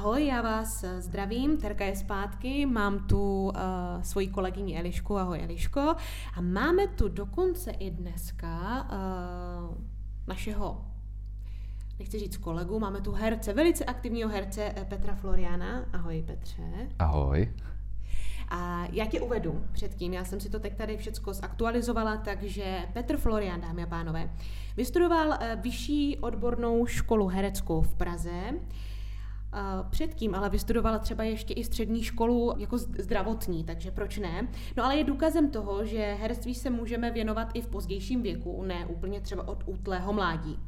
Ahoj, 0.00 0.26
já 0.26 0.42
vás 0.42 0.84
zdravím, 0.98 1.56
Terka 1.56 1.84
je 1.84 1.96
zpátky, 1.96 2.66
mám 2.66 3.06
tu 3.06 3.44
uh, 3.44 4.02
svoji 4.02 4.28
kolegyni 4.28 4.78
Elišku, 4.78 5.18
ahoj 5.18 5.40
Eliško, 5.42 5.80
a 6.34 6.40
máme 6.40 6.86
tu 6.86 7.08
dokonce 7.08 7.70
i 7.70 7.90
dneska 7.90 8.86
uh, 8.92 9.76
našeho 10.26 10.84
nechci 11.98 12.18
říct 12.18 12.36
kolegu, 12.36 12.78
máme 12.78 13.00
tu 13.00 13.12
herce, 13.12 13.52
velice 13.52 13.84
aktivního 13.84 14.28
herce 14.28 14.74
Petra 14.88 15.14
Floriana. 15.14 15.84
Ahoj 15.92 16.22
Petře. 16.26 16.88
Ahoj. 16.98 17.52
A 18.48 18.86
já 18.92 19.06
tě 19.06 19.20
uvedu 19.20 19.64
předtím, 19.72 20.12
já 20.12 20.24
jsem 20.24 20.40
si 20.40 20.50
to 20.50 20.60
teď 20.60 20.76
tady 20.76 20.96
všechno 20.96 21.32
zaktualizovala, 21.32 22.16
takže 22.16 22.88
Petr 22.92 23.16
Florian, 23.16 23.60
dámy 23.60 23.82
a 23.82 23.86
pánové, 23.86 24.30
vystudoval 24.76 25.32
eh, 25.32 25.58
vyšší 25.62 26.18
odbornou 26.18 26.86
školu 26.86 27.26
hereckou 27.26 27.82
v 27.82 27.94
Praze, 27.94 28.30
eh, 28.30 28.54
Předtím 29.90 30.34
ale 30.34 30.50
vystudovala 30.50 30.98
třeba 30.98 31.24
ještě 31.24 31.54
i 31.54 31.64
střední 31.64 32.02
školu 32.02 32.54
jako 32.56 32.78
zdravotní, 32.78 33.64
takže 33.64 33.90
proč 33.90 34.18
ne? 34.18 34.48
No 34.76 34.84
ale 34.84 34.96
je 34.96 35.04
důkazem 35.04 35.50
toho, 35.50 35.84
že 35.84 36.16
herectví 36.20 36.54
se 36.54 36.70
můžeme 36.70 37.10
věnovat 37.10 37.48
i 37.54 37.60
v 37.60 37.66
pozdějším 37.66 38.22
věku, 38.22 38.62
ne 38.62 38.86
úplně 38.86 39.20
třeba 39.20 39.48
od 39.48 39.62
útlého 39.66 40.12
mládí. 40.12 40.58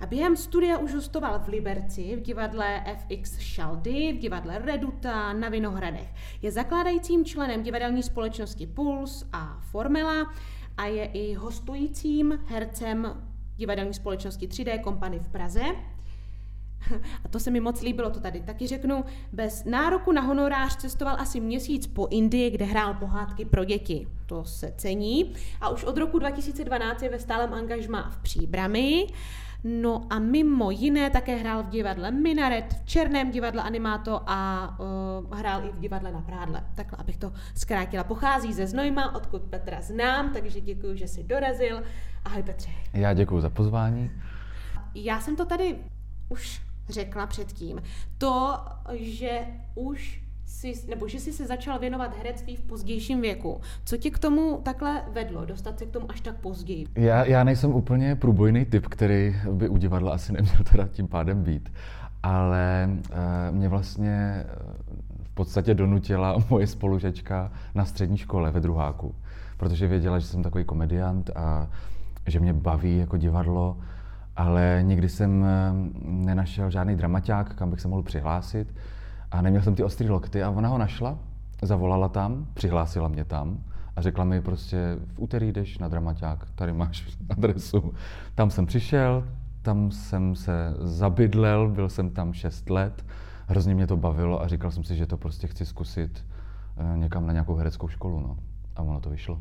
A 0.00 0.06
během 0.06 0.36
studia 0.36 0.78
už 0.78 0.94
hostoval 0.94 1.38
v 1.38 1.48
Liberci, 1.48 2.16
v 2.16 2.20
divadle 2.20 2.84
FX 2.98 3.38
Šaldy, 3.38 4.12
v 4.12 4.18
divadle 4.18 4.58
Reduta, 4.58 5.32
na 5.32 5.48
Vinohradech. 5.48 6.14
Je 6.42 6.52
zakládajícím 6.52 7.24
členem 7.24 7.62
divadelní 7.62 8.02
společnosti 8.02 8.66
Puls 8.66 9.24
a 9.32 9.58
Formela 9.60 10.32
a 10.76 10.86
je 10.86 11.04
i 11.04 11.34
hostujícím 11.34 12.38
hercem 12.46 13.28
divadelní 13.56 13.94
společnosti 13.94 14.48
3D 14.48 14.84
Company 14.84 15.18
v 15.18 15.28
Praze. 15.28 15.62
A 17.24 17.28
to 17.28 17.40
se 17.40 17.50
mi 17.50 17.60
moc 17.60 17.82
líbilo, 17.82 18.10
to 18.10 18.20
tady 18.20 18.40
taky 18.40 18.66
řeknu. 18.66 19.04
Bez 19.32 19.64
nároku 19.64 20.12
na 20.12 20.20
honorář 20.22 20.76
cestoval 20.76 21.16
asi 21.18 21.40
měsíc 21.40 21.86
po 21.86 22.06
Indii, 22.10 22.50
kde 22.50 22.64
hrál 22.64 22.94
pohádky 22.94 23.44
pro 23.44 23.64
děti. 23.64 24.08
To 24.26 24.44
se 24.44 24.72
cení. 24.76 25.34
A 25.60 25.68
už 25.68 25.84
od 25.84 25.96
roku 25.96 26.18
2012 26.18 27.02
je 27.02 27.08
ve 27.08 27.18
stálem 27.18 27.54
angažmá 27.54 28.10
v 28.10 28.18
Příbrami. 28.18 29.06
No 29.64 30.06
a 30.10 30.18
mimo 30.18 30.70
jiné 30.70 31.10
také 31.10 31.36
hrál 31.36 31.62
v 31.62 31.68
divadle 31.68 32.10
Minaret, 32.10 32.74
v 32.74 32.84
Černém 32.84 33.30
divadle 33.30 33.62
Animáto 33.62 34.22
a 34.26 34.70
uh, 35.28 35.38
hrál 35.38 35.64
i 35.64 35.72
v 35.72 35.78
divadle 35.78 36.12
na 36.12 36.20
Prádle. 36.20 36.64
Takhle, 36.74 36.98
abych 36.98 37.16
to 37.16 37.32
zkrátila. 37.54 38.04
Pochází 38.04 38.52
ze 38.52 38.66
Znojma, 38.66 39.14
odkud 39.14 39.42
Petra 39.42 39.80
znám, 39.80 40.32
takže 40.32 40.60
děkuji, 40.60 40.96
že 40.96 41.08
jsi 41.08 41.22
dorazil. 41.22 41.82
Ahoj 42.24 42.42
Petře. 42.42 42.70
Já 42.92 43.14
děkuji 43.14 43.40
za 43.40 43.50
pozvání. 43.50 44.10
Já 44.94 45.20
jsem 45.20 45.36
to 45.36 45.44
tady 45.44 45.78
už 46.28 46.65
řekla 46.88 47.26
předtím. 47.26 47.82
To, 48.18 48.58
že 48.94 49.40
už 49.74 50.26
jsi, 50.46 50.74
nebo 50.88 51.08
že 51.08 51.20
jsi 51.20 51.32
se 51.32 51.46
začal 51.46 51.78
věnovat 51.78 52.16
herectví 52.18 52.56
v 52.56 52.62
pozdějším 52.62 53.20
věku. 53.20 53.60
Co 53.84 53.96
tě 53.96 54.10
k 54.10 54.18
tomu 54.18 54.60
takhle 54.62 55.02
vedlo, 55.12 55.44
dostat 55.44 55.78
se 55.78 55.86
k 55.86 55.90
tomu 55.90 56.10
až 56.10 56.20
tak 56.20 56.36
později? 56.36 56.86
Já, 56.94 57.24
já 57.24 57.44
nejsem 57.44 57.74
úplně 57.74 58.16
průbojný 58.16 58.64
typ, 58.64 58.86
který 58.86 59.36
by 59.52 59.68
u 59.68 59.76
divadla 59.76 60.12
asi 60.12 60.32
neměl 60.32 60.64
teda 60.72 60.88
tím 60.88 61.08
pádem 61.08 61.42
být, 61.42 61.72
ale 62.22 62.88
uh, 62.90 63.56
mě 63.56 63.68
vlastně 63.68 64.10
eh, 64.10 64.46
v 65.22 65.34
podstatě 65.34 65.74
donutila 65.74 66.36
moje 66.50 66.66
spolužečka 66.66 67.52
na 67.74 67.84
střední 67.84 68.16
škole 68.16 68.50
ve 68.50 68.60
druháku, 68.60 69.14
protože 69.56 69.86
věděla, 69.86 70.18
že 70.18 70.26
jsem 70.26 70.42
takový 70.42 70.64
komediant 70.64 71.30
a 71.36 71.70
že 72.26 72.40
mě 72.40 72.52
baví 72.52 72.98
jako 72.98 73.16
divadlo, 73.16 73.76
ale 74.36 74.80
nikdy 74.82 75.08
jsem 75.08 75.44
eh, 75.44 75.72
nenašel 76.02 76.70
žádný 76.70 76.96
dramaťák, 76.96 77.54
kam 77.54 77.70
bych 77.70 77.80
se 77.80 77.88
mohl 77.88 78.02
přihlásit. 78.02 78.74
A 79.30 79.42
neměl 79.42 79.62
jsem 79.62 79.74
ty 79.74 79.82
ostrý 79.82 80.08
lokty 80.08 80.42
a 80.42 80.50
ona 80.50 80.68
ho 80.68 80.78
našla, 80.78 81.18
zavolala 81.62 82.08
tam, 82.08 82.46
přihlásila 82.54 83.08
mě 83.08 83.24
tam 83.24 83.58
a 83.96 84.02
řekla 84.02 84.24
mi 84.24 84.40
prostě 84.40 84.98
v 85.14 85.20
úterý 85.20 85.52
jdeš 85.52 85.78
na 85.78 85.88
dramaťák, 85.88 86.48
tady 86.54 86.72
máš 86.72 87.18
adresu. 87.30 87.94
Tam 88.34 88.50
jsem 88.50 88.66
přišel, 88.66 89.24
tam 89.62 89.90
jsem 89.90 90.36
se 90.36 90.74
zabydlel, 90.78 91.68
byl 91.68 91.88
jsem 91.88 92.10
tam 92.10 92.32
6 92.32 92.70
let, 92.70 93.04
hrozně 93.46 93.74
mě 93.74 93.86
to 93.86 93.96
bavilo 93.96 94.42
a 94.42 94.48
říkal 94.48 94.70
jsem 94.70 94.84
si, 94.84 94.96
že 94.96 95.06
to 95.06 95.16
prostě 95.16 95.46
chci 95.46 95.66
zkusit 95.66 96.26
eh, 96.76 96.98
někam 96.98 97.26
na 97.26 97.32
nějakou 97.32 97.54
hereckou 97.54 97.88
školu. 97.88 98.20
No. 98.20 98.36
A 98.76 98.82
ono 98.82 99.00
to 99.00 99.10
vyšlo. 99.10 99.40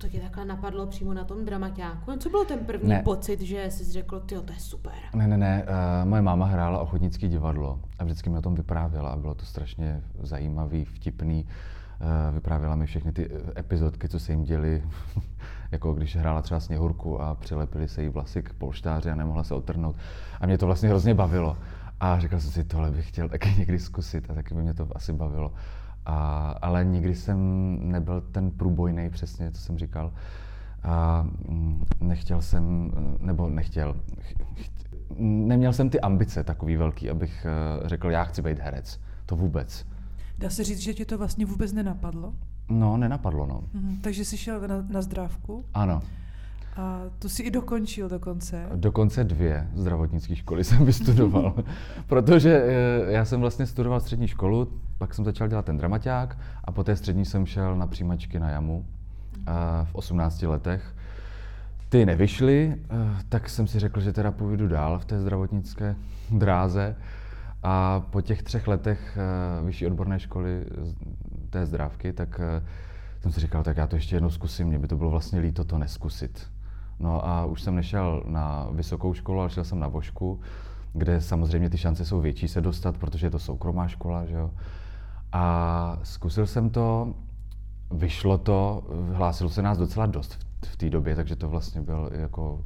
To 0.00 0.08
tě 0.08 0.20
takhle 0.20 0.44
napadlo 0.44 0.86
přímo 0.86 1.14
na 1.14 1.24
tom 1.24 1.44
dramaťáku? 1.44 2.16
Co 2.18 2.30
byl 2.30 2.44
ten 2.44 2.58
první 2.58 2.88
ne. 2.88 3.02
pocit, 3.02 3.40
že 3.40 3.70
jsi 3.70 3.84
řekl, 3.84 4.20
ty 4.20 4.34
to 4.34 4.52
je 4.52 4.58
super? 4.58 4.92
Ne, 5.14 5.28
ne, 5.28 5.36
ne. 5.36 5.64
Uh, 6.02 6.08
moje 6.08 6.22
máma 6.22 6.46
hrála 6.46 6.78
ochotnické 6.78 7.28
divadlo 7.28 7.80
a 7.98 8.04
vždycky 8.04 8.30
mi 8.30 8.38
o 8.38 8.42
tom 8.42 8.54
vyprávěla 8.54 9.10
a 9.10 9.16
bylo 9.16 9.34
to 9.34 9.44
strašně 9.44 10.02
zajímavý, 10.22 10.84
vtipný. 10.84 11.44
Uh, 11.44 12.34
vyprávěla 12.34 12.76
mi 12.76 12.86
všechny 12.86 13.12
ty 13.12 13.30
eh, 13.30 13.60
epizodky, 13.60 14.08
co 14.08 14.18
se 14.18 14.32
jim 14.32 14.42
děli, 14.42 14.82
jako 15.72 15.92
když 15.92 16.16
hrála 16.16 16.42
třeba 16.42 16.60
sněhurku 16.60 17.20
a 17.20 17.34
přilepili 17.34 17.88
se 17.88 18.02
jí 18.02 18.08
vlasy 18.08 18.42
k 18.42 18.52
polštáři 18.52 19.10
a 19.10 19.14
nemohla 19.14 19.44
se 19.44 19.54
otrhnout. 19.54 19.96
A 20.40 20.46
mě 20.46 20.58
to 20.58 20.66
vlastně 20.66 20.88
hrozně 20.88 21.14
bavilo. 21.14 21.56
A 22.00 22.18
říkal 22.18 22.40
jsem 22.40 22.50
si, 22.50 22.64
tohle 22.64 22.90
bych 22.90 23.08
chtěl 23.08 23.28
taky 23.28 23.54
někdy 23.58 23.78
zkusit 23.78 24.30
a 24.30 24.34
taky 24.34 24.54
by 24.54 24.62
mě 24.62 24.74
to 24.74 24.88
asi 24.94 25.12
bavilo. 25.12 25.52
A, 26.06 26.48
ale 26.62 26.84
nikdy 26.84 27.14
jsem 27.14 27.38
nebyl 27.90 28.20
ten 28.20 28.50
průbojný, 28.50 29.10
přesně, 29.10 29.50
co 29.52 29.60
jsem 29.60 29.78
říkal. 29.78 30.12
A 30.82 31.26
mm, 31.48 31.84
nechtěl 32.00 32.42
jsem, 32.42 32.90
nebo 33.20 33.48
nechtěl, 33.48 33.96
neměl 35.18 35.72
jsem 35.72 35.90
ty 35.90 36.00
ambice 36.00 36.44
takový 36.44 36.76
velký, 36.76 37.10
abych 37.10 37.46
eh, 37.46 37.88
řekl, 37.88 38.10
já 38.10 38.24
chci 38.24 38.42
být 38.42 38.58
herec. 38.58 39.00
To 39.26 39.36
vůbec. 39.36 39.86
Dá 40.38 40.50
se 40.50 40.64
říct, 40.64 40.78
že 40.78 40.94
tě 40.94 41.04
to 41.04 41.18
vlastně 41.18 41.46
vůbec 41.46 41.72
nenapadlo? 41.72 42.34
No, 42.68 42.96
nenapadlo, 42.96 43.46
no. 43.46 43.64
Mhm, 43.72 44.00
takže 44.00 44.24
jsi 44.24 44.38
šel 44.38 44.68
na, 44.68 44.84
na 44.88 45.02
zdrávku? 45.02 45.64
Ano. 45.74 46.02
A 46.76 47.02
to 47.18 47.28
si 47.28 47.42
i 47.42 47.50
dokončil 47.50 48.08
dokonce? 48.08 48.68
Dokonce 48.74 49.24
dvě 49.24 49.68
zdravotnické 49.74 50.36
školy 50.36 50.64
jsem 50.64 50.84
vystudoval, 50.84 51.54
protože 52.06 52.62
eh, 52.64 53.12
já 53.12 53.24
jsem 53.24 53.40
vlastně 53.40 53.66
studoval 53.66 54.00
střední 54.00 54.28
školu, 54.28 54.68
pak 54.98 55.14
jsem 55.14 55.24
začal 55.24 55.48
dělat 55.48 55.64
ten 55.64 55.76
dramaťák 55.76 56.38
a 56.64 56.72
po 56.72 56.84
té 56.84 56.96
střední 56.96 57.24
jsem 57.24 57.46
šel 57.46 57.76
na 57.76 57.86
přijímačky 57.86 58.38
na 58.38 58.50
jamu 58.50 58.86
v 59.84 59.94
18 59.94 60.42
letech. 60.42 60.94
Ty 61.88 62.06
nevyšly, 62.06 62.76
eh, 62.76 62.96
tak 63.28 63.48
jsem 63.48 63.66
si 63.66 63.78
řekl, 63.78 64.00
že 64.00 64.12
teda 64.12 64.32
půjdu 64.32 64.68
dál 64.68 64.98
v 64.98 65.04
té 65.04 65.20
zdravotnické 65.20 65.96
dráze. 66.30 66.96
A 67.62 68.00
po 68.10 68.20
těch 68.20 68.42
třech 68.42 68.68
letech 68.68 69.18
eh, 69.18 69.64
vyšší 69.64 69.86
odborné 69.86 70.20
školy 70.20 70.64
té 71.50 71.66
zdrávky, 71.66 72.12
tak 72.12 72.40
jsem 73.22 73.32
si 73.32 73.40
říkal, 73.40 73.62
tak 73.62 73.76
já 73.76 73.86
to 73.86 73.96
ještě 73.96 74.16
jednou 74.16 74.30
zkusím, 74.30 74.66
mě 74.66 74.78
by 74.78 74.88
to 74.88 74.96
bylo 74.96 75.10
vlastně 75.10 75.40
líto 75.40 75.64
to 75.64 75.78
neskusit. 75.78 76.50
No 77.00 77.26
a 77.26 77.44
už 77.44 77.62
jsem 77.62 77.74
nešel 77.74 78.22
na 78.26 78.68
vysokou 78.72 79.14
školu, 79.14 79.40
ale 79.40 79.50
šel 79.50 79.64
jsem 79.64 79.80
na 79.80 79.88
Vošku, 79.88 80.40
kde 80.92 81.20
samozřejmě 81.20 81.70
ty 81.70 81.78
šance 81.78 82.04
jsou 82.04 82.20
větší 82.20 82.48
se 82.48 82.60
dostat, 82.60 82.96
protože 82.96 83.26
je 83.26 83.30
to 83.30 83.38
soukromá 83.38 83.88
škola, 83.88 84.26
že 84.26 84.34
jo. 84.34 84.50
A 85.32 85.98
zkusil 86.02 86.46
jsem 86.46 86.70
to, 86.70 87.14
vyšlo 87.90 88.38
to, 88.38 88.82
hlásilo 89.12 89.50
se 89.50 89.62
nás 89.62 89.78
docela 89.78 90.06
dost 90.06 90.38
v, 90.64 90.76
té 90.76 90.90
době, 90.90 91.16
takže 91.16 91.36
to 91.36 91.48
vlastně 91.48 91.80
byl 91.80 92.10
jako, 92.12 92.64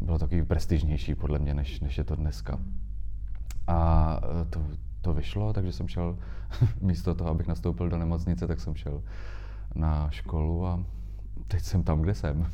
bylo 0.00 0.18
takový 0.18 0.42
prestižnější 0.42 1.14
podle 1.14 1.38
mě, 1.38 1.54
než, 1.54 1.80
než 1.80 1.98
je 1.98 2.04
to 2.04 2.16
dneska. 2.16 2.58
A 3.66 4.20
to, 4.50 4.60
to 5.00 5.14
vyšlo, 5.14 5.52
takže 5.52 5.72
jsem 5.72 5.88
šel, 5.88 6.18
místo 6.80 7.14
toho, 7.14 7.30
abych 7.30 7.46
nastoupil 7.46 7.88
do 7.88 7.98
nemocnice, 7.98 8.46
tak 8.46 8.60
jsem 8.60 8.74
šel 8.74 9.02
na 9.74 10.10
školu 10.10 10.66
a 10.66 10.84
teď 11.48 11.62
jsem 11.62 11.82
tam, 11.82 12.02
kde 12.02 12.14
jsem. 12.14 12.46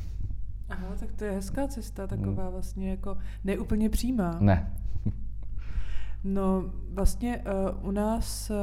Aha, 0.69 0.95
tak 0.99 1.13
to 1.13 1.25
je 1.25 1.31
hezká 1.31 1.67
cesta, 1.67 2.07
taková 2.07 2.43
hmm. 2.43 2.51
vlastně 2.51 2.89
jako 2.89 3.17
neúplně 3.43 3.89
přímá. 3.89 4.37
Ne. 4.39 4.73
No, 6.27 6.71
vlastně 6.93 7.43
uh, 7.81 7.87
u 7.87 7.91
nás 7.91 8.49
uh, 8.49 8.55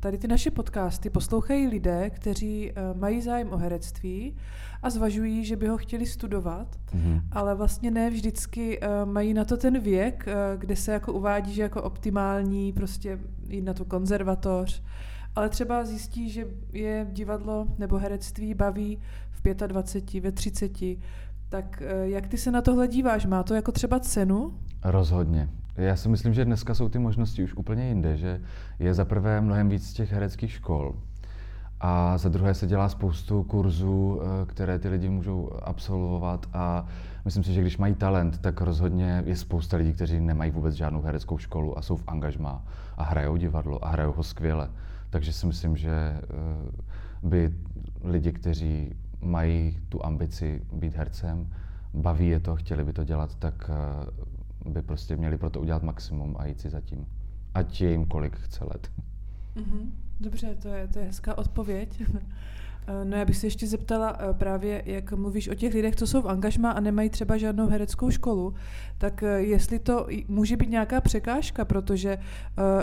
tady 0.00 0.18
ty 0.18 0.28
naše 0.28 0.50
podcasty 0.50 1.10
poslouchají 1.10 1.66
lidé, 1.66 2.10
kteří 2.10 2.70
uh, 2.70 3.00
mají 3.00 3.22
zájem 3.22 3.52
o 3.52 3.56
herectví 3.56 4.36
a 4.82 4.90
zvažují, 4.90 5.44
že 5.44 5.56
by 5.56 5.68
ho 5.68 5.78
chtěli 5.78 6.06
studovat, 6.06 6.76
mm-hmm. 6.94 7.22
ale 7.32 7.54
vlastně 7.54 7.90
ne 7.90 8.10
vždycky 8.10 8.80
uh, 8.80 9.12
mají 9.12 9.34
na 9.34 9.44
to 9.44 9.56
ten 9.56 9.80
věk, 9.80 10.26
uh, 10.26 10.60
kde 10.60 10.76
se 10.76 10.92
jako 10.92 11.12
uvádí, 11.12 11.54
že 11.54 11.62
jako 11.62 11.82
optimální 11.82 12.72
prostě 12.72 13.18
jít 13.48 13.62
na 13.62 13.74
tu 13.74 13.84
konzervatoř, 13.84 14.82
ale 15.36 15.48
třeba 15.48 15.84
zjistí, 15.84 16.30
že 16.30 16.46
je 16.72 17.06
divadlo 17.12 17.66
nebo 17.78 17.98
herectví 17.98 18.54
baví 18.54 18.98
v 19.30 19.54
25, 19.54 20.20
ve 20.20 20.32
30, 20.32 20.72
tak 21.54 21.82
eh, 21.82 22.08
jak 22.08 22.26
ty 22.26 22.38
se 22.38 22.50
na 22.50 22.62
tohle 22.62 22.88
díváš? 22.88 23.26
Má 23.26 23.42
to 23.42 23.54
jako 23.54 23.72
třeba 23.72 24.00
cenu? 24.00 24.54
Rozhodně. 24.84 25.48
Já 25.76 25.96
si 25.96 26.08
myslím, 26.08 26.34
že 26.34 26.44
dneska 26.44 26.74
jsou 26.74 26.88
ty 26.88 26.98
možnosti 26.98 27.44
už 27.44 27.54
úplně 27.54 27.88
jinde, 27.88 28.16
že 28.16 28.40
je 28.78 28.94
za 28.94 29.04
prvé 29.04 29.40
mnohem 29.40 29.68
víc 29.68 29.92
těch 29.92 30.12
hereckých 30.12 30.52
škol. 30.52 30.94
A 31.80 32.18
za 32.18 32.28
druhé 32.28 32.54
se 32.54 32.66
dělá 32.66 32.88
spoustu 32.88 33.42
kurzů, 33.42 34.20
eh, 34.20 34.46
které 34.46 34.78
ty 34.78 34.88
lidi 34.88 35.08
můžou 35.08 35.50
absolvovat 35.62 36.46
a 36.52 36.86
myslím 37.24 37.44
si, 37.44 37.52
že 37.52 37.60
když 37.60 37.78
mají 37.78 37.94
talent, 37.94 38.38
tak 38.38 38.60
rozhodně 38.60 39.22
je 39.26 39.36
spousta 39.36 39.76
lidí, 39.76 39.92
kteří 39.92 40.20
nemají 40.20 40.50
vůbec 40.50 40.74
žádnou 40.74 41.02
hereckou 41.02 41.38
školu 41.38 41.78
a 41.78 41.82
jsou 41.82 41.96
v 41.96 42.04
angažmá 42.06 42.64
a 42.96 43.04
hrajou 43.04 43.36
divadlo 43.36 43.84
a 43.84 43.88
hrajou 43.88 44.12
ho 44.12 44.22
skvěle. 44.22 44.70
Takže 45.10 45.32
si 45.32 45.46
myslím, 45.46 45.76
že 45.76 45.90
eh, 45.90 46.22
by 47.22 47.54
lidi, 48.04 48.32
kteří 48.32 48.94
mají 49.24 49.78
tu 49.88 50.04
ambici 50.04 50.62
být 50.72 50.96
hercem, 50.96 51.50
baví 51.94 52.28
je 52.28 52.40
to, 52.40 52.56
chtěli 52.56 52.84
by 52.84 52.92
to 52.92 53.04
dělat, 53.04 53.34
tak 53.34 53.70
eh, 54.66 54.70
by 54.70 54.82
prostě 54.82 55.16
měli 55.16 55.38
pro 55.38 55.50
to 55.50 55.60
udělat 55.60 55.82
maximum 55.82 56.36
a 56.38 56.46
jít 56.46 56.60
si 56.60 56.70
zatím. 56.70 57.06
Ať 57.54 57.80
je 57.80 57.90
jim 57.90 58.06
kolik 58.06 58.36
chce 58.36 58.64
let. 58.64 58.90
Mm-hmm. 59.56 59.90
Dobře, 60.20 60.54
to 60.54 60.68
je, 60.68 60.88
to 60.88 60.98
je 60.98 61.04
hezká 61.04 61.38
odpověď. 61.38 62.02
Eh, 62.86 63.04
no 63.04 63.16
já 63.16 63.24
bych 63.24 63.36
se 63.36 63.46
ještě 63.46 63.66
zeptala 63.66 64.16
eh, 64.18 64.34
právě, 64.34 64.82
jak 64.86 65.12
mluvíš 65.12 65.48
o 65.48 65.54
těch 65.54 65.74
lidech, 65.74 65.96
co 65.96 66.06
jsou 66.06 66.22
v 66.22 66.28
angažmá 66.28 66.70
a 66.70 66.80
nemají 66.80 67.10
třeba 67.10 67.36
žádnou 67.36 67.68
hereckou 67.68 68.10
školu, 68.10 68.54
tak 68.98 69.24
jestli 69.36 69.78
to 69.78 70.06
může 70.28 70.56
být 70.56 70.70
nějaká 70.70 71.00
překážka, 71.00 71.64
protože 71.64 72.18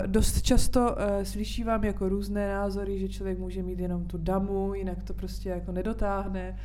dost 0.06 0.42
často 0.42 0.96
slyšívám 1.22 1.84
jako 1.84 2.08
různé 2.08 2.48
názory, 2.48 2.98
že 2.98 3.08
člověk 3.08 3.38
může 3.38 3.62
mít 3.62 3.78
jenom 3.78 4.04
tu 4.04 4.18
damu, 4.18 4.74
jinak 4.74 5.02
to 5.02 5.14
prostě 5.14 5.48
jako 5.48 5.72
nedotáhne 5.72 6.56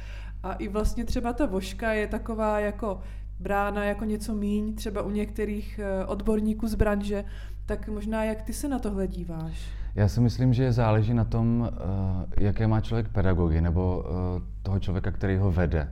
a 0.44 0.54
i 0.54 0.68
vlastně 0.68 1.06
třeba 1.06 1.34
ta 1.34 1.46
voška 1.46 1.94
je 1.94 2.08
taková 2.08 2.60
jako 2.60 3.02
brána 3.40 3.84
jako 3.84 4.06
něco 4.06 4.36
míň, 4.36 4.76
třeba 4.76 5.02
u 5.02 5.10
některých 5.10 5.80
eh, 5.80 6.06
odborníků 6.06 6.68
z 6.68 6.76
branže, 6.76 7.26
tak 7.66 7.88
možná 7.88 8.24
jak 8.24 8.42
ty 8.42 8.54
se 8.54 8.68
na 8.68 8.80
tohle 8.80 9.08
díváš? 9.08 9.70
Já 9.98 10.08
si 10.08 10.22
myslím, 10.22 10.54
že 10.54 10.72
záleží 10.72 11.14
na 11.14 11.26
tom, 11.26 11.70
eh, 11.72 12.44
jaké 12.44 12.68
má 12.68 12.82
člověk 12.82 13.08
pedagogy 13.08 13.62
nebo 13.62 14.06
eh, 14.06 14.42
toho 14.64 14.80
člověka, 14.80 15.12
který 15.12 15.38
ho 15.38 15.52
vede 15.52 15.90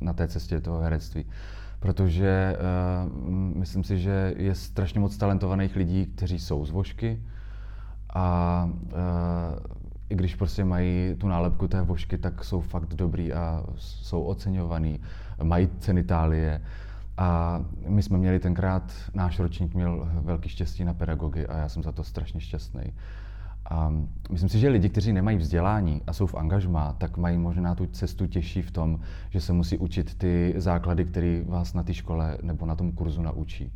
na 0.00 0.12
té 0.12 0.28
cestě 0.28 0.60
toho 0.60 0.80
herectví. 0.80 1.24
Protože 1.80 2.56
myslím 3.54 3.84
si, 3.84 3.98
že 3.98 4.34
je 4.36 4.54
strašně 4.54 5.00
moc 5.00 5.16
talentovaných 5.16 5.76
lidí, 5.76 6.06
kteří 6.06 6.38
jsou 6.38 6.64
z 6.64 6.70
vošky 6.70 7.22
a 8.14 8.70
i 10.08 10.14
když 10.14 10.34
prostě 10.34 10.64
mají 10.64 11.14
tu 11.18 11.28
nálepku 11.28 11.68
té 11.68 11.82
vošky, 11.82 12.18
tak 12.18 12.44
jsou 12.44 12.60
fakt 12.60 12.94
dobrý 12.94 13.32
a 13.32 13.64
jsou 13.76 14.22
oceňovaný, 14.22 15.00
mají 15.42 15.68
ceny 15.78 16.00
Itálie. 16.00 16.60
A 17.16 17.60
my 17.88 18.02
jsme 18.02 18.18
měli 18.18 18.40
tenkrát, 18.40 18.92
náš 19.14 19.38
ročník 19.38 19.74
měl 19.74 20.08
velký 20.12 20.48
štěstí 20.48 20.84
na 20.84 20.94
pedagogy 20.94 21.46
a 21.46 21.56
já 21.56 21.68
jsem 21.68 21.82
za 21.82 21.92
to 21.92 22.04
strašně 22.04 22.40
šťastný. 22.40 22.82
A 23.70 23.92
myslím 24.30 24.48
si, 24.48 24.58
že 24.58 24.68
lidi, 24.68 24.88
kteří 24.88 25.12
nemají 25.12 25.36
vzdělání 25.36 26.02
a 26.06 26.12
jsou 26.12 26.26
v 26.26 26.34
angažmá, 26.34 26.92
tak 26.98 27.16
mají 27.16 27.38
možná 27.38 27.74
tu 27.74 27.86
cestu 27.86 28.26
těžší 28.26 28.62
v 28.62 28.70
tom, 28.70 29.00
že 29.30 29.40
se 29.40 29.52
musí 29.52 29.78
učit 29.78 30.14
ty 30.14 30.54
základy, 30.56 31.04
které 31.04 31.42
vás 31.46 31.74
na 31.74 31.82
té 31.82 31.94
škole 31.94 32.38
nebo 32.42 32.66
na 32.66 32.76
tom 32.76 32.92
kurzu 32.92 33.22
naučí. 33.22 33.72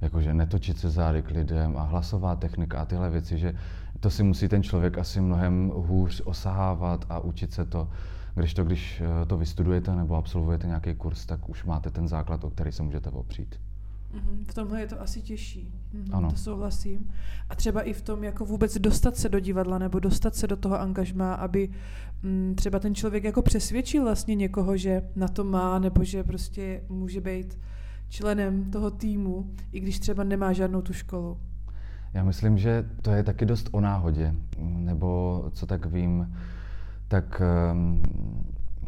Jakože 0.00 0.34
netočit 0.34 0.78
se 0.78 0.90
zády 0.90 1.22
k 1.22 1.30
lidem 1.30 1.76
a 1.76 1.82
hlasová 1.82 2.36
technika 2.36 2.80
a 2.80 2.84
tyhle 2.84 3.10
věci, 3.10 3.38
že 3.38 3.54
to 4.00 4.10
si 4.10 4.22
musí 4.22 4.48
ten 4.48 4.62
člověk 4.62 4.98
asi 4.98 5.20
mnohem 5.20 5.72
hůř 5.74 6.22
osahávat 6.24 7.04
a 7.08 7.18
učit 7.18 7.52
se 7.52 7.64
to. 7.64 7.88
Když 8.34 8.54
to, 8.54 8.64
když 8.64 9.00
eh, 9.00 9.26
to 9.26 9.36
vystudujete 9.36 9.96
nebo 9.96 10.16
absolvujete 10.16 10.66
nějaký 10.66 10.94
kurz, 10.94 11.26
tak 11.26 11.48
už 11.48 11.64
máte 11.64 11.90
ten 11.90 12.08
základ, 12.08 12.44
o 12.44 12.50
který 12.50 12.72
se 12.72 12.82
můžete 12.82 13.10
opřít. 13.10 13.60
Mhm, 14.14 14.44
v 14.44 14.54
tomhle 14.54 14.80
je 14.80 14.86
to 14.86 15.00
asi 15.00 15.22
těžší. 15.22 15.74
Mhm, 15.92 16.04
ano. 16.12 16.30
To 16.30 16.36
souhlasím. 16.36 17.10
A 17.50 17.54
třeba 17.54 17.82
i 17.82 17.92
v 17.92 18.02
tom, 18.02 18.24
jako 18.24 18.44
vůbec 18.44 18.78
dostat 18.78 19.16
se 19.16 19.28
do 19.28 19.40
divadla 19.40 19.78
nebo 19.78 19.98
dostat 19.98 20.34
se 20.34 20.46
do 20.46 20.56
toho 20.56 20.80
angažmá, 20.80 21.34
aby 21.34 21.68
mm, 22.22 22.54
třeba 22.56 22.78
ten 22.78 22.94
člověk 22.94 23.24
jako 23.24 23.42
přesvědčil 23.42 24.02
vlastně 24.02 24.34
někoho, 24.34 24.76
že 24.76 25.02
na 25.16 25.28
to 25.28 25.44
má, 25.44 25.78
nebo 25.78 26.04
že 26.04 26.24
prostě 26.24 26.82
může 26.88 27.20
být 27.20 27.58
členem 28.08 28.70
toho 28.70 28.90
týmu, 28.90 29.50
i 29.72 29.80
když 29.80 29.98
třeba 29.98 30.24
nemá 30.24 30.52
žádnou 30.52 30.82
tu 30.82 30.92
školu. 30.92 31.38
Já 32.14 32.24
myslím, 32.24 32.58
že 32.58 32.84
to 33.02 33.10
je 33.10 33.22
taky 33.22 33.46
dost 33.46 33.68
o 33.72 33.80
náhodě, 33.80 34.34
nebo 34.58 35.44
co 35.52 35.66
tak 35.66 35.86
vím, 35.86 36.34
tak 37.08 37.42
um, 37.72 38.02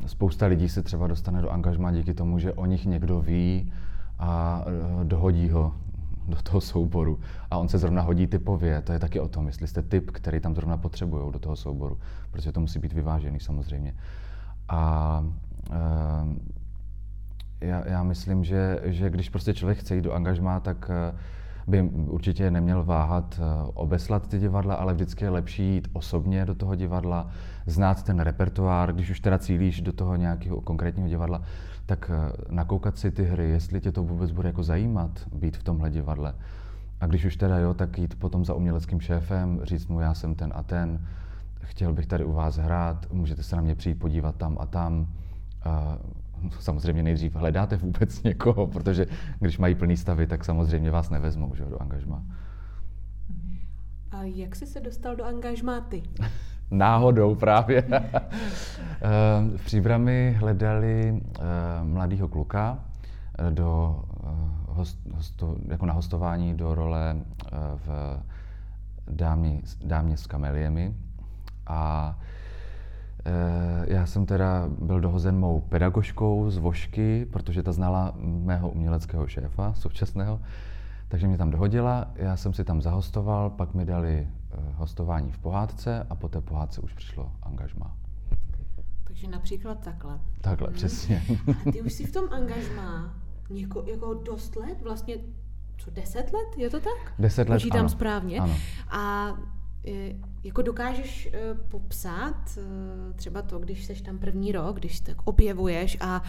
spousta 0.06 0.46
lidí 0.46 0.68
se 0.68 0.82
třeba 0.82 1.06
dostane 1.06 1.42
do 1.42 1.50
angažmá 1.50 1.92
díky 1.92 2.14
tomu, 2.14 2.38
že 2.38 2.52
o 2.52 2.66
nich 2.66 2.86
někdo 2.86 3.20
ví 3.20 3.72
a 4.18 4.64
uh, 4.66 5.04
dohodí 5.04 5.50
ho 5.50 5.74
do 6.28 6.42
toho 6.42 6.60
souboru. 6.60 7.20
A 7.50 7.58
on 7.58 7.68
se 7.68 7.78
zrovna 7.78 8.02
hodí 8.02 8.26
typově, 8.26 8.82
to 8.82 8.92
je 8.92 8.98
taky 8.98 9.20
o 9.20 9.28
tom, 9.28 9.46
jestli 9.46 9.66
jste 9.66 9.82
typ, 9.82 10.10
který 10.10 10.40
tam 10.40 10.54
zrovna 10.54 10.76
potřebují 10.76 11.32
do 11.32 11.38
toho 11.38 11.56
souboru, 11.56 11.98
protože 12.30 12.52
to 12.52 12.60
musí 12.60 12.78
být 12.78 12.92
vyvážený 12.92 13.40
samozřejmě. 13.40 13.94
A 14.68 15.24
uh, 15.70 15.76
já, 17.60 17.88
já 17.88 18.02
myslím, 18.02 18.44
že, 18.44 18.80
že 18.84 19.10
když 19.10 19.28
prostě 19.28 19.54
člověk 19.54 19.78
chce 19.78 19.96
jít 19.96 20.02
do 20.02 20.12
angažmá, 20.12 20.60
tak 20.60 20.90
uh, 21.12 21.18
by 21.66 21.82
určitě 21.82 22.50
neměl 22.50 22.84
váhat 22.84 23.40
eh, 23.40 23.70
obeslat 23.74 24.28
ty 24.28 24.38
divadla, 24.38 24.74
ale 24.74 24.94
vždycky 24.94 25.24
je 25.24 25.30
lepší 25.30 25.74
jít 25.74 25.88
osobně 25.92 26.44
do 26.44 26.54
toho 26.54 26.74
divadla, 26.74 27.30
znát 27.66 28.02
ten 28.02 28.20
repertoár, 28.20 28.92
když 28.92 29.10
už 29.10 29.20
teda 29.20 29.38
cílíš 29.38 29.80
do 29.80 29.92
toho 29.92 30.16
nějakého 30.16 30.60
konkrétního 30.60 31.08
divadla, 31.08 31.42
tak 31.86 32.10
eh, 32.14 32.32
nakoukat 32.50 32.98
si 32.98 33.10
ty 33.10 33.24
hry, 33.24 33.50
jestli 33.50 33.80
tě 33.80 33.92
to 33.92 34.02
vůbec 34.02 34.30
bude 34.30 34.48
jako 34.48 34.62
zajímat 34.62 35.10
být 35.32 35.56
v 35.56 35.62
tomhle 35.62 35.90
divadle. 35.90 36.34
A 37.00 37.06
když 37.06 37.24
už 37.24 37.36
teda 37.36 37.58
jo, 37.58 37.74
tak 37.74 37.98
jít 37.98 38.18
potom 38.18 38.44
za 38.44 38.54
uměleckým 38.54 39.00
šéfem, 39.00 39.60
říct 39.62 39.86
mu, 39.86 40.00
já 40.00 40.14
jsem 40.14 40.34
ten 40.34 40.52
a 40.54 40.62
ten, 40.62 41.06
chtěl 41.62 41.92
bych 41.92 42.06
tady 42.06 42.24
u 42.24 42.32
vás 42.32 42.56
hrát, 42.56 43.12
můžete 43.12 43.42
se 43.42 43.56
na 43.56 43.62
mě 43.62 43.74
přijít 43.74 43.98
podívat 43.98 44.36
tam 44.36 44.56
a 44.60 44.66
tam. 44.66 45.06
Samozřejmě 46.60 47.02
nejdřív 47.02 47.34
hledáte 47.34 47.76
vůbec 47.76 48.22
někoho, 48.22 48.66
protože 48.66 49.06
když 49.40 49.58
mají 49.58 49.74
plný 49.74 49.96
stavy, 49.96 50.26
tak 50.26 50.44
samozřejmě 50.44 50.90
vás 50.90 51.10
nevezmou 51.10 51.54
že, 51.54 51.64
do 51.64 51.82
angažma. 51.82 52.22
A 54.10 54.22
jak 54.22 54.56
jsi 54.56 54.66
se 54.66 54.80
dostal 54.80 55.16
do 55.16 55.24
angažmá 55.24 55.80
ty? 55.80 56.02
Náhodou 56.70 57.34
právě. 57.34 57.84
Eh, 59.02 59.56
v 59.56 59.64
Příbrami 59.64 60.36
hledali 60.38 61.22
eh, 61.22 61.42
mladého 61.84 62.28
kluka 62.28 62.78
eh, 63.38 63.50
do, 63.50 64.02
host, 64.68 64.98
hosto, 65.14 65.56
jako 65.68 65.86
na 65.86 65.92
hostování 65.92 66.54
do 66.54 66.74
role 66.74 67.16
v 67.86 68.18
dámě, 69.10 69.60
dámě 69.84 70.16
s 70.16 70.26
kameliemi. 70.26 70.94
A 71.66 72.18
já 73.86 74.06
jsem 74.06 74.26
teda 74.26 74.68
byl 74.78 75.00
dohozen 75.00 75.38
mou 75.38 75.60
pedagožkou 75.60 76.50
z 76.50 76.58
Vošky, 76.58 77.26
protože 77.30 77.62
ta 77.62 77.72
znala 77.72 78.14
mého 78.20 78.70
uměleckého 78.70 79.26
šéfa 79.26 79.72
současného, 79.74 80.40
takže 81.08 81.26
mě 81.26 81.38
tam 81.38 81.50
dohodila, 81.50 82.10
já 82.14 82.36
jsem 82.36 82.54
si 82.54 82.64
tam 82.64 82.82
zahostoval, 82.82 83.50
pak 83.50 83.74
mi 83.74 83.84
dali 83.84 84.28
eh, 84.28 84.56
hostování 84.74 85.32
v 85.32 85.38
pohádce 85.38 86.06
a 86.10 86.14
po 86.14 86.28
té 86.28 86.40
pohádce 86.40 86.80
už 86.80 86.92
přišlo 86.92 87.32
angažmá. 87.42 87.96
Takže 89.04 89.28
například 89.28 89.78
takhle. 89.80 90.18
Takhle, 90.40 90.68
hmm. 90.68 90.76
přesně. 90.76 91.22
A 91.68 91.70
ty 91.72 91.82
už 91.82 91.92
jsi 91.92 92.06
v 92.06 92.12
tom 92.12 92.24
angažmá 92.32 93.14
něko, 93.50 93.84
jako 93.86 94.14
dost 94.14 94.56
let, 94.56 94.82
vlastně 94.82 95.16
co, 95.78 95.90
deset 95.90 96.32
let, 96.32 96.58
je 96.58 96.70
to 96.70 96.80
tak? 96.80 97.14
Deset 97.18 97.48
let, 97.48 97.56
Počítám 97.56 97.80
ano. 97.80 97.88
správně. 97.88 98.40
Ano. 98.40 98.54
A 98.90 99.28
Eh, 99.28 99.55
jako 100.44 100.62
dokážeš 100.62 101.28
eh, 101.32 101.38
popsat 101.68 102.58
eh, 102.58 103.12
třeba 103.16 103.42
to, 103.42 103.58
když 103.58 103.84
seš 103.84 104.00
tam 104.00 104.18
první 104.18 104.52
rok, 104.52 104.76
když 104.76 105.00
tak 105.00 105.16
objevuješ 105.24 105.96
a 106.00 106.22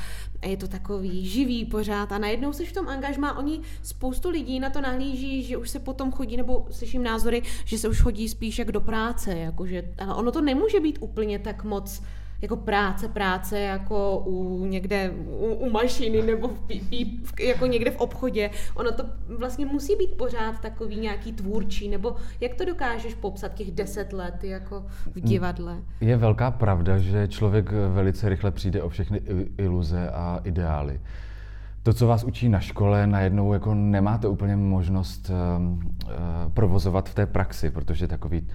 je 0.46 0.58
to 0.58 0.68
takový 0.68 1.26
živý 1.26 1.66
pořád 1.66 2.12
a 2.12 2.18
najednou 2.18 2.54
seš 2.54 2.70
v 2.70 2.74
tom 2.74 2.88
angažmá, 2.88 3.38
oni 3.38 3.62
spoustu 3.84 4.30
lidí 4.30 4.60
na 4.60 4.70
to 4.70 4.82
nahlíží, 4.82 5.44
že 5.44 5.58
už 5.58 5.70
se 5.70 5.80
potom 5.80 6.12
chodí, 6.12 6.38
nebo 6.38 6.68
slyším 6.72 7.04
názory, 7.04 7.42
že 7.66 7.78
se 7.78 7.90
už 7.90 8.02
chodí 8.02 8.30
spíš 8.30 8.60
jak 8.60 8.72
do 8.72 8.82
práce, 8.82 9.38
jakože, 9.38 9.84
ale 9.98 10.16
ono 10.16 10.32
to 10.32 10.42
nemůže 10.42 10.80
být 10.80 10.98
úplně 11.02 11.40
tak 11.40 11.64
moc 11.64 12.02
jako 12.42 12.56
práce, 12.56 13.08
práce 13.08 13.60
jako 13.60 14.20
u 14.20 14.66
někde 14.66 15.10
u, 15.10 15.54
u 15.54 15.70
mašiny 15.70 16.22
nebo 16.22 16.48
v, 16.48 16.68
v, 17.24 17.40
jako 17.40 17.66
někde 17.66 17.92
v 17.92 17.98
obchodě. 17.98 18.50
Ono 18.76 18.92
to 18.92 19.04
vlastně 19.38 19.66
musí 19.66 19.96
být 19.96 20.18
pořád 20.18 20.60
takový 20.60 20.96
nějaký 21.00 21.34
tvůrčí, 21.34 21.90
nebo 21.90 22.16
jak 22.42 22.56
to 22.56 22.66
dokážeš 22.66 23.14
popsat 23.14 23.54
těch 23.54 23.72
deset 23.72 24.14
let 24.14 24.44
jako 24.44 24.86
v 25.16 25.22
divadle? 25.22 25.78
Je 26.02 26.18
velká 26.18 26.52
pravda, 26.52 26.98
že 26.98 27.28
člověk 27.28 27.72
velice 27.94 28.30
rychle 28.30 28.52
přijde 28.52 28.84
o 28.84 28.90
všechny 28.90 29.22
iluze 29.58 30.10
a 30.10 30.40
ideály 30.44 31.00
to, 31.88 31.94
co 31.94 32.08
vás 32.08 32.24
učí 32.24 32.50
na 32.50 32.60
škole, 32.60 33.08
najednou 33.08 33.54
jako 33.54 33.74
nemáte 33.74 34.28
úplně 34.28 34.56
možnost 34.56 35.30
uh, 35.30 35.36
uh, 35.72 36.12
provozovat 36.54 37.10
v 37.10 37.16
té 37.16 37.26
praxi, 37.26 37.72
protože 37.72 38.08
takový 38.08 38.48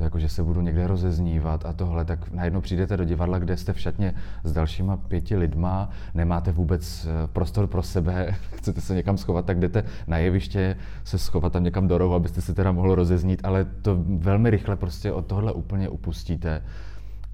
to 0.00 0.04
jako, 0.04 0.18
že 0.18 0.28
se 0.28 0.42
budu 0.42 0.60
někde 0.60 0.86
rozeznívat 0.86 1.66
a 1.66 1.72
tohle, 1.72 2.04
tak 2.04 2.30
najednou 2.30 2.60
přijdete 2.60 2.96
do 2.96 3.04
divadla, 3.04 3.38
kde 3.38 3.56
jste 3.56 3.72
v 3.72 3.80
šatně 3.80 4.14
s 4.44 4.52
dalšíma 4.52 4.96
pěti 4.96 5.36
lidma, 5.36 5.90
nemáte 6.14 6.52
vůbec 6.52 7.06
eh, 7.06 7.26
prostor 7.26 7.66
pro 7.66 7.82
sebe, 7.82 8.34
chcete 8.56 8.80
se 8.80 8.94
někam 8.94 9.16
schovat, 9.16 9.46
tak 9.46 9.60
jdete 9.60 9.84
na 10.06 10.18
jeviště 10.18 10.76
se 11.04 11.18
schovat 11.18 11.52
tam 11.52 11.64
někam 11.64 11.88
do 11.88 11.98
rohu, 11.98 12.14
abyste 12.14 12.40
se 12.40 12.54
teda 12.54 12.72
mohl 12.72 12.94
rozeznít, 12.94 13.40
ale 13.44 13.64
to 13.64 13.98
velmi 14.18 14.50
rychle 14.50 14.76
prostě 14.76 15.12
od 15.12 15.26
tohle 15.26 15.52
úplně 15.52 15.88
upustíte 15.88 16.62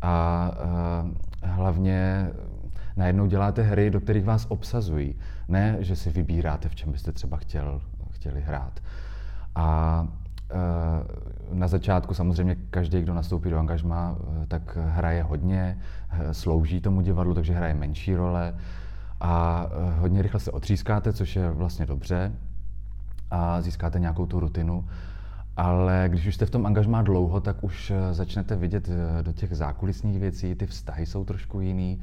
A 0.03 0.51
uh, 1.05 1.51
hlavně 1.51 2.31
najednou 2.97 3.27
děláte 3.27 3.63
hry, 3.63 3.91
do 3.91 4.01
kterých 4.01 4.25
vás 4.25 4.47
obsazují. 4.49 5.15
Ne, 5.49 5.77
že 5.81 5.97
si 5.97 6.11
vybíráte, 6.11 6.69
v 6.69 6.75
čem 6.75 6.93
byste 6.93 7.13
třeba 7.13 7.37
chtěl, 7.37 7.81
chtěli 8.11 8.41
hrát. 8.41 8.81
A 9.55 10.09
na 11.57 11.69
začátku 11.69 12.15
samozřejmě 12.15 12.57
každý, 12.71 13.03
kdo 13.03 13.15
nastoupí 13.15 13.51
do 13.51 13.59
angažma, 13.59 14.17
tak 14.49 14.79
hraje 14.87 15.23
hodně, 15.23 15.79
slouží 16.33 16.81
tomu 16.81 17.01
divadlu, 17.01 17.35
takže 17.35 17.55
hraje 17.55 17.75
menší 17.75 18.15
role 18.15 18.55
a 19.21 19.67
hodně 19.99 20.23
rychle 20.23 20.41
se 20.41 20.51
otřískáte, 20.51 21.13
což 21.13 21.37
je 21.37 21.51
vlastně 21.51 21.87
dobře 21.87 22.33
a 23.31 23.61
získáte 23.61 24.01
nějakou 24.01 24.27
tu 24.27 24.41
rutinu. 24.41 24.85
Ale 25.57 26.05
když 26.09 26.27
už 26.27 26.35
jste 26.35 26.47
v 26.47 26.51
tom 26.51 26.67
angažmá 26.67 27.03
dlouho, 27.03 27.41
tak 27.41 27.65
už 27.65 27.93
začnete 28.13 28.57
vidět 28.57 28.89
do 29.23 29.33
těch 29.33 29.57
zákulisních 29.57 30.21
věcí, 30.21 30.55
ty 30.55 30.67
vztahy 30.67 31.07
jsou 31.07 31.25
trošku 31.25 31.61
jiný 31.61 32.01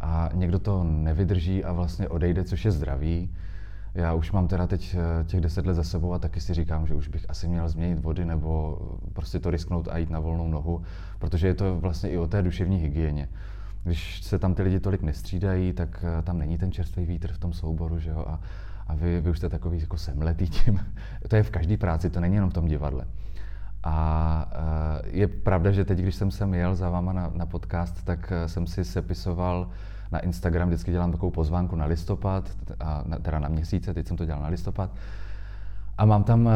a 0.00 0.28
někdo 0.34 0.58
to 0.58 0.84
nevydrží 0.84 1.64
a 1.64 1.72
vlastně 1.72 2.08
odejde, 2.08 2.44
což 2.44 2.64
je 2.64 2.70
zdravý. 2.70 3.30
Já 3.94 4.14
už 4.14 4.32
mám 4.32 4.48
teda 4.48 4.66
teď 4.66 4.96
eh, 4.98 5.24
těch 5.24 5.40
deset 5.40 5.66
let 5.66 5.74
za 5.74 5.84
sebou 5.84 6.12
a 6.12 6.18
taky 6.18 6.40
si 6.40 6.54
říkám, 6.54 6.86
že 6.86 6.94
už 6.94 7.08
bych 7.08 7.30
asi 7.30 7.48
měl 7.48 7.68
změnit 7.68 7.98
vody 7.98 8.24
nebo 8.24 8.78
prostě 9.12 9.38
to 9.38 9.50
risknout 9.50 9.88
a 9.88 9.98
jít 9.98 10.10
na 10.10 10.20
volnou 10.20 10.48
nohu, 10.48 10.82
protože 11.18 11.46
je 11.46 11.54
to 11.54 11.80
vlastně 11.80 12.10
i 12.10 12.18
o 12.18 12.26
té 12.26 12.42
duševní 12.42 12.76
hygieně. 12.76 13.28
Když 13.84 14.22
se 14.22 14.38
tam 14.38 14.54
ty 14.54 14.62
lidi 14.62 14.80
tolik 14.80 15.02
nestřídají, 15.02 15.72
tak 15.72 16.04
eh, 16.18 16.22
tam 16.22 16.38
není 16.38 16.58
ten 16.58 16.72
čerstvý 16.72 17.06
vítr 17.06 17.32
v 17.32 17.38
tom 17.38 17.52
souboru, 17.52 17.98
že 17.98 18.10
jo, 18.10 18.24
a, 18.28 18.40
a 18.86 18.94
vy, 18.94 19.20
vy 19.20 19.30
už 19.30 19.38
jste 19.38 19.48
takový 19.48 19.80
jako 19.80 19.96
semletý 19.96 20.48
tím. 20.48 20.80
to 21.28 21.36
je 21.36 21.42
v 21.42 21.50
každé 21.50 21.76
práci, 21.76 22.10
to 22.10 22.20
není 22.20 22.34
jenom 22.34 22.50
v 22.50 22.54
tom 22.54 22.66
divadle. 22.66 23.06
A 23.84 24.50
eh, 24.52 25.08
je 25.18 25.28
pravda, 25.28 25.70
že 25.70 25.84
teď, 25.84 25.98
když 25.98 26.14
jsem 26.14 26.30
sem 26.30 26.54
jel 26.54 26.74
za 26.74 26.90
váma 26.90 27.12
na, 27.12 27.30
na 27.34 27.46
podcast, 27.46 28.04
tak 28.04 28.32
jsem 28.46 28.66
si 28.66 28.84
sepisoval 28.84 29.68
na 30.12 30.18
Instagram 30.18 30.68
vždycky 30.68 30.90
dělám 30.90 31.12
takovou 31.12 31.30
pozvánku 31.30 31.76
na 31.76 31.84
listopad, 31.84 32.50
a 32.80 33.04
teda 33.22 33.38
na 33.38 33.48
měsíce, 33.48 33.94
teď 33.94 34.06
jsem 34.06 34.16
to 34.16 34.24
dělal 34.24 34.42
na 34.42 34.48
listopad. 34.48 34.90
A 35.98 36.04
mám 36.04 36.24
tam 36.24 36.48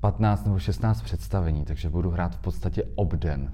15 0.00 0.40
eh, 0.40 0.48
nebo 0.48 0.58
16 0.58 1.02
představení, 1.02 1.64
takže 1.64 1.90
budu 1.90 2.10
hrát 2.10 2.34
v 2.34 2.38
podstatě 2.38 2.82
obden. 2.94 3.52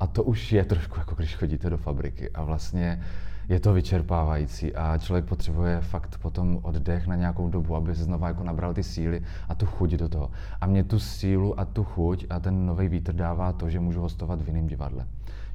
A 0.00 0.06
to 0.06 0.22
už 0.22 0.52
je 0.52 0.64
trošku 0.64 0.98
jako 0.98 1.14
když 1.14 1.36
chodíte 1.36 1.70
do 1.70 1.76
fabriky 1.76 2.30
a 2.30 2.42
vlastně 2.42 3.02
je 3.48 3.60
to 3.60 3.72
vyčerpávající 3.72 4.74
a 4.74 4.98
člověk 4.98 5.24
potřebuje 5.24 5.80
fakt 5.80 6.18
potom 6.18 6.58
oddech 6.62 7.06
na 7.06 7.14
nějakou 7.14 7.48
dobu, 7.48 7.76
aby 7.76 7.94
se 7.94 8.04
znova 8.04 8.28
jako 8.28 8.44
nabral 8.44 8.74
ty 8.74 8.82
síly 8.82 9.22
a 9.48 9.54
tu 9.54 9.66
chuť 9.66 9.90
do 9.90 10.08
toho. 10.08 10.30
A 10.60 10.66
mě 10.66 10.84
tu 10.84 10.98
sílu 10.98 11.60
a 11.60 11.64
tu 11.64 11.84
chuť 11.84 12.26
a 12.30 12.40
ten 12.40 12.66
nový 12.66 12.88
vítr 12.88 13.12
dává 13.12 13.52
to, 13.52 13.70
že 13.70 13.80
můžu 13.80 14.00
hostovat 14.00 14.42
v 14.42 14.46
jiném 14.46 14.66
divadle 14.66 15.06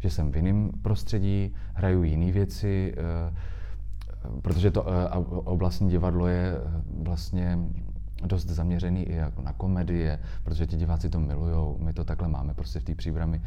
že 0.04 0.10
jsem 0.10 0.32
v 0.32 0.36
jiném 0.36 0.72
prostředí, 0.82 1.56
hraju 1.74 2.04
jiné 2.04 2.32
věci, 2.32 2.94
eh, 2.98 3.34
protože 4.42 4.72
to 4.72 4.86
eh, 4.88 5.10
oblastní 5.28 5.90
divadlo 5.90 6.28
je 6.28 6.56
eh, 6.56 6.62
vlastně 7.04 7.60
dost 8.26 8.48
zaměřený 8.48 9.04
i 9.04 9.16
jako 9.16 9.42
na 9.42 9.54
komedie, 9.54 10.20
protože 10.44 10.68
ti 10.68 10.78
diváci 10.78 11.10
to 11.10 11.20
milujou, 11.20 11.78
my 11.80 11.94
to 11.94 12.04
takhle 12.04 12.28
máme 12.28 12.54
prostě 12.54 12.80
v 12.80 12.84
té 12.84 12.96
příbrami. 12.96 13.42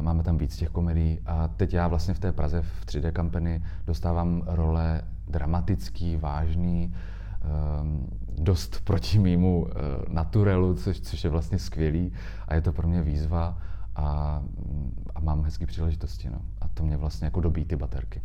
Máme 0.00 0.22
tam 0.22 0.38
víc 0.38 0.56
těch 0.56 0.70
komedií 0.70 1.20
a 1.26 1.48
teď 1.48 1.74
já 1.74 1.88
vlastně 1.88 2.14
v 2.14 2.18
té 2.18 2.32
Praze 2.32 2.62
v 2.62 2.86
3D 2.86 3.12
kampany 3.12 3.62
dostávám 3.86 4.42
role 4.46 5.02
dramatický, 5.28 6.16
vážný, 6.16 6.94
dost 8.38 8.80
proti 8.84 9.18
mýmu 9.18 9.66
naturelu, 10.08 10.74
což, 10.74 11.00
což 11.00 11.24
je 11.24 11.30
vlastně 11.30 11.58
skvělý 11.58 12.12
a 12.48 12.54
je 12.54 12.60
to 12.60 12.72
pro 12.72 12.88
mě 12.88 13.02
výzva 13.02 13.58
a, 13.96 14.42
a 15.14 15.20
mám 15.20 15.42
hezké 15.42 15.66
příležitosti. 15.66 16.30
No. 16.30 16.40
A 16.60 16.68
to 16.68 16.84
mě 16.84 16.96
vlastně 16.96 17.24
jako 17.24 17.40
dobí 17.40 17.64
ty 17.64 17.76
baterky. 17.76 18.22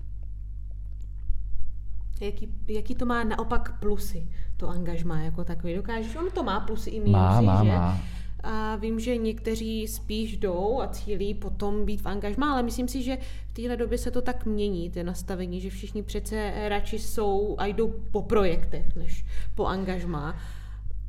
Jaký, 2.22 2.50
jaký 2.68 2.96
to 2.96 3.06
má 3.06 3.24
naopak 3.24 3.80
plusy, 3.80 4.28
to 4.58 4.70
angažmá 4.70 5.20
jako 5.20 5.44
takový? 5.44 5.76
Dokážeš, 5.76 6.16
ono 6.16 6.32
to 6.32 6.44
má 6.44 6.60
plusy 6.60 6.90
i 6.90 7.00
mínusy, 7.00 7.12
má, 7.12 7.42
má, 7.42 7.64
že? 7.64 7.72
Má. 7.72 7.98
A 8.44 8.76
vím, 8.76 9.00
že 9.00 9.18
někteří 9.18 9.88
spíš 9.88 10.38
jdou 10.38 10.82
a 10.82 10.88
cílí 10.88 11.34
potom 11.34 11.86
být 11.86 12.02
v 12.02 12.06
angažmá, 12.06 12.52
ale 12.52 12.64
myslím 12.64 12.88
si, 12.88 13.04
že 13.04 13.18
v 13.48 13.54
téhle 13.54 13.78
době 13.78 13.98
se 13.98 14.12
to 14.12 14.22
tak 14.22 14.46
mění, 14.46 14.90
ty 14.90 15.04
nastavení, 15.04 15.62
že 15.62 15.70
všichni 15.70 16.04
přece 16.04 16.54
radši 16.70 17.00
jsou 17.00 17.56
a 17.58 17.66
jdou 17.66 17.94
po 18.12 18.22
projektech, 18.22 18.96
než 18.96 19.26
po 19.56 19.66
angažmá. 19.66 20.36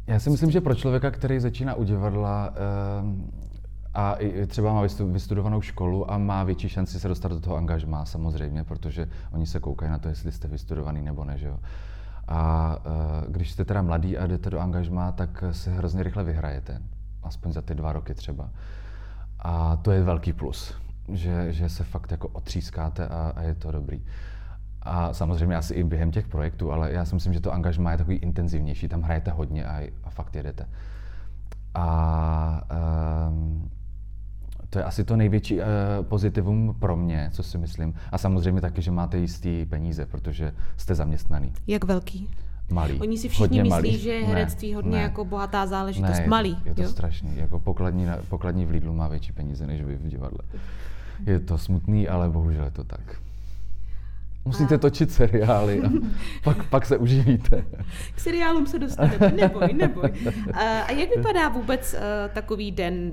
Já 0.07 0.19
si 0.19 0.31
myslím, 0.31 0.51
že 0.51 0.61
pro 0.61 0.75
člověka, 0.75 1.11
který 1.11 1.41
začíná 1.41 1.75
u 1.75 1.85
divadla, 1.85 2.55
eh, 2.55 3.45
a 3.95 4.17
třeba 4.47 4.73
má 4.73 4.83
vystudovanou 5.07 5.61
školu 5.61 6.11
a 6.11 6.19
má 6.19 6.45
větší 6.45 6.69
šanci 6.69 7.01
se 7.01 7.09
dostat 7.09 7.29
do 7.29 7.41
toho 7.41 7.57
angažmá 7.57 8.05
samozřejmě, 8.05 8.65
protože 8.65 9.09
oni 9.33 9.47
se 9.47 9.61
koukají 9.61 9.91
na 9.91 9.99
to, 9.99 10.09
jestli 10.09 10.33
jste 10.33 10.49
vystudovaný 10.49 11.03
nebo 11.03 11.25
ne, 11.25 11.39
že 11.39 11.47
jo. 11.47 11.59
A 12.29 12.77
uh, 12.87 13.33
když 13.33 13.51
jste 13.53 13.65
teda 13.65 13.83
mladý 13.83 14.19
a 14.19 14.27
jdete 14.27 14.51
do 14.51 14.61
angažmá, 14.61 15.13
tak 15.13 15.45
se 15.51 15.71
hrozně 15.71 16.03
rychle 16.03 16.25
vyhrajete, 16.25 16.83
aspoň 17.25 17.53
za 17.53 17.63
ty 17.63 17.75
dva 17.75 17.93
roky 17.93 18.15
třeba. 18.15 18.51
A 19.39 19.77
to 19.77 19.91
je 19.91 20.03
velký 20.03 20.33
plus, 20.33 20.75
že, 21.13 21.53
že 21.53 21.69
se 21.69 21.85
fakt 21.85 22.11
jako 22.11 22.29
otřískáte 22.29 23.09
a, 23.09 23.33
a 23.37 23.43
je 23.43 23.55
to 23.55 23.73
dobrý. 23.73 24.03
A 24.83 25.13
samozřejmě 25.13 25.57
asi 25.57 25.75
i 25.75 25.85
během 25.85 26.11
těch 26.11 26.29
projektů, 26.29 26.73
ale 26.73 26.93
já 26.93 27.05
si 27.05 27.15
myslím, 27.15 27.33
že 27.33 27.41
to 27.41 27.53
angažmá 27.53 27.93
je 27.93 27.99
takový 27.99 28.17
intenzivnější, 28.17 28.89
tam 28.89 29.03
hrajete 29.03 29.31
hodně 29.31 29.67
a, 29.67 29.91
a 30.05 30.11
fakt 30.11 30.37
jedete. 30.37 30.69
A 31.75 32.63
um, 33.29 33.71
to 34.71 34.79
je 34.79 34.85
asi 34.85 35.05
to 35.05 35.17
největší 35.17 35.59
uh, 35.59 35.65
pozitivum 36.03 36.77
pro 36.79 36.97
mě, 36.97 37.29
co 37.33 37.43
si 37.43 37.59
myslím. 37.59 37.95
A 38.13 38.19
samozřejmě 38.19 38.61
taky, 38.61 38.83
že 38.83 38.91
máte 38.91 39.19
jistý 39.19 39.67
peníze, 39.67 40.07
protože 40.07 40.53
jste 40.77 40.95
zaměstnaný. 40.95 41.53
Jak 41.67 41.85
velký? 41.85 42.31
Malý. 42.71 43.01
Oni 43.01 43.19
si 43.19 43.29
všichni 43.29 43.63
myslí, 43.63 43.71
malý. 43.71 43.99
že 43.99 44.21
herectví 44.21 44.69
je 44.69 44.77
hodně 44.77 44.97
ne, 44.97 45.03
jako 45.03 45.25
bohatá 45.25 45.67
záležitost. 45.67 46.19
Ne, 46.19 46.27
malý. 46.27 46.59
Je 46.65 46.75
to 46.75 46.83
jo? 46.83 46.89
strašný. 46.89 47.37
Jako 47.37 47.61
pokladní, 47.61 48.07
pokladní 48.29 48.67
v 48.67 48.71
Lidlu 48.71 48.93
má 48.95 49.09
větší 49.09 49.33
peníze 49.33 49.67
než 49.67 49.83
vy 49.83 49.97
v 49.97 50.09
divadle. 50.09 50.39
Je 51.27 51.41
to 51.41 51.59
smutný, 51.59 52.09
ale 52.09 52.31
bohužel 52.31 52.65
je 52.65 52.71
to 52.71 52.85
tak. 52.85 53.17
Musíte 54.45 54.75
a... 54.75 54.79
točit 54.79 55.13
seriály 55.13 55.83
a 55.83 55.91
pak, 56.45 56.69
pak 56.69 56.87
se 56.87 56.97
uživíte. 56.97 57.65
K 58.15 58.21
seriálům 58.21 58.67
se 58.67 58.79
dostaneme, 58.79 59.33
neboj, 59.37 59.69
neboj. 59.75 60.13
A, 60.53 60.81
a 60.81 60.93
jak 60.93 61.17
vypadá 61.17 61.49
vůbec 61.49 61.95
uh, 61.95 62.35
takový 62.35 62.73
den 62.73 63.13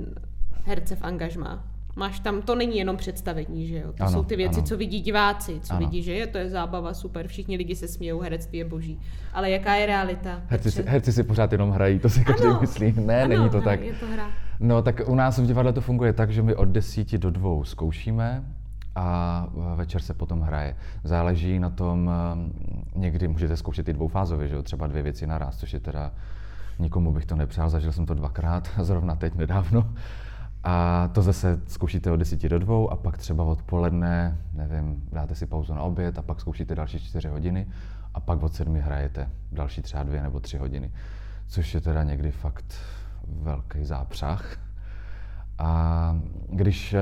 herce 0.65 0.95
v 0.95 1.03
angažmá. 1.03 1.70
Máš 1.95 2.19
tam, 2.19 2.41
to 2.41 2.55
není 2.55 2.77
jenom 2.77 2.97
představení, 2.97 3.67
že 3.67 3.77
jo? 3.77 3.93
To 3.93 4.03
ano, 4.03 4.11
jsou 4.11 4.23
ty 4.23 4.35
věci, 4.35 4.57
ano. 4.57 4.67
co 4.67 4.77
vidí 4.77 5.01
diváci, 5.01 5.59
co 5.63 5.73
ano. 5.73 5.79
vidí, 5.79 6.03
že 6.03 6.13
je, 6.13 6.27
to 6.27 6.37
je 6.37 6.49
zábava, 6.49 6.93
super, 6.93 7.27
všichni 7.27 7.57
lidi 7.57 7.75
se 7.75 7.87
smějou, 7.87 8.19
herectví 8.19 8.57
je 8.57 8.65
boží. 8.65 8.99
Ale 9.33 9.49
jaká 9.49 9.75
je 9.75 9.85
realita? 9.85 10.41
Herci 10.47 10.71
si, 10.71 10.83
herci 10.83 11.13
si 11.13 11.23
pořád 11.23 11.51
jenom 11.51 11.71
hrají, 11.71 11.99
to 11.99 12.09
si 12.09 12.23
každý 12.23 12.45
ano. 12.45 12.57
myslí. 12.61 12.93
Ne, 12.97 13.23
ano, 13.23 13.29
není 13.29 13.49
to 13.49 13.61
tak. 13.61 13.81
Je 13.81 13.93
to 13.93 14.07
hra. 14.07 14.27
No 14.59 14.81
tak 14.81 15.01
u 15.07 15.15
nás 15.15 15.37
v 15.37 15.45
divadle 15.45 15.73
to 15.73 15.81
funguje 15.81 16.13
tak, 16.13 16.31
že 16.31 16.41
my 16.41 16.55
od 16.55 16.65
desíti 16.65 17.17
do 17.17 17.31
dvou 17.31 17.63
zkoušíme 17.63 18.43
a 18.95 19.47
večer 19.75 20.01
se 20.01 20.13
potom 20.13 20.41
hraje. 20.41 20.75
Záleží 21.03 21.59
na 21.59 21.69
tom, 21.69 22.11
někdy 22.95 23.27
můžete 23.27 23.57
zkoušet 23.57 23.89
i 23.89 23.93
dvoufázově, 23.93 24.47
že 24.47 24.55
jo? 24.55 24.63
třeba 24.63 24.87
dvě 24.87 25.03
věci 25.03 25.27
naraz, 25.27 25.57
což 25.57 25.73
je 25.73 25.79
teda 25.79 26.11
nikomu 26.79 27.11
bych 27.11 27.25
to 27.25 27.35
nepřál, 27.35 27.69
zažil 27.69 27.91
jsem 27.91 28.05
to 28.05 28.13
dvakrát, 28.13 28.69
zrovna 28.79 29.15
teď 29.15 29.35
nedávno. 29.35 29.93
A 30.63 31.07
to 31.07 31.21
zase 31.21 31.61
zkoušíte 31.67 32.11
od 32.11 32.15
10 32.15 32.49
do 32.49 32.59
2 32.59 32.91
a 32.91 32.95
pak 32.95 33.17
třeba 33.17 33.43
odpoledne, 33.43 34.37
nevím, 34.53 35.03
dáte 35.11 35.35
si 35.35 35.45
pauzu 35.45 35.73
na 35.73 35.81
oběd 35.81 36.17
a 36.17 36.21
pak 36.21 36.39
zkoušíte 36.39 36.75
další 36.75 36.99
4 36.99 37.27
hodiny 37.27 37.67
a 38.13 38.19
pak 38.19 38.43
od 38.43 38.53
7 38.53 38.75
hrajete 38.75 39.29
další 39.51 39.81
třeba 39.81 40.03
2 40.03 40.21
nebo 40.21 40.39
3 40.39 40.57
hodiny. 40.57 40.91
Což 41.47 41.73
je 41.73 41.81
teda 41.81 42.03
někdy 42.03 42.31
fakt 42.31 42.75
velký 43.27 43.85
zápřah. 43.85 44.57
A 45.57 46.19
když 46.49 46.93
eh, 46.93 46.99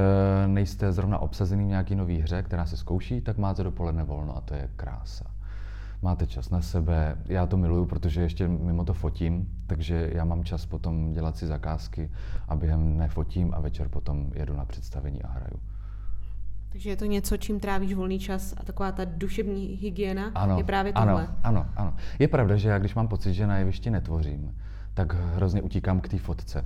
nejste 0.48 0.92
zrovna 0.92 1.18
obsazený 1.18 1.64
v 1.64 1.68
nějaký 1.68 1.96
nový 1.96 2.20
hře, 2.20 2.44
která 2.44 2.66
se 2.66 2.78
zkouší, 2.78 3.22
tak 3.22 3.38
máte 3.38 3.64
dopoledne 3.64 4.04
volno 4.04 4.38
a 4.38 4.42
to 4.42 4.54
je 4.54 4.70
krása 4.76 5.39
máte 6.02 6.28
čas 6.28 6.50
na 6.50 6.62
sebe. 6.62 7.18
Já 7.26 7.46
to 7.46 7.58
miluju, 7.58 7.86
protože 7.86 8.22
ještě 8.22 8.48
mimo 8.48 8.86
to 8.86 8.94
fotím, 8.94 9.50
takže 9.68 10.10
já 10.14 10.26
mám 10.26 10.44
čas 10.44 10.66
potom 10.66 11.14
dělat 11.14 11.38
si 11.38 11.48
zakázky 11.48 12.12
a 12.48 12.56
během 12.56 12.98
nefotím 12.98 13.54
a 13.54 13.60
večer 13.60 13.90
potom 13.90 14.32
jedu 14.36 14.56
na 14.56 14.66
představení 14.66 15.24
a 15.24 15.28
hraju. 15.28 15.60
Takže 16.72 16.90
je 16.90 16.96
to 16.96 17.06
něco, 17.06 17.38
čím 17.38 17.60
trávíš 17.60 17.94
volný 17.94 18.20
čas 18.20 18.54
a 18.58 18.64
taková 18.64 18.92
ta 18.92 19.06
duševní 19.06 19.66
hygiena 19.66 20.32
ano, 20.36 20.58
je 20.58 20.64
právě 20.64 20.94
tohle. 20.94 21.28
Ano, 21.28 21.36
ano, 21.44 21.66
ano. 21.76 21.94
Je 22.20 22.28
pravda, 22.28 22.56
že 22.56 22.70
já 22.70 22.80
když 22.80 22.96
mám 22.96 23.08
pocit, 23.08 23.34
že 23.34 23.48
na 23.48 23.58
jevišti 23.58 23.90
netvořím, 23.90 24.56
tak 24.94 25.14
hrozně 25.14 25.62
utíkám 25.62 26.02
k 26.02 26.10
té 26.10 26.18
fotce. 26.18 26.66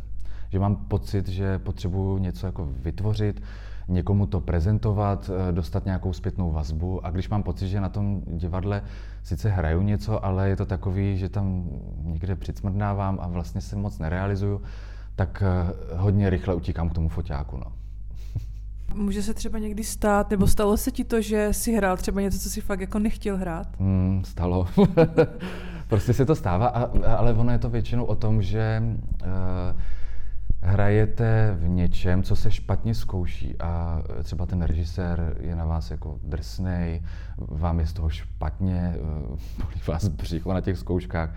Že 0.49 0.59
mám 0.59 0.75
pocit, 0.75 1.27
že 1.27 1.59
potřebuju 1.59 2.17
něco 2.17 2.45
jako 2.45 2.65
vytvořit, 2.65 3.41
někomu 3.87 4.27
to 4.27 4.41
prezentovat, 4.41 5.29
eh, 5.49 5.51
dostat 5.51 5.85
nějakou 5.85 6.13
zpětnou 6.13 6.51
vazbu. 6.51 7.05
A 7.05 7.09
když 7.11 7.29
mám 7.29 7.43
pocit, 7.43 7.67
že 7.67 7.81
na 7.81 7.89
tom 7.89 8.21
divadle 8.27 8.81
sice 9.23 9.49
hraju 9.49 9.81
něco, 9.81 10.25
ale 10.25 10.49
je 10.49 10.55
to 10.55 10.65
takový, 10.65 11.17
že 11.17 11.29
tam 11.29 11.69
někde 12.01 12.35
přicmrdnávám 12.35 13.19
a 13.21 13.27
vlastně 13.27 13.61
se 13.61 13.75
moc 13.75 13.99
nerealizuju, 13.99 14.61
tak 15.15 15.43
eh, 15.45 15.73
hodně 15.95 16.29
rychle 16.29 16.55
utíkám 16.55 16.89
k 16.89 16.93
tomu 16.93 17.09
foťáku. 17.09 17.57
No. 17.57 17.71
Může 18.95 19.23
se 19.23 19.33
třeba 19.33 19.59
někdy 19.59 19.83
stát, 19.83 20.29
nebo 20.29 20.47
stalo 20.47 20.77
se 20.77 20.91
ti 20.91 21.03
to, 21.03 21.21
že 21.21 21.53
si 21.53 21.73
hrál 21.73 21.97
třeba 21.97 22.21
něco, 22.21 22.39
co 22.39 22.49
si 22.49 22.61
fakt 22.61 22.81
jako 22.81 22.99
nechtěl 22.99 23.37
hrát? 23.37 23.79
Mm, 23.79 24.21
stalo. 24.25 24.67
prostě 25.87 26.13
se 26.13 26.25
to 26.25 26.35
stává, 26.35 26.67
a, 26.67 27.15
ale 27.15 27.33
ono 27.33 27.51
je 27.51 27.57
to 27.57 27.69
většinou 27.69 28.05
o 28.05 28.15
tom, 28.15 28.41
že 28.41 28.83
uh, 29.21 29.81
hrajete 30.63 31.57
v 31.59 31.67
něčem, 31.67 32.23
co 32.23 32.35
se 32.35 32.51
špatně 32.51 32.95
zkouší 32.95 33.61
a 33.61 34.03
třeba 34.23 34.45
ten 34.45 34.61
režisér 34.61 35.37
je 35.39 35.55
na 35.55 35.65
vás 35.65 35.91
jako 35.91 36.19
drsnej, 36.23 37.01
vám 37.37 37.79
je 37.79 37.87
z 37.87 37.93
toho 37.93 38.09
špatně, 38.09 38.95
uh, 38.99 39.37
bolí 39.57 39.81
vás 39.87 40.07
břicho 40.07 40.53
na 40.53 40.61
těch 40.61 40.77
zkouškách, 40.77 41.29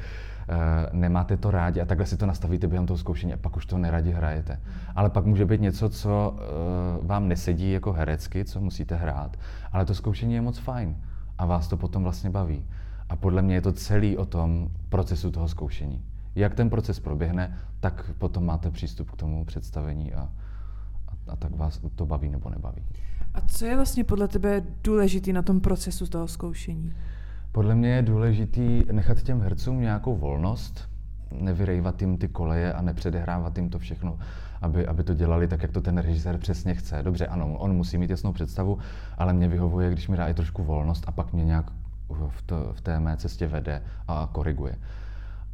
Eh, 0.49 0.89
nemáte 0.93 1.37
to 1.37 1.51
rádi 1.51 1.81
a 1.81 1.85
takhle 1.85 2.07
si 2.07 2.17
to 2.17 2.27
nastavíte 2.27 2.67
během 2.67 2.87
toho 2.87 2.99
zkoušení 2.99 3.33
a 3.33 3.37
pak 3.37 3.57
už 3.57 3.67
to 3.67 3.79
neradi 3.79 4.13
hrajete. 4.13 4.61
Ale 4.95 5.11
pak 5.11 5.27
může 5.27 5.47
být 5.47 5.61
něco, 5.61 5.89
co 5.89 6.37
eh, 6.39 7.07
vám 7.07 7.29
nesedí 7.29 7.73
jako 7.73 7.93
herecky, 7.93 8.45
co 8.45 8.61
musíte 8.61 8.97
hrát, 8.97 9.37
ale 9.73 9.85
to 9.85 9.95
zkoušení 9.95 10.35
je 10.35 10.41
moc 10.41 10.59
fajn 10.59 10.97
a 11.39 11.47
vás 11.47 11.69
to 11.69 11.77
potom 11.77 12.03
vlastně 12.03 12.31
baví. 12.31 12.65
A 13.09 13.17
podle 13.17 13.43
mě 13.43 13.55
je 13.55 13.61
to 13.61 13.73
celý 13.73 14.17
o 14.17 14.27
tom 14.27 14.69
procesu 14.89 15.31
toho 15.31 15.49
zkoušení. 15.49 16.05
Jak 16.37 16.55
ten 16.55 16.71
proces 16.71 17.01
proběhne, 17.01 17.59
tak 17.81 18.11
potom 18.19 18.47
máte 18.47 18.71
přístup 18.71 19.11
k 19.11 19.17
tomu 19.17 19.45
představení 19.45 20.15
a, 20.15 20.21
a, 20.21 21.33
a 21.33 21.37
tak 21.37 21.57
vás 21.57 21.81
to 21.95 22.07
baví 22.07 22.29
nebo 22.29 22.51
nebaví. 22.51 22.83
A 23.35 23.41
co 23.41 23.67
je 23.67 23.77
vlastně 23.77 24.05
podle 24.05 24.29
tebe 24.29 24.63
důležitý 24.85 25.33
na 25.33 25.43
tom 25.43 25.61
procesu 25.61 26.07
toho 26.07 26.29
zkoušení? 26.29 26.95
Podle 27.53 27.75
mě 27.75 27.89
je 27.89 28.03
důležitý 28.03 28.83
nechat 28.93 29.23
těm 29.23 29.41
hercům 29.41 29.81
nějakou 29.81 30.17
volnost, 30.17 30.89
nevyrejvat 31.33 32.01
jim 32.01 32.19
ty 32.19 32.29
koleje 32.29 32.73
a 32.73 32.83
nepředehrávat 32.83 33.59
jim 33.59 33.71
to 33.71 33.79
všechno, 33.79 34.19
aby, 34.63 34.87
aby 34.87 35.03
to 35.03 35.15
dělali 35.15 35.49
tak, 35.49 35.63
jak 35.63 35.73
to 35.73 35.81
ten 35.81 35.99
režisér 35.99 36.39
přesně 36.39 36.75
chce. 36.75 37.03
Dobře, 37.03 37.27
ano, 37.27 37.59
on 37.59 37.73
musí 37.73 37.99
mít 37.99 38.11
jasnou 38.11 38.33
představu, 38.33 38.79
ale 39.19 39.33
mě 39.33 39.49
vyhovuje, 39.49 39.91
když 39.91 40.09
mi 40.09 40.17
dá 40.17 40.27
i 40.27 40.35
trošku 40.35 40.65
volnost 40.65 41.05
a 41.07 41.13
pak 41.13 41.33
mě 41.33 41.45
nějak 41.45 41.71
v, 42.29 42.43
to, 42.43 42.73
v 42.73 42.81
té 42.81 43.01
mé 43.01 43.17
cestě 43.17 43.47
vede 43.47 43.83
a 44.09 44.29
koriguje. 44.33 44.79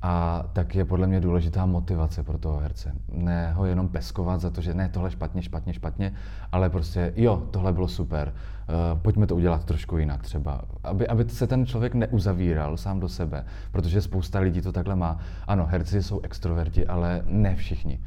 A 0.03 0.45
tak 0.53 0.75
je 0.75 0.85
podle 0.85 1.07
mě 1.07 1.21
důležitá 1.21 1.67
motivace 1.67 2.23
pro 2.23 2.39
toho 2.39 2.59
herce. 2.59 2.95
Ne 3.13 3.53
ho 3.53 3.65
jenom 3.65 3.89
peskovat 3.89 4.41
za 4.41 4.51
to, 4.51 4.61
že 4.61 4.75
ne, 4.75 4.89
tohle 4.89 5.11
špatně, 5.11 5.43
špatně, 5.43 5.75
špatně, 5.75 6.13
ale 6.53 6.71
prostě 6.71 7.13
jo, 7.17 7.43
tohle 7.51 7.73
bylo 7.73 7.89
super, 7.89 8.35
uh, 8.35 9.01
pojďme 9.01 9.27
to 9.27 9.37
udělat 9.37 9.65
trošku 9.65 9.99
jinak 9.99 10.23
třeba. 10.23 10.65
Aby, 10.85 11.09
aby 11.09 11.29
se 11.29 11.47
ten 11.47 11.67
člověk 11.67 11.95
neuzavíral 11.95 12.77
sám 12.77 13.01
do 13.01 13.09
sebe, 13.09 13.45
protože 13.73 14.03
spousta 14.03 14.39
lidí 14.39 14.61
to 14.61 14.73
takhle 14.73 14.97
má. 14.97 15.19
Ano, 15.47 15.67
herci 15.67 16.03
jsou 16.03 16.21
extroverti, 16.21 16.87
ale 16.87 17.23
ne 17.27 17.57
všichni. 17.57 18.01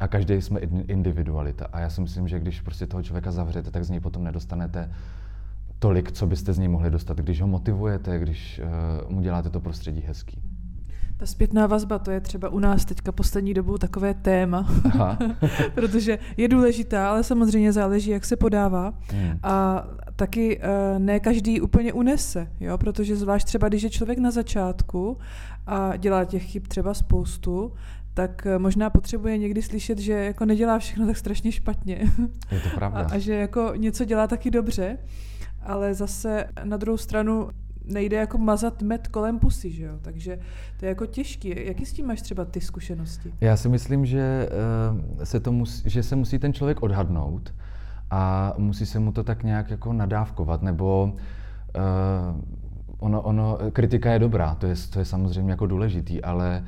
A 0.00 0.08
každý 0.08 0.34
jsme 0.34 0.60
individualita. 0.60 1.66
A 1.72 1.80
já 1.80 1.90
si 1.90 2.00
myslím, 2.00 2.28
že 2.28 2.40
když 2.40 2.60
prostě 2.60 2.86
toho 2.86 3.02
člověka 3.02 3.30
zavřete, 3.30 3.70
tak 3.70 3.84
z 3.84 3.90
něj 3.90 4.00
potom 4.00 4.24
nedostanete 4.24 4.90
tolik, 5.78 6.12
co 6.12 6.26
byste 6.26 6.52
z 6.52 6.58
něj 6.58 6.68
mohli 6.68 6.90
dostat, 6.90 7.16
když 7.18 7.40
ho 7.40 7.46
motivujete, 7.46 8.18
když 8.18 8.60
uh, 9.04 9.12
mu 9.12 9.20
děláte 9.20 9.50
to 9.50 9.60
prostředí 9.60 10.00
hezký. 10.00 10.42
Ta 11.22 11.26
zpětná 11.26 11.66
vazba, 11.66 11.98
to 11.98 12.10
je 12.10 12.20
třeba 12.20 12.48
u 12.48 12.58
nás 12.58 12.84
teďka 12.84 13.12
poslední 13.12 13.54
dobou 13.54 13.78
takové 13.78 14.14
téma, 14.14 14.68
protože 15.74 16.18
je 16.36 16.48
důležitá, 16.48 17.10
ale 17.10 17.24
samozřejmě 17.24 17.72
záleží, 17.72 18.10
jak 18.10 18.24
se 18.24 18.36
podává. 18.36 18.94
Hmm. 19.12 19.38
A 19.42 19.86
taky 20.16 20.58
uh, 20.58 20.64
ne 20.98 21.20
každý 21.20 21.60
úplně 21.60 21.92
unese, 21.92 22.48
jo? 22.60 22.78
protože 22.78 23.16
zvlášť 23.16 23.46
třeba, 23.46 23.68
když 23.68 23.82
je 23.82 23.90
člověk 23.90 24.18
na 24.18 24.30
začátku 24.30 25.18
a 25.66 25.96
dělá 25.96 26.24
těch 26.24 26.44
chyb 26.44 26.62
třeba 26.68 26.94
spoustu, 26.94 27.72
tak 28.14 28.46
eh, 28.46 28.58
možná 28.58 28.90
potřebuje 28.90 29.38
někdy 29.38 29.62
slyšet, 29.62 29.98
že 29.98 30.12
jako 30.12 30.44
nedělá 30.44 30.78
všechno 30.78 31.06
tak 31.06 31.16
strašně 31.16 31.52
špatně. 31.52 31.98
Je 32.50 32.60
to 32.60 32.68
pravda. 32.74 33.00
A, 33.10 33.14
a 33.14 33.18
že 33.18 33.34
jako 33.34 33.72
něco 33.76 34.04
dělá 34.04 34.26
taky 34.26 34.50
dobře, 34.50 34.98
ale 35.62 35.94
zase 35.94 36.44
na 36.64 36.76
druhou 36.76 36.96
stranu 36.96 37.48
nejde 37.84 38.16
jako 38.16 38.38
mazat 38.38 38.82
med 38.82 39.08
kolem 39.08 39.38
pusy, 39.38 39.70
že 39.70 39.84
jo? 39.84 39.94
Takže 40.02 40.38
to 40.76 40.84
je 40.84 40.88
jako 40.88 41.06
těžký. 41.06 41.66
Jaký 41.66 41.86
s 41.86 41.92
tím 41.92 42.06
máš 42.06 42.22
třeba 42.22 42.44
ty 42.44 42.60
zkušenosti? 42.60 43.34
Já 43.40 43.56
si 43.56 43.68
myslím, 43.68 44.06
že, 44.06 44.48
uh, 45.16 45.24
se, 45.24 45.40
to 45.40 45.52
musí, 45.52 45.90
že 45.90 46.02
se 46.02 46.16
musí 46.16 46.38
ten 46.38 46.52
člověk 46.52 46.82
odhadnout 46.82 47.54
a 48.10 48.54
musí 48.58 48.86
se 48.86 48.98
mu 48.98 49.12
to 49.12 49.24
tak 49.24 49.42
nějak 49.42 49.70
jako 49.70 49.92
nadávkovat, 49.92 50.62
nebo 50.62 51.12
uh, 51.76 52.40
ono, 52.98 53.22
ono, 53.22 53.58
kritika 53.72 54.12
je 54.12 54.18
dobrá, 54.18 54.54
to 54.54 54.66
je, 54.66 54.74
to 54.90 54.98
je 54.98 55.04
samozřejmě 55.04 55.50
jako 55.50 55.66
důležitý, 55.66 56.22
ale 56.22 56.64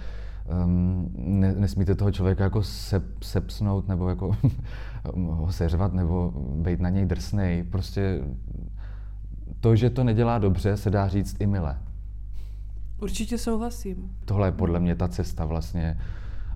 um, 0.64 1.12
ne, 1.16 1.52
nesmíte 1.52 1.94
toho 1.94 2.10
člověka 2.12 2.44
jako 2.44 2.62
se, 2.62 3.02
sepsnout 3.22 3.88
nebo 3.88 4.08
jako 4.08 4.36
ho 5.14 5.52
seřvat 5.52 5.92
nebo 5.92 6.32
být 6.54 6.80
na 6.80 6.88
něj 6.88 7.06
drsnej. 7.06 7.62
Prostě 7.62 8.20
to, 9.64 9.76
že 9.76 9.90
to 9.90 10.04
nedělá 10.04 10.38
dobře, 10.38 10.76
se 10.76 10.90
dá 10.90 11.08
říct 11.08 11.36
i 11.40 11.46
milé. 11.46 11.78
Určitě 13.00 13.38
souhlasím. 13.38 14.10
Tohle 14.24 14.48
je 14.48 14.52
podle 14.52 14.80
mě 14.80 14.96
ta 14.96 15.08
cesta 15.08 15.44
vlastně. 15.44 15.98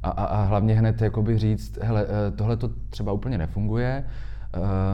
A, 0.03 0.11
a, 0.11 0.25
a 0.25 0.43
hlavně 0.43 0.75
hned 0.75 1.03
jakoby 1.03 1.39
říct, 1.39 1.79
hele, 1.83 2.07
eh, 2.09 2.31
tohle 2.31 2.57
to 2.57 2.71
třeba 2.91 3.13
úplně 3.13 3.39
nefunguje, 3.39 4.05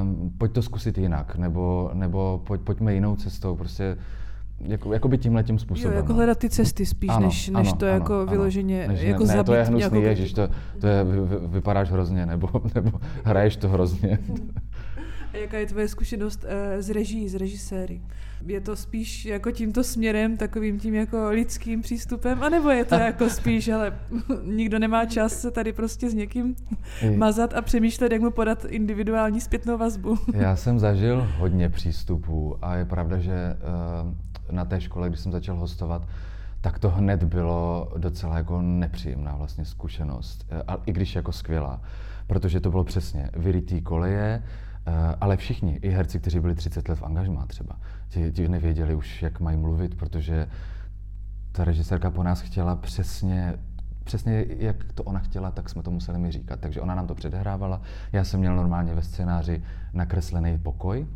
um, 0.01 0.33
pojď 0.39 0.53
to 0.53 0.63
zkusit 0.63 0.99
jinak, 0.99 1.37
nebo, 1.37 1.91
nebo 1.95 2.43
pojď, 2.47 2.61
pojďme 2.61 2.95
jinou 2.95 3.17
cestou, 3.17 3.57
prostě 3.57 3.97
jako, 4.61 4.93
jakoby 4.93 5.19
tímhle 5.19 5.43
tím 5.43 5.59
způsobem. 5.59 5.93
Jo, 5.93 5.97
jako 5.97 6.09
no. 6.09 6.15
hledat 6.15 6.39
ty 6.39 6.51
cesty 6.51 6.87
spíš, 6.87 7.11
ano, 7.11 7.27
než, 7.27 7.49
než 7.49 7.69
ano, 7.69 7.77
to 7.77 7.87
ano, 7.87 7.95
jako 7.95 8.15
ano, 8.15 8.27
vyloženě 8.27 8.89
než, 8.89 9.01
jako 9.01 9.23
ne, 9.23 9.27
zabít 9.27 9.47
to 9.47 9.55
je 9.55 9.65
hnusný, 9.65 10.03
ježiš, 10.03 10.33
to, 10.33 10.49
to 10.81 10.87
je, 10.87 11.05
vy, 11.05 11.21
vypadáš 11.47 11.91
hrozně, 11.91 12.27
nebo, 12.27 12.49
nebo 12.75 13.01
hraješ 13.25 13.57
to 13.57 13.69
hrozně. 13.69 14.19
A 15.35 15.37
jaká 15.37 15.59
je 15.59 15.67
tvoje 15.67 15.89
zkušenost 15.89 16.45
uh, 16.45 16.51
z 16.81 16.91
reží, 16.91 17.29
z 17.29 17.35
režiséry? 17.35 18.03
Je 18.47 18.61
to 18.61 18.77
spíš 18.77 19.25
jako 19.25 19.51
tímto 19.51 19.85
směrem, 19.85 20.37
takovým 20.37 20.81
tím 20.81 20.95
jako 20.95 21.29
lidským 21.29 21.83
přístupem, 21.83 22.43
anebo 22.43 22.71
je 22.71 22.85
to 22.85 22.95
jako 22.95 23.31
spíš, 23.31 23.69
ale 23.69 23.99
nikdo 24.45 24.79
nemá 24.79 25.05
čas 25.05 25.41
se 25.41 25.51
tady 25.51 25.73
prostě 25.73 26.11
s 26.11 26.15
někým 26.15 26.57
mazat 27.17 27.55
a 27.55 27.63
přemýšlet, 27.63 28.13
jak 28.13 28.21
mu 28.21 28.31
podat 28.31 28.65
individuální 28.65 29.41
zpětnou 29.41 29.79
vazbu. 29.79 30.19
Já 30.35 30.57
jsem 30.57 30.79
zažil 30.79 31.29
hodně 31.39 31.69
přístupů 31.69 32.57
a 32.63 32.77
je 32.77 32.85
pravda, 32.85 33.19
že 33.19 33.57
uh, 34.03 34.55
na 34.55 34.65
té 34.65 34.81
škole, 34.81 35.09
když 35.09 35.21
jsem 35.21 35.33
začal 35.33 35.57
hostovat, 35.57 36.09
tak 36.61 36.79
to 36.79 36.91
hned 36.91 37.25
bylo 37.25 37.93
docela 37.97 38.37
jako 38.37 38.63
nepříjemná 38.63 39.37
vlastně 39.37 39.65
zkušenost, 39.65 40.47
eh, 40.51 40.63
a 40.69 40.79
i 40.87 40.93
když 40.93 41.15
jako 41.15 41.33
skvělá, 41.33 41.81
protože 42.27 42.61
to 42.61 42.71
bylo 42.71 42.85
přesně 42.85 43.31
vyrytý 43.37 43.81
koleje, 43.81 44.43
Eh, 44.43 44.74
ale 45.21 45.37
všichni, 45.37 45.79
i 45.83 45.91
herci, 45.91 46.21
kteří 46.21 46.41
byli 46.41 46.55
30 46.55 46.89
let 46.89 46.99
v 46.99 47.03
angažmá 47.03 47.47
třeba, 47.47 47.77
ti, 48.09 48.33
ti 48.33 48.49
nevěděli 48.49 48.95
už, 48.95 49.23
jak 49.23 49.41
mají 49.41 49.57
mluvit, 49.57 49.95
protože 49.95 50.49
ta 51.53 51.65
režisérka 51.65 52.11
po 52.11 52.23
nás 52.23 52.41
chtěla 52.41 52.77
přesně, 52.77 53.55
přesně 54.05 54.47
jak 54.49 54.77
to 54.95 55.03
ona 55.03 55.21
chtěla, 55.21 55.51
tak 55.51 55.69
jsme 55.69 55.83
to 55.83 55.91
museli 55.91 56.19
mi 56.19 56.31
říkat. 56.31 56.61
Takže 56.61 56.81
ona 56.81 56.95
nám 56.95 57.07
to 57.07 57.15
předehrávala. 57.15 57.81
Já 58.13 58.25
jsem 58.25 58.41
měl 58.41 58.57
normálně 58.57 58.95
ve 58.95 59.03
scénáři 59.03 59.63
nakreslený 59.93 60.59
pokoj, 60.59 61.07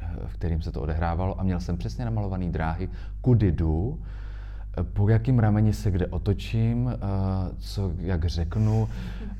eh, 0.00 0.06
v 0.26 0.34
kterým 0.34 0.62
se 0.62 0.72
to 0.72 0.80
odehrávalo 0.80 1.40
a 1.40 1.42
měl 1.42 1.60
jsem 1.60 1.76
přesně 1.76 2.04
namalovaný 2.04 2.52
dráhy, 2.52 2.88
kudy 3.20 3.52
jdu, 3.52 4.00
eh, 4.78 4.82
po 4.82 5.08
jakým 5.08 5.38
rameni 5.38 5.72
se 5.72 5.90
kde 5.90 6.06
otočím, 6.06 6.92
co, 7.58 7.92
jak 7.98 8.24
řeknu. 8.24 8.88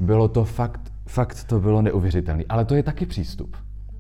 Bylo 0.01 0.29
to 0.29 0.45
fakt, 0.45 0.93
fakt 1.07 1.45
to 1.45 1.61
bylo 1.61 1.83
neuvěřitelné. 1.83 2.45
Ale 2.49 2.65
to 2.65 2.75
je 2.75 2.83
taky 2.83 3.07
přístup. 3.07 3.57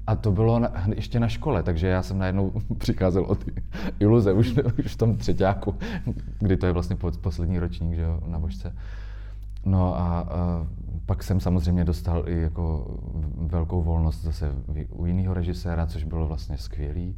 A 0.06 0.16
to 0.16 0.32
bylo 0.32 0.58
na, 0.58 0.72
ještě 0.94 1.20
na 1.20 1.28
škole, 1.28 1.62
takže 1.62 1.86
já 1.86 2.02
jsem 2.02 2.18
najednou 2.18 2.52
přicházel 2.78 3.24
o 3.24 3.34
ty 3.34 3.52
iluze 4.00 4.32
už, 4.32 4.54
už 4.78 4.92
v 4.92 4.96
tom 4.96 5.16
třetíku, 5.16 5.74
kdy 6.38 6.56
to 6.56 6.66
je 6.66 6.72
vlastně 6.72 6.96
poslední 7.20 7.58
ročník 7.58 7.94
že 7.94 8.02
jo, 8.02 8.20
na 8.26 8.38
vožce. 8.38 8.74
No 9.64 9.96
a, 9.96 10.00
a 10.00 10.66
pak 11.06 11.22
jsem 11.22 11.40
samozřejmě 11.40 11.84
dostal 11.84 12.28
i 12.28 12.40
jako 12.40 12.94
velkou 13.36 13.82
volnost 13.82 14.22
zase 14.22 14.52
u 14.90 15.06
jiného 15.06 15.34
režiséra, 15.34 15.86
což 15.86 16.04
bylo 16.04 16.28
vlastně 16.28 16.58
skvělý. 16.58 17.16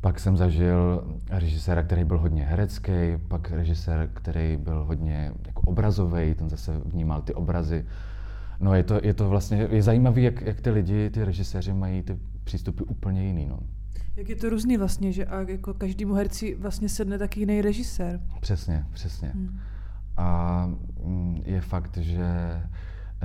Pak 0.00 0.20
jsem 0.20 0.36
zažil 0.36 1.04
režiséra, 1.30 1.82
který 1.82 2.04
byl 2.04 2.18
hodně 2.18 2.44
herecký, 2.44 2.92
pak 3.28 3.50
režisér, 3.50 4.10
který 4.14 4.56
byl 4.56 4.84
hodně 4.84 5.32
jako 5.46 5.60
obrazový, 5.60 6.34
ten 6.34 6.48
zase 6.48 6.80
vnímal 6.84 7.22
ty 7.22 7.34
obrazy 7.34 7.86
No 8.60 8.74
je 8.74 8.82
to, 8.82 9.00
je 9.02 9.14
to 9.14 9.28
vlastně, 9.28 9.68
je 9.70 9.82
zajímavé, 9.82 10.20
jak, 10.20 10.40
jak 10.40 10.60
ty 10.60 10.70
lidi, 10.70 11.10
ty 11.10 11.24
režiséři 11.24 11.72
mají 11.72 12.02
ty 12.02 12.18
přístupy 12.44 12.82
úplně 12.86 13.26
jiný, 13.26 13.46
no. 13.46 13.58
Jak 14.16 14.28
je 14.28 14.36
to 14.36 14.50
různý 14.50 14.76
vlastně, 14.76 15.12
že 15.12 15.24
a 15.24 15.40
jako 15.40 15.74
každému 15.74 16.14
herci 16.14 16.54
vlastně 16.54 16.88
sedne 16.88 17.18
taky 17.18 17.40
jiný 17.40 17.62
režisér. 17.62 18.20
Přesně, 18.40 18.84
přesně. 18.92 19.28
Hmm. 19.28 19.58
A 20.16 20.70
mm, 21.04 21.42
je 21.44 21.60
fakt, 21.60 21.96
že 21.96 22.26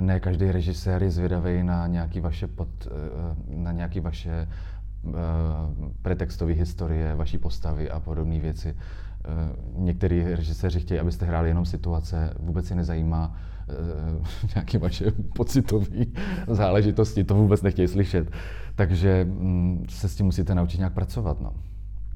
ne 0.00 0.20
každý 0.20 0.50
režisér 0.50 1.02
je 1.02 1.10
zvědavý 1.10 1.62
na 1.62 1.86
nějaký 1.86 2.20
vaše, 2.20 2.46
pod, 2.46 2.68
eh, 2.86 3.56
na 3.56 3.72
nějaký 3.72 4.00
vaše 4.00 4.48
uh, 5.02 5.12
pretextové 6.02 6.52
historie, 6.52 7.14
vaší 7.14 7.38
postavy 7.38 7.90
a 7.90 8.00
podobné 8.00 8.38
věci. 8.38 8.76
Uh, 8.76 9.84
některý 9.84 10.24
režiséři 10.24 10.80
chtějí, 10.80 11.00
abyste 11.00 11.26
hráli 11.26 11.48
jenom 11.48 11.66
situace, 11.66 12.34
vůbec 12.38 12.70
je 12.70 12.76
nezajímá, 12.76 13.36
nějaké 14.54 14.78
vaše 14.78 15.04
pocitové 15.36 15.86
záležitosti, 16.46 17.24
to 17.24 17.34
vůbec 17.34 17.62
nechtějí 17.62 17.88
slyšet. 17.88 18.30
Takže 18.74 19.24
mm, 19.24 19.86
se 19.88 20.08
s 20.08 20.16
tím 20.16 20.26
musíte 20.26 20.54
naučit 20.54 20.78
nějak 20.78 20.92
pracovat. 20.92 21.40
No. 21.40 21.54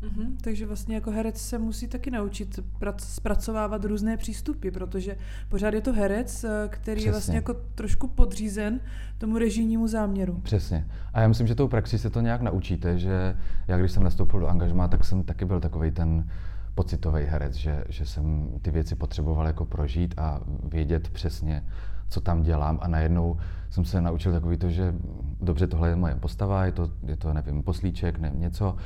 Mm-hmm, 0.03 0.37
takže 0.41 0.67
vlastně 0.67 0.95
jako 0.95 1.11
herec 1.11 1.41
se 1.41 1.59
musí 1.59 1.89
taky 1.89 2.11
naučit 2.11 2.61
prac, 2.79 3.05
zpracovávat 3.05 3.85
různé 3.85 4.17
přístupy, 4.17 4.71
protože 4.71 5.17
pořád 5.49 5.75
je 5.75 5.81
to 5.81 5.93
herec, 5.93 6.45
eh, 6.45 6.69
který 6.69 6.97
Přesně. 6.97 7.09
je 7.09 7.13
vlastně 7.13 7.35
jako 7.35 7.55
trošku 7.75 8.09
podřízen 8.09 8.81
tomu 9.19 9.39
režijnímu 9.39 9.89
záměru. 9.89 10.41
Přesně. 10.43 10.87
A 11.15 11.21
já 11.21 11.29
myslím, 11.29 11.47
že 11.47 11.55
tou 11.55 11.69
praxi 11.69 11.99
se 11.99 12.11
to 12.11 12.21
nějak 12.21 12.41
naučíte, 12.41 12.99
že 12.99 13.37
já 13.69 13.79
když 13.79 13.93
jsem 13.93 14.03
nastoupil 14.03 14.41
do 14.41 14.47
angažmá, 14.47 14.89
tak 14.89 15.05
jsem 15.05 15.23
taky 15.23 15.45
byl 15.45 15.61
takový 15.61 15.91
ten 15.91 16.29
pocitový 16.77 17.25
herec, 17.25 17.55
že, 17.55 17.85
že 17.89 18.07
jsem 18.07 18.49
ty 18.63 18.71
věci 18.71 18.95
potřeboval 18.95 19.47
jako 19.47 19.65
prožít 19.65 20.15
a 20.19 20.41
vědět 20.65 21.09
přesně, 21.09 21.65
co 22.09 22.21
tam 22.21 22.43
dělám 22.43 22.79
a 22.83 22.89
najednou 22.89 23.37
jsem 23.71 23.85
se 23.85 24.01
naučil 24.01 24.33
takový 24.33 24.57
to, 24.57 24.71
že 24.71 24.95
dobře, 25.41 25.67
tohle 25.67 25.89
je 25.89 25.97
moje 25.97 26.15
postava, 26.15 26.65
je 26.65 26.73
to, 26.73 26.91
je 27.07 27.17
to 27.17 27.33
nevím, 27.33 27.63
poslíček, 27.63 28.19
nevím, 28.19 28.41
něco, 28.41 28.77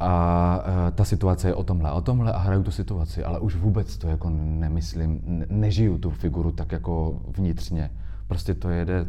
a 0.00 0.64
e, 0.88 0.90
ta 0.90 1.04
situace 1.04 1.48
je 1.48 1.54
o 1.54 1.64
tomhle, 1.64 1.92
o 1.92 2.00
tomhle 2.00 2.32
a 2.32 2.38
hraju 2.38 2.62
tu 2.62 2.70
situaci, 2.70 3.24
ale 3.24 3.38
už 3.38 3.56
vůbec 3.56 3.96
to 3.96 4.08
jako 4.08 4.30
nemyslím, 4.34 5.20
ne, 5.26 5.46
nežiju 5.48 5.98
tu 5.98 6.10
figuru 6.10 6.52
tak 6.52 6.72
jako 6.72 7.20
vnitřně. 7.36 7.90
Prostě 8.26 8.54
to 8.54 8.68
jede, 8.68 9.06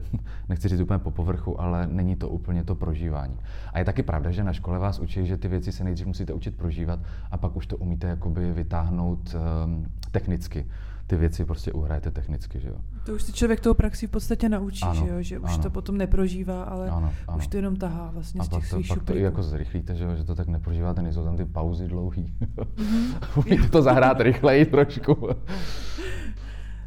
nechci 0.50 0.68
říct 0.68 0.80
úplně 0.80 1.00
po 1.00 1.12
povrchu, 1.12 1.62
ale 1.62 1.88
není 1.88 2.16
to 2.16 2.30
úplně 2.30 2.64
to 2.64 2.76
prožívání. 2.76 3.38
A 3.74 3.80
je 3.80 3.86
taky 3.86 4.04
pravda, 4.04 4.32
že 4.32 4.44
na 4.44 4.54
škole 4.54 4.80
vás 4.80 5.00
učí, 5.00 5.26
že 5.26 5.38
ty 5.38 5.48
věci 5.48 5.72
se 5.72 5.84
nejdřív 5.84 6.08
musíte 6.08 6.34
učit 6.34 6.58
prožívat 6.58 7.00
a 7.32 7.38
pak 7.38 7.56
už 7.56 7.68
to 7.68 7.78
umíte 7.78 8.08
jakoby 8.08 8.54
vytáhnout 8.54 9.36
um, 9.66 9.86
technicky 10.12 10.66
ty 11.08 11.16
věci 11.16 11.46
prostě 11.46 11.74
uhrajete 11.74 12.12
technicky, 12.12 12.60
že 12.60 12.68
jo. 12.68 12.76
To 13.06 13.14
už 13.14 13.24
si 13.24 13.34
člověk 13.34 13.60
tou 13.60 13.74
praxi 13.74 14.08
v 14.08 14.12
podstatě 14.12 14.50
naučí, 14.50 14.84
ano, 14.84 15.06
že 15.06 15.12
jo, 15.12 15.22
že 15.22 15.40
už 15.40 15.54
ano. 15.54 15.64
to 15.64 15.70
potom 15.70 15.98
neprožívá, 15.98 16.64
ale 16.64 16.90
ano, 16.90 17.14
ano. 17.28 17.38
už 17.38 17.48
to 17.48 17.58
jenom 17.58 17.76
tahá 17.76 18.10
vlastně 18.14 18.42
a 18.42 18.44
z 18.44 18.50
těch 18.50 18.70
pak 18.70 18.70
to, 18.70 18.88
pak 18.88 19.04
to 19.04 19.16
i 19.16 19.22
jako 19.22 19.44
zrychlíte, 19.44 19.96
že, 19.96 20.04
jo, 20.04 20.16
že 20.16 20.24
to 20.24 20.36
tak 20.36 20.48
neprožíváte, 20.48 21.02
nejsou 21.02 21.24
tam 21.24 21.38
ty 21.38 21.46
pauzy 21.46 21.88
dlouhý. 21.88 22.34
Mm-hmm. 22.42 23.18
Umíte 23.46 23.70
to 23.70 23.82
zahrát 23.82 24.20
rychleji 24.20 24.66
trošku. 24.66 25.30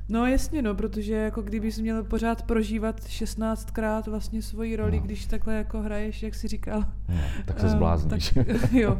No 0.08 0.26
jasně, 0.26 0.62
no, 0.62 0.74
protože 0.74 1.14
jako 1.14 1.42
kdybys 1.42 1.78
měl 1.78 2.04
pořád 2.04 2.42
prožívat 2.42 3.00
16krát 3.00 4.10
vlastně 4.10 4.42
svoji 4.42 4.76
roli, 4.76 4.96
no. 4.96 5.02
když 5.02 5.26
takhle 5.26 5.54
jako 5.54 5.82
hraješ, 5.82 6.22
jak 6.22 6.34
jsi 6.34 6.48
říkal. 6.48 6.84
No, 7.08 7.20
tak 7.44 7.60
se 7.60 7.68
zblázníš. 7.68 8.36
Um, 8.36 8.44
tak, 8.44 8.72
jo. 8.72 8.98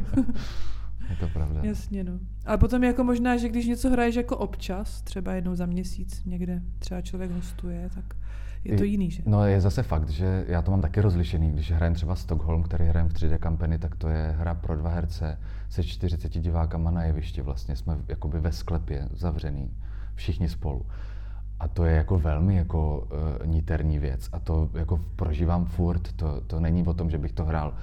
Je 1.09 1.15
to 1.19 1.27
pravda. 1.27 1.59
Jasně, 1.63 2.03
no. 2.03 2.19
Ale 2.45 2.57
potom 2.57 2.83
jako 2.83 3.03
možná, 3.03 3.37
že 3.37 3.49
když 3.49 3.67
něco 3.67 3.89
hraješ 3.89 4.15
jako 4.15 4.37
občas, 4.37 5.01
třeba 5.01 5.33
jednou 5.33 5.55
za 5.55 5.65
měsíc 5.65 6.25
někde, 6.25 6.61
třeba 6.79 7.01
člověk 7.01 7.31
hostuje, 7.31 7.89
tak 7.95 8.15
je 8.63 8.77
to 8.77 8.83
jiný, 8.83 9.11
že? 9.11 9.23
No 9.25 9.45
je 9.45 9.61
zase 9.61 9.83
fakt, 9.83 10.09
že 10.09 10.45
já 10.47 10.61
to 10.61 10.71
mám 10.71 10.81
taky 10.81 11.01
rozlišený. 11.01 11.51
Když 11.51 11.71
hrajem 11.71 11.93
třeba 11.93 12.15
Stockholm, 12.15 12.63
který 12.63 12.85
hrajem 12.85 13.09
v 13.09 13.13
3D 13.13 13.37
kampany, 13.37 13.79
tak 13.79 13.95
to 13.95 14.09
je 14.09 14.35
hra 14.39 14.53
pro 14.53 14.77
dva 14.77 14.89
herce 14.89 15.39
se 15.69 15.83
40 15.83 16.29
divákama 16.39 16.91
na 16.91 17.03
jevišti. 17.03 17.41
Vlastně 17.41 17.75
jsme 17.75 17.97
jakoby 18.07 18.39
ve 18.39 18.51
sklepě 18.51 19.09
zavřený, 19.13 19.71
všichni 20.19 20.49
spolu. 20.49 20.85
A 21.59 21.67
to 21.67 21.85
je 21.85 21.95
jako 21.95 22.19
velmi 22.19 22.55
jako 22.55 22.99
uh, 22.99 23.47
niterní 23.47 23.99
věc. 23.99 24.29
A 24.31 24.39
to 24.39 24.69
jako 24.73 24.99
prožívám 25.15 25.65
furt. 25.65 26.11
To, 26.15 26.41
to 26.47 26.59
není 26.59 26.83
o 26.87 26.93
tom, 26.93 27.09
že 27.09 27.17
bych 27.17 27.31
to 27.31 27.45
hrál 27.45 27.73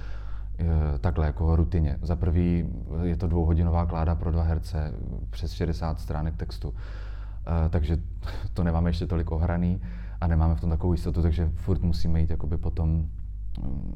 Eh, 0.59 0.97
takhle 0.99 1.25
jako 1.25 1.55
rutině. 1.55 1.97
Za 2.01 2.15
prvý 2.15 2.65
je 3.03 3.17
to 3.17 3.27
dvouhodinová 3.27 3.85
kláda 3.85 4.15
pro 4.15 4.31
dva 4.31 4.43
herce, 4.43 4.93
přes 5.29 5.51
60 5.51 5.99
stránek 5.99 6.35
textu, 6.37 6.73
eh, 6.75 7.69
takže 7.69 7.97
to 8.53 8.63
nemáme 8.63 8.89
ještě 8.89 9.07
tolik 9.07 9.31
ohraný 9.31 9.81
a 10.21 10.27
nemáme 10.27 10.55
v 10.55 10.61
tom 10.61 10.69
takovou 10.69 10.93
jistotu, 10.93 11.21
takže 11.21 11.51
furt 11.55 11.81
musíme 11.81 12.21
jít 12.21 12.29
jakoby 12.29 12.57
potom 12.57 12.89
mm, 12.89 13.93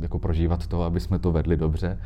jako 0.00 0.18
prožívat 0.18 0.66
to, 0.66 0.82
aby 0.82 1.00
jsme 1.00 1.18
to 1.18 1.32
vedli 1.32 1.56
dobře. 1.56 1.98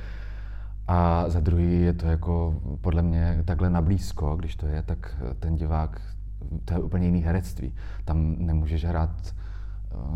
A 0.88 1.28
za 1.28 1.40
druhý 1.40 1.80
je 1.80 1.92
to 1.92 2.06
jako 2.06 2.60
podle 2.80 3.02
mě 3.02 3.42
takhle 3.44 3.70
nablízko, 3.70 4.36
když 4.36 4.56
to 4.56 4.66
je, 4.66 4.82
tak 4.82 5.22
ten 5.40 5.56
divák, 5.56 6.00
to 6.64 6.74
je 6.74 6.80
úplně 6.80 7.06
jiný 7.06 7.20
herectví. 7.20 7.74
Tam 8.04 8.36
nemůžeš 8.38 8.84
hrát 8.84 9.34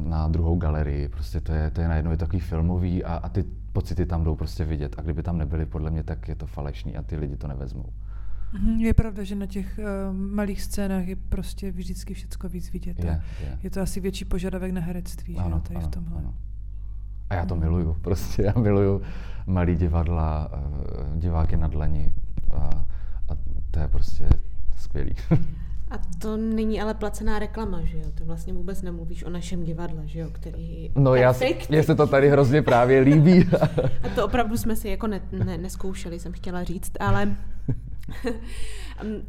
na 0.00 0.28
druhou 0.28 0.56
galerii. 0.56 1.08
Prostě 1.08 1.40
to 1.40 1.52
je, 1.52 1.70
to 1.70 1.80
je 1.80 1.88
najednou 1.88 2.10
je 2.10 2.16
takový 2.16 2.40
filmový 2.40 3.04
a, 3.04 3.14
a 3.14 3.28
ty 3.28 3.44
pocity 3.72 4.06
tam 4.06 4.24
jdou 4.24 4.34
prostě 4.34 4.64
vidět. 4.64 4.94
A 4.98 5.02
kdyby 5.02 5.22
tam 5.22 5.38
nebyly, 5.38 5.66
podle 5.66 5.90
mě, 5.90 6.02
tak 6.02 6.28
je 6.28 6.34
to 6.34 6.46
falešný 6.46 6.96
a 6.96 7.02
ty 7.02 7.16
lidi 7.16 7.36
to 7.36 7.48
nevezmou. 7.48 7.92
Mhm, 8.52 8.80
je 8.80 8.94
pravda, 8.94 9.24
že 9.24 9.34
na 9.34 9.46
těch 9.46 9.78
uh, 9.78 10.16
malých 10.16 10.62
scénách 10.62 11.06
je 11.06 11.16
prostě 11.16 11.72
vždycky 11.72 12.14
všechno 12.14 12.48
víc 12.48 12.72
vidět. 12.72 13.04
Je, 13.04 13.22
je. 13.40 13.58
je 13.62 13.70
to 13.70 13.80
asi 13.80 14.00
větší 14.00 14.24
požadavek 14.24 14.72
na 14.72 14.80
herectví, 14.80 15.36
ano, 15.36 15.56
že 15.56 15.62
tady 15.62 15.76
ano, 15.76 15.88
v 15.88 15.90
tomhle. 15.90 16.18
Ano. 16.18 16.34
A 17.30 17.34
já 17.34 17.46
to 17.46 17.56
miluju, 17.56 17.96
prostě 18.02 18.42
já 18.42 18.52
miluju 18.60 19.02
malý 19.46 19.76
divadla, 19.76 20.50
uh, 20.52 21.18
diváky 21.18 21.56
na 21.56 21.68
dlani 21.68 22.14
a, 22.52 22.70
a 23.28 23.36
to 23.70 23.80
je 23.80 23.88
prostě 23.88 24.28
skvělý. 24.76 25.14
A 25.90 25.98
to 26.18 26.36
není 26.36 26.80
ale 26.80 26.94
placená 26.94 27.38
reklama, 27.38 27.80
že 27.84 27.98
jo? 27.98 28.04
Ty 28.14 28.24
vlastně 28.24 28.52
vůbec 28.52 28.82
nemluvíš 28.82 29.24
o 29.24 29.30
našem 29.30 29.64
divadle, 29.64 30.02
že 30.04 30.18
jo? 30.18 30.28
Který 30.32 30.90
no 30.96 31.14
já, 31.14 31.34
mně 31.68 31.82
se 31.82 31.94
to 31.94 32.06
tady 32.06 32.30
hrozně 32.30 32.62
právě 32.62 33.00
líbí. 33.00 33.48
A 34.02 34.08
to 34.14 34.24
opravdu 34.24 34.56
jsme 34.56 34.76
si 34.76 34.88
jako 34.88 35.06
ne, 35.06 35.20
ne, 35.44 35.58
neskoušeli, 35.58 36.18
jsem 36.18 36.32
chtěla 36.32 36.64
říct, 36.64 36.92
ale 37.00 37.36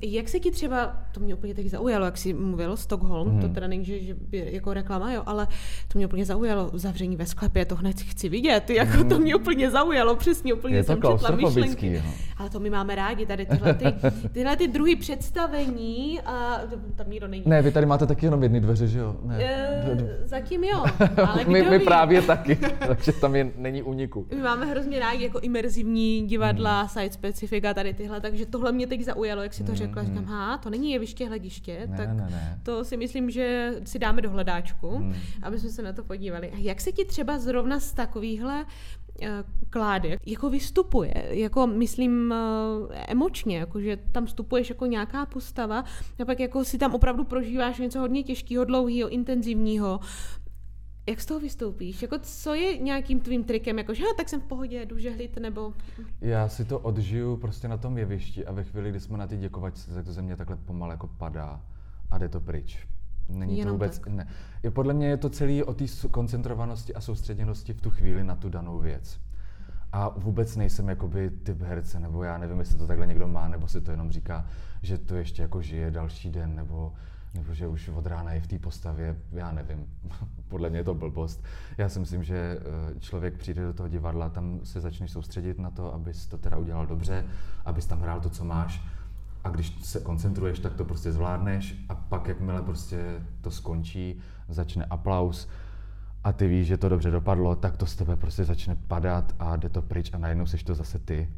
jak 0.01 0.29
se 0.29 0.39
ti 0.39 0.51
třeba, 0.51 0.97
to 1.11 1.19
mě 1.19 1.35
úplně 1.35 1.53
teď 1.53 1.67
zaujalo, 1.67 2.05
jak 2.05 2.17
jsi 2.17 2.33
mluvil, 2.33 2.77
Stockholm, 2.77 3.29
hmm. 3.29 3.41
to 3.41 3.49
teda 3.49 3.67
není, 3.67 3.85
že, 3.85 4.03
že 4.03 4.15
jako 4.31 4.73
reklama, 4.73 5.13
jo, 5.13 5.23
ale 5.25 5.47
to 5.87 5.97
mě 5.97 6.05
úplně 6.05 6.25
zaujalo, 6.25 6.71
zavření 6.73 7.15
ve 7.15 7.25
sklepě, 7.25 7.65
to 7.65 7.75
hned 7.75 8.01
chci 8.01 8.29
vidět, 8.29 8.69
jako 8.69 8.97
hmm. 8.97 9.09
to 9.09 9.19
mě 9.19 9.35
úplně 9.35 9.71
zaujalo, 9.71 10.15
přesně, 10.15 10.53
úplně 10.53 10.75
Je 10.75 10.83
jsem 10.83 10.95
četla 10.95 11.31
myšlenky. 11.35 11.93
Jo. 11.93 12.01
Ale 12.37 12.49
to 12.49 12.59
my 12.59 12.69
máme 12.69 12.95
rádi, 12.95 13.25
tady 13.25 13.45
tyhle, 13.45 13.73
ty, 13.73 13.85
tyhle 14.31 14.55
ty 14.55 14.67
druhý 14.67 14.95
představení 14.95 16.21
a 16.25 16.61
tam 16.95 17.09
nikdo 17.09 17.27
není. 17.27 17.43
Ne, 17.45 17.61
vy 17.61 17.71
tady 17.71 17.85
máte 17.85 18.05
taky 18.05 18.25
jenom 18.25 18.43
jedny 18.43 18.59
dveře, 18.59 18.87
že 18.87 18.99
jo? 18.99 19.15
Ne. 19.23 19.43
E, 19.43 19.97
zatím 20.25 20.63
jo, 20.63 20.83
ale 21.27 21.45
my, 21.47 21.61
my 21.61 21.79
právě 21.79 22.21
taky, 22.21 22.55
takže 22.87 23.11
tam 23.11 23.35
je, 23.35 23.51
není 23.57 23.83
uniku. 23.83 24.27
My 24.31 24.41
máme 24.41 24.65
hrozně 24.65 24.99
rádi 24.99 25.23
jako 25.23 25.39
imerzivní 25.39 26.27
divadla, 26.27 26.79
hmm. 26.79 26.89
site 26.89 27.13
specifika, 27.13 27.73
tady 27.73 27.93
tyhle, 27.93 28.21
takže 28.21 28.45
tohle 28.45 28.71
mě 28.71 28.87
teď 28.87 29.01
zaujalo, 29.01 29.43
jak 29.43 29.53
si 29.57 29.63
to 29.63 29.75
řekla, 29.75 30.01
mm, 30.01 30.07
říkám, 30.07 30.23
mm. 30.23 30.29
ha, 30.29 30.57
to 30.57 30.69
není 30.69 30.91
jeviště, 30.91 31.27
hlediště, 31.27 31.87
ne, 31.87 31.97
tak 31.97 32.07
ne, 32.07 32.27
ne. 32.31 32.59
to 32.63 32.83
si 32.83 32.97
myslím, 32.97 33.29
že 33.29 33.73
si 33.83 33.99
dáme 33.99 34.21
do 34.21 34.29
hledáčku, 34.29 34.99
mm. 34.99 35.15
aby 35.41 35.59
jsme 35.59 35.69
se 35.69 35.81
na 35.81 35.93
to 35.93 36.03
podívali. 36.03 36.51
A 36.51 36.57
jak 36.57 36.81
se 36.81 36.91
ti 36.91 37.05
třeba 37.05 37.39
zrovna 37.39 37.79
z 37.79 37.93
takovýchhle 37.93 38.65
eh, 39.21 39.43
kládek 39.69 40.19
jako 40.25 40.49
vystupuje, 40.49 41.13
jako 41.29 41.67
myslím 41.67 42.33
eh, 42.33 42.95
emočně, 43.07 43.57
jako 43.57 43.81
že 43.81 43.97
tam 44.11 44.25
vstupuješ 44.25 44.69
jako 44.69 44.85
nějaká 44.85 45.25
postava 45.25 45.83
a 46.21 46.25
pak 46.25 46.39
jako 46.39 46.65
si 46.65 46.77
tam 46.77 46.95
opravdu 46.95 47.23
prožíváš 47.23 47.79
něco 47.79 47.99
hodně 47.99 48.23
těžkého, 48.23 48.65
dlouhého, 48.65 49.09
intenzivního, 49.09 49.99
jak 51.07 51.21
z 51.21 51.25
toho 51.25 51.39
vystoupíš? 51.39 52.01
Jako 52.01 52.19
co 52.19 52.53
je 52.53 52.77
nějakým 52.77 53.19
tvým 53.19 53.43
trikem? 53.43 53.77
Jako, 53.77 53.93
že 53.93 54.03
tak 54.17 54.29
jsem 54.29 54.41
v 54.41 54.43
pohodě, 54.43 54.85
jdu 54.85 54.97
žehlit, 54.97 55.37
nebo... 55.37 55.73
Já 56.21 56.49
si 56.49 56.65
to 56.65 56.79
odžiju 56.79 57.37
prostě 57.37 57.67
na 57.67 57.77
tom 57.77 57.97
jevišti 57.97 58.45
a 58.45 58.51
ve 58.51 58.63
chvíli, 58.63 58.89
kdy 58.89 58.99
jsme 58.99 59.17
na 59.17 59.27
ty 59.27 59.37
děkovačce, 59.37 59.93
tak 59.93 60.05
to 60.05 60.13
ze 60.13 60.21
mě 60.21 60.35
takhle 60.35 60.55
pomalu 60.55 60.91
jako 60.91 61.07
padá 61.07 61.61
a 62.11 62.17
jde 62.17 62.29
to 62.29 62.41
pryč. 62.41 62.87
Není 63.29 63.57
Jenom 63.57 63.69
to 63.69 63.73
vůbec... 63.73 63.99
Tak. 63.99 64.07
Ne. 64.07 64.27
Je, 64.63 64.71
podle 64.71 64.93
mě 64.93 65.07
je 65.07 65.17
to 65.17 65.29
celý 65.29 65.63
o 65.63 65.73
té 65.73 65.85
koncentrovanosti 66.11 66.93
a 66.93 67.01
soustředěnosti 67.01 67.73
v 67.73 67.81
tu 67.81 67.89
chvíli 67.89 68.23
na 68.23 68.35
tu 68.35 68.49
danou 68.49 68.79
věc. 68.79 69.19
A 69.91 70.09
vůbec 70.09 70.55
nejsem 70.55 70.89
jakoby 70.89 71.29
typ 71.29 71.61
herce, 71.61 71.99
nebo 71.99 72.23
já 72.23 72.37
nevím, 72.37 72.59
jestli 72.59 72.77
to 72.77 72.87
takhle 72.87 73.07
někdo 73.07 73.27
má, 73.27 73.47
nebo 73.47 73.67
si 73.67 73.81
to 73.81 73.91
jenom 73.91 74.11
říká, 74.11 74.45
že 74.81 74.97
to 74.97 75.15
ještě 75.15 75.41
jako 75.41 75.61
žije 75.61 75.91
další 75.91 76.29
den, 76.29 76.55
nebo 76.55 76.93
nebo 77.37 77.53
že 77.53 77.67
už 77.67 77.89
od 77.89 78.07
rána 78.07 78.33
je 78.33 78.41
v 78.41 78.47
té 78.47 78.59
postavě, 78.59 79.15
já 79.31 79.51
nevím, 79.51 79.85
podle 80.47 80.69
mě 80.69 80.79
je 80.79 80.83
to 80.83 80.93
blbost. 80.93 81.43
Já 81.77 81.89
si 81.89 81.99
myslím, 81.99 82.23
že 82.23 82.59
eh, 82.59 82.99
člověk 82.99 83.37
přijde 83.37 83.65
do 83.65 83.73
toho 83.73 83.89
divadla, 83.89 84.29
tam 84.29 84.59
se 84.63 84.81
začneš 84.81 85.11
soustředit 85.11 85.59
na 85.59 85.71
to, 85.71 85.93
abys 85.93 86.25
to 86.25 86.37
teda 86.37 86.57
udělal 86.57 86.87
dobře, 86.87 87.25
abys 87.65 87.85
tam 87.85 88.01
hrál 88.01 88.19
to, 88.19 88.29
co 88.29 88.45
máš. 88.45 88.83
A 89.43 89.49
když 89.49 89.85
se 89.85 89.99
koncentruješ, 89.99 90.59
tak 90.59 90.73
to 90.73 90.85
prostě 90.85 91.11
zvládneš 91.11 91.75
a 91.89 91.95
pak, 91.95 92.27
jakmile 92.27 92.61
prostě 92.61 93.21
to 93.41 93.51
skončí, 93.51 94.19
začne 94.49 94.85
aplaus 94.85 95.47
a 96.23 96.33
ty 96.33 96.47
víš, 96.47 96.67
že 96.67 96.77
to 96.77 96.89
dobře 96.89 97.11
dopadlo, 97.11 97.55
tak 97.55 97.77
to 97.77 97.85
z 97.85 97.95
tebe 97.95 98.15
prostě 98.15 98.43
začne 98.43 98.75
padat 98.87 99.35
a 99.39 99.55
jde 99.55 99.69
to 99.69 99.81
pryč 99.81 100.13
a 100.13 100.17
najednou 100.17 100.45
seš 100.45 100.63
to 100.63 100.75
zase 100.75 100.99
ty. 100.99 101.29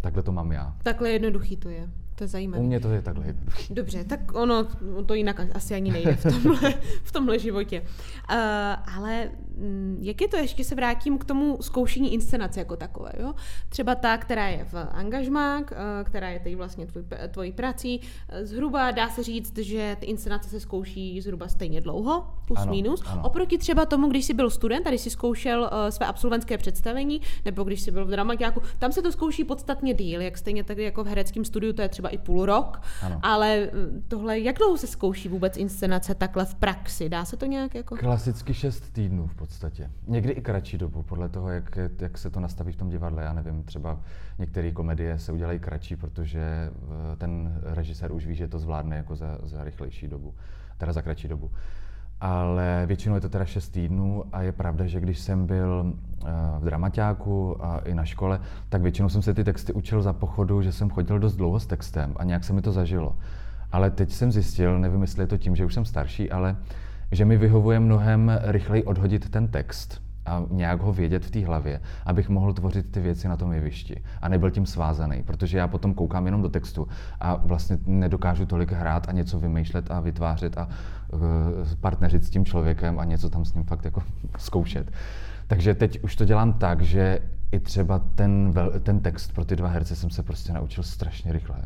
Takhle 0.00 0.22
to 0.22 0.32
mám 0.32 0.52
já. 0.52 0.76
Takhle 0.82 1.10
jednoduchý 1.10 1.56
to 1.56 1.68
je. 1.68 1.88
To 2.16 2.24
je 2.24 2.28
zajímavé. 2.28 2.62
U 2.62 2.66
mě 2.66 2.80
to 2.80 2.90
je 2.90 3.02
takhle 3.02 3.26
jednoduché. 3.26 3.74
Dobře, 3.74 4.04
tak 4.04 4.34
ono 4.34 4.68
to 5.06 5.14
jinak 5.14 5.40
asi 5.54 5.74
ani 5.74 5.92
nejde 5.92 6.16
v 6.16 6.22
tomhle, 6.22 6.74
v 7.02 7.12
tomhle 7.12 7.38
životě. 7.38 7.80
Uh, 7.80 8.36
ale 8.96 9.30
jak 10.00 10.20
je 10.20 10.28
to, 10.28 10.36
ještě 10.36 10.64
se 10.64 10.74
vrátím 10.74 11.18
k 11.18 11.24
tomu 11.24 11.58
zkoušení 11.60 12.14
inscenace 12.14 12.60
jako 12.60 12.76
takové, 12.76 13.12
jo? 13.20 13.34
Třeba 13.68 13.94
ta, 13.94 14.18
která 14.18 14.48
je 14.48 14.64
v 14.64 14.74
angažmák, 14.90 15.70
uh, 15.70 15.76
která 16.04 16.28
je 16.28 16.40
teď 16.40 16.56
vlastně 16.56 16.86
tvoj, 16.86 17.04
tvojí 17.30 17.52
prací, 17.52 18.00
zhruba 18.42 18.90
dá 18.90 19.08
se 19.08 19.22
říct, 19.22 19.58
že 19.58 19.96
ty 20.00 20.06
inscenace 20.06 20.48
se 20.48 20.60
zkouší 20.60 21.20
zhruba 21.20 21.48
stejně 21.48 21.80
dlouho, 21.80 22.26
plus 22.46 22.58
Ano, 22.60 22.70
minus. 22.72 23.02
ano. 23.06 23.22
Oproti 23.24 23.58
třeba 23.58 23.86
tomu, 23.86 24.08
když 24.08 24.24
jsi 24.24 24.34
byl 24.34 24.50
student 24.50 24.86
když 24.88 25.00
jsi 25.00 25.10
zkoušel 25.10 25.60
uh, 25.60 25.88
své 25.90 26.06
absolventské 26.06 26.58
představení, 26.58 27.20
nebo 27.44 27.64
když 27.64 27.80
jsi 27.80 27.90
byl 27.90 28.04
v 28.04 28.10
dramaťáku, 28.10 28.62
tam 28.78 28.92
se 28.92 29.02
to 29.02 29.12
zkouší 29.12 29.44
podstatně 29.44 29.94
díl, 29.94 30.20
jak 30.20 30.38
stejně 30.38 30.64
tak 30.64 30.78
jako 30.78 31.04
v 31.04 31.06
hereckém 31.06 31.44
studiu, 31.44 31.72
to 31.72 31.82
je 31.82 31.88
třeba 31.88 32.08
i 32.08 32.18
půl 32.18 32.46
rok, 32.46 32.80
Ano. 33.02 33.20
ale 33.22 33.70
mm, 33.72 34.04
tohle, 34.08 34.38
jak 34.40 34.58
dlouho 34.58 34.76
se 34.76 34.86
zkouší 34.86 35.28
vůbec 35.28 35.56
inscenace 35.56 36.14
takhle 36.14 36.44
v 36.44 36.54
praxi? 36.54 37.08
Dá 37.08 37.24
se 37.24 37.36
to 37.36 37.46
nějak 37.46 37.74
jako... 37.74 37.96
Klasicky 37.96 38.54
šest 38.54 38.92
týdnů 38.92 39.26
v 39.26 39.34
podstatě. 39.34 39.45
Někdy 40.06 40.32
i 40.32 40.40
kratší 40.40 40.78
dobu, 40.78 41.02
podle 41.02 41.28
toho, 41.28 41.50
jak, 41.50 41.78
jak 42.00 42.18
se 42.18 42.30
to 42.30 42.40
nastaví 42.40 42.72
v 42.72 42.76
tom 42.76 42.88
divadle. 42.88 43.22
Já 43.22 43.32
nevím, 43.32 43.62
třeba 43.62 44.00
některé 44.38 44.72
komedie 44.72 45.18
se 45.18 45.32
udělají 45.32 45.58
kratší, 45.58 45.96
protože 45.96 46.40
eh, 46.42 47.16
ten 47.16 47.60
režisér 47.62 48.12
už 48.12 48.26
ví, 48.26 48.34
že 48.34 48.48
to 48.48 48.58
zvládne 48.58 48.96
jako 48.96 49.16
za, 49.16 49.38
za 49.42 49.64
rychlejší 49.64 50.08
dobu, 50.08 50.34
teda 50.78 50.92
za 50.92 51.02
kratší 51.02 51.28
dobu. 51.28 51.50
Ale 52.20 52.82
většinou 52.86 53.14
je 53.14 53.20
to 53.20 53.28
teda 53.28 53.44
6 53.44 53.68
týdnů 53.68 54.24
a 54.32 54.42
je 54.42 54.52
pravda, 54.52 54.86
že 54.86 55.00
když 55.00 55.18
jsem 55.18 55.46
byl 55.46 55.94
eh, 55.94 56.30
v 56.58 56.64
dramaťáku 56.64 57.64
a 57.64 57.78
i 57.78 57.94
na 57.94 58.04
škole, 58.04 58.40
tak 58.68 58.82
většinou 58.82 59.08
jsem 59.08 59.22
se 59.22 59.34
ty 59.34 59.44
texty 59.44 59.72
učil 59.72 60.02
za 60.02 60.12
pochodu, 60.12 60.62
že 60.62 60.72
jsem 60.72 60.90
chodil 60.90 61.18
dost 61.18 61.36
dlouho 61.36 61.60
s 61.60 61.66
textem 61.66 62.14
a 62.16 62.24
nějak 62.24 62.44
se 62.44 62.52
mi 62.52 62.62
to 62.62 62.72
zažilo. 62.72 63.16
Ale 63.72 63.90
teď 63.90 64.12
jsem 64.12 64.32
zjistil, 64.32 64.78
nevím, 64.78 65.02
jestli 65.02 65.22
je 65.22 65.26
to 65.26 65.38
tím, 65.38 65.56
že 65.56 65.64
už 65.64 65.74
jsem 65.74 65.84
starší, 65.84 66.30
ale 66.30 66.56
že 67.12 67.24
mi 67.24 67.36
vyhovuje 67.36 67.80
mnohem 67.80 68.32
rychleji 68.42 68.84
odhodit 68.84 69.30
ten 69.30 69.48
text 69.48 70.02
a 70.26 70.42
nějak 70.50 70.80
ho 70.80 70.92
vědět 70.92 71.24
v 71.24 71.30
té 71.30 71.46
hlavě, 71.46 71.80
abych 72.06 72.28
mohl 72.28 72.52
tvořit 72.52 72.92
ty 72.92 73.00
věci 73.00 73.28
na 73.28 73.36
tom 73.36 73.52
jevišti 73.52 74.02
a 74.22 74.28
nebyl 74.28 74.50
tím 74.50 74.66
svázaný, 74.66 75.22
protože 75.22 75.58
já 75.58 75.68
potom 75.68 75.94
koukám 75.94 76.26
jenom 76.26 76.42
do 76.42 76.48
textu 76.48 76.88
a 77.20 77.36
vlastně 77.36 77.78
nedokážu 77.86 78.46
tolik 78.46 78.72
hrát 78.72 79.08
a 79.08 79.12
něco 79.12 79.38
vymýšlet 79.38 79.90
a 79.90 80.00
vytvářet 80.00 80.58
a 80.58 80.68
uh, 81.12 81.20
partneřit 81.80 82.24
s 82.24 82.30
tím 82.30 82.44
člověkem 82.44 82.98
a 82.98 83.04
něco 83.04 83.30
tam 83.30 83.44
s 83.44 83.54
ním 83.54 83.64
fakt 83.64 83.84
jako 83.84 84.02
zkoušet. 84.38 84.90
Takže 85.46 85.74
teď 85.74 86.02
už 86.02 86.16
to 86.16 86.24
dělám 86.24 86.52
tak, 86.52 86.82
že 86.82 87.20
i 87.52 87.60
třeba 87.60 87.98
ten, 87.98 88.54
ten 88.82 89.00
text 89.00 89.32
pro 89.32 89.44
ty 89.44 89.56
dva 89.56 89.68
herce 89.68 89.96
jsem 89.96 90.10
se 90.10 90.22
prostě 90.22 90.52
naučil 90.52 90.84
strašně 90.84 91.32
rychle. 91.32 91.56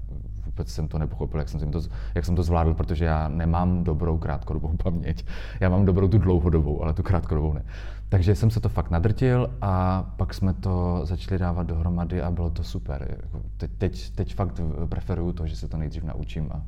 Vůbec 0.47 0.69
jsem 0.69 0.89
to 0.89 0.99
nepochopil, 0.99 1.41
jak 1.41 1.49
jsem, 1.49 1.71
to, 1.71 1.81
jak 2.15 2.25
jsem 2.25 2.37
to 2.37 2.43
zvládl, 2.43 2.75
protože 2.75 3.05
já 3.05 3.29
nemám 3.29 3.85
dobrou 3.85 4.19
krátkodobou 4.19 4.77
paměť. 4.83 5.27
Já 5.61 5.69
mám 5.69 5.85
dobrou 5.85 6.09
tu 6.09 6.19
dlouhodobou, 6.19 6.83
ale 6.83 6.93
tu 6.93 7.03
krátkodobou 7.03 7.53
ne. 7.53 7.65
Takže 8.09 8.35
jsem 8.35 8.51
se 8.51 8.61
to 8.61 8.69
fakt 8.69 8.91
nadrtil 8.91 9.51
a 9.61 10.03
pak 10.17 10.35
jsme 10.35 10.55
to 10.55 11.01
začali 11.05 11.39
dávat 11.39 11.67
dohromady 11.67 12.23
a 12.23 12.31
bylo 12.31 12.51
to 12.51 12.65
super. 12.65 13.17
Jako 13.23 13.43
Teď, 13.57 13.71
teď, 13.79 14.11
teď 14.11 14.35
fakt 14.35 14.61
preferuju 14.89 15.33
to, 15.33 15.47
že 15.47 15.57
se 15.57 15.69
to 15.69 15.77
nejdřív 15.77 16.05
naučím 16.05 16.53
a, 16.53 16.63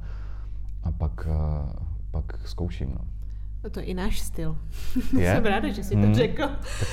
a 0.82 0.92
pak, 0.92 1.28
eh, 1.30 1.72
pak 2.10 2.38
zkouším. 2.44 2.90
No. 2.98 3.21
No 3.64 3.70
to 3.70 3.80
je 3.80 3.86
i 3.86 3.94
náš 3.94 4.20
styl. 4.20 4.56
Je? 5.18 5.32
Jsem 5.34 5.44
ráda, 5.44 5.68
že 5.68 5.84
jsi 5.84 5.94
Hmm. 5.94 6.08
to 6.12 6.18
řekl. 6.18 6.42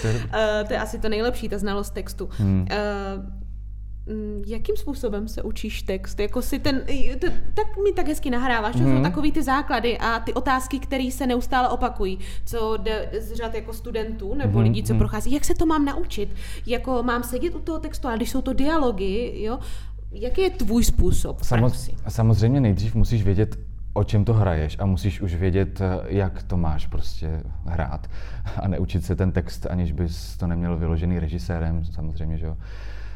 To 0.02 0.08
je. 0.08 0.14
Uh, 0.16 0.68
to 0.68 0.74
je 0.74 0.80
asi 0.80 1.00
to 1.00 1.10
nejlepší, 1.10 1.50
ta 1.50 1.58
znalost 1.58 1.90
textu. 1.94 2.30
Hmm. 2.38 2.62
Uh, 2.62 3.24
jakým 4.48 4.78
způsobem 4.78 5.28
se 5.28 5.42
učíš 5.44 5.82
text? 5.82 6.20
Jako 6.20 6.42
si 6.42 6.60
ten, 6.60 6.82
to, 7.22 7.28
tak 7.54 7.78
mi 7.84 7.94
tak 7.96 8.08
hezky 8.08 8.30
nahráváš, 8.30 8.72
to 8.74 8.78
jsou 8.80 8.86
Mhm. 8.88 9.04
takový 9.04 9.32
ty 9.32 9.44
základy 9.44 9.98
a 9.98 10.20
ty 10.20 10.34
otázky, 10.34 10.80
které 10.80 11.10
se 11.12 11.28
neustále 11.28 11.70
opakují, 11.70 12.20
co 12.46 12.78
jde 12.78 13.10
z 13.20 13.34
řad 13.34 13.54
jako 13.56 13.74
studentů 13.74 14.36
nebo 14.36 14.60
Mhm, 14.60 14.64
lidí, 14.68 14.84
co 14.84 14.94
mhm. 14.94 15.00
prochází. 15.00 15.32
Jak 15.32 15.46
se 15.46 15.56
to 15.56 15.66
mám 15.66 15.86
naučit? 15.86 16.36
Jako 16.66 17.04
mám 17.04 17.24
sedět 17.24 17.56
u 17.56 17.60
toho 17.60 17.80
textu, 17.80 18.08
ale 18.08 18.18
když 18.18 18.30
jsou 18.30 18.42
to 18.42 18.54
dialogy, 18.54 19.42
jo? 19.44 19.60
Jaký 20.12 20.42
je 20.42 20.50
tvůj 20.50 20.84
způsob 20.84 21.44
Samoz, 21.44 21.90
samozřejmě 22.08 22.60
nejdřív 22.62 22.96
musíš 22.96 23.24
vědět, 23.24 23.56
o 23.94 24.04
čem 24.04 24.26
to 24.26 24.34
hraješ 24.34 24.78
a 24.80 24.86
musíš 24.86 25.22
už 25.22 25.36
vědět, 25.36 25.82
eh, 25.82 26.00
jak 26.08 26.44
to 26.44 26.58
máš 26.58 26.88
prostě 26.88 27.44
hrát 27.66 28.08
a 28.62 28.68
neučit 28.68 29.06
se 29.06 29.16
ten 29.16 29.32
text, 29.32 29.66
aniž 29.66 29.92
bys 29.92 30.38
to 30.38 30.48
neměl 30.48 30.78
vyložený 30.78 31.20
režisérem, 31.20 31.86
samozřejmě, 31.86 32.38
že 32.38 32.46
jo. 32.46 32.58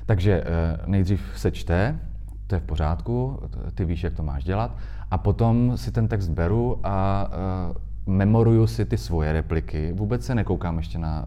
Takže 0.05 0.43
eh, 0.45 0.77
nejdřív 0.85 1.21
se 1.35 1.51
čte, 1.51 1.99
to 2.47 2.55
je 2.55 2.59
v 2.59 2.63
pořádku, 2.63 3.39
ty 3.75 3.85
víš, 3.85 4.03
jak 4.03 4.13
to 4.13 4.23
máš 4.23 4.43
dělat, 4.43 4.77
a 5.11 5.17
potom 5.17 5.77
si 5.77 5.91
ten 5.91 6.07
text 6.07 6.29
beru 6.29 6.79
a 6.83 7.27
eh, 7.31 7.93
memoruju 8.05 8.67
si 8.67 8.85
ty 8.85 8.97
svoje 8.97 9.33
repliky, 9.33 9.93
vůbec 9.93 10.25
se 10.25 10.35
nekoukám 10.35 10.77
ještě 10.77 10.99
na 10.99 11.25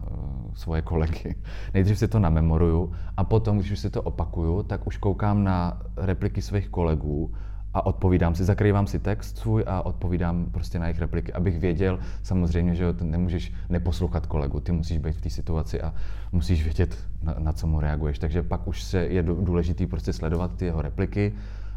svoje 0.53 0.81
kolegy. 0.81 1.35
Nejdřív 1.73 1.97
si 1.97 2.07
to 2.07 2.19
namemoruju 2.19 2.91
a 3.17 3.23
potom, 3.23 3.57
když 3.57 3.71
už 3.71 3.79
si 3.79 3.89
to 3.89 4.01
opakuju, 4.01 4.63
tak 4.63 4.87
už 4.87 4.97
koukám 4.97 5.43
na 5.43 5.81
repliky 5.97 6.41
svých 6.41 6.69
kolegů 6.69 7.33
a 7.77 7.85
odpovídám 7.85 8.35
si, 8.35 8.45
zakrývám 8.45 8.87
si 8.87 8.99
text 8.99 9.37
svůj 9.37 9.63
a 9.67 9.85
odpovídám 9.85 10.45
prostě 10.51 10.79
na 10.79 10.85
jejich 10.85 10.99
repliky, 10.99 11.33
abych 11.33 11.59
věděl, 11.59 11.99
samozřejmě, 12.23 12.75
že 12.75 12.93
ty 12.93 13.03
nemůžeš 13.03 13.53
neposlouchat 13.69 14.25
kolegu, 14.25 14.59
ty 14.59 14.71
musíš 14.71 14.97
být 14.97 15.15
v 15.15 15.21
té 15.21 15.29
situaci 15.29 15.81
a 15.81 15.93
musíš 16.31 16.63
vědět, 16.63 16.97
na, 17.23 17.35
na 17.39 17.53
co 17.53 17.67
mu 17.67 17.79
reaguješ. 17.79 18.19
Takže 18.19 18.43
pak 18.43 18.67
už 18.67 18.83
se 18.83 19.05
je 19.05 19.23
dů- 19.23 19.45
důležitý 19.45 19.85
prostě 19.85 20.13
sledovat 20.13 20.55
ty 20.55 20.65
jeho 20.65 20.81
repliky, 20.81 21.33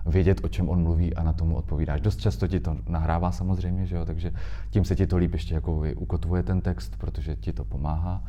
vědět, 0.06 0.40
o 0.44 0.48
čem 0.48 0.68
on 0.68 0.82
mluví 0.82 1.14
a 1.14 1.22
na 1.22 1.32
tomu 1.32 1.56
odpovídáš. 1.56 2.00
Dost 2.00 2.20
často 2.20 2.48
ti 2.48 2.60
to 2.60 2.76
nahrává 2.88 3.32
samozřejmě, 3.32 3.86
že 3.86 3.96
jo, 3.96 4.04
takže 4.04 4.32
tím 4.70 4.84
se 4.84 4.96
ti 4.96 5.06
to 5.06 5.16
líp 5.16 5.32
ještě 5.32 5.54
jako 5.54 5.84
ukotvuje 5.96 6.42
ten 6.42 6.60
text, 6.60 6.96
protože 6.96 7.36
ti 7.36 7.52
to 7.52 7.64
pomáhá. 7.64 8.24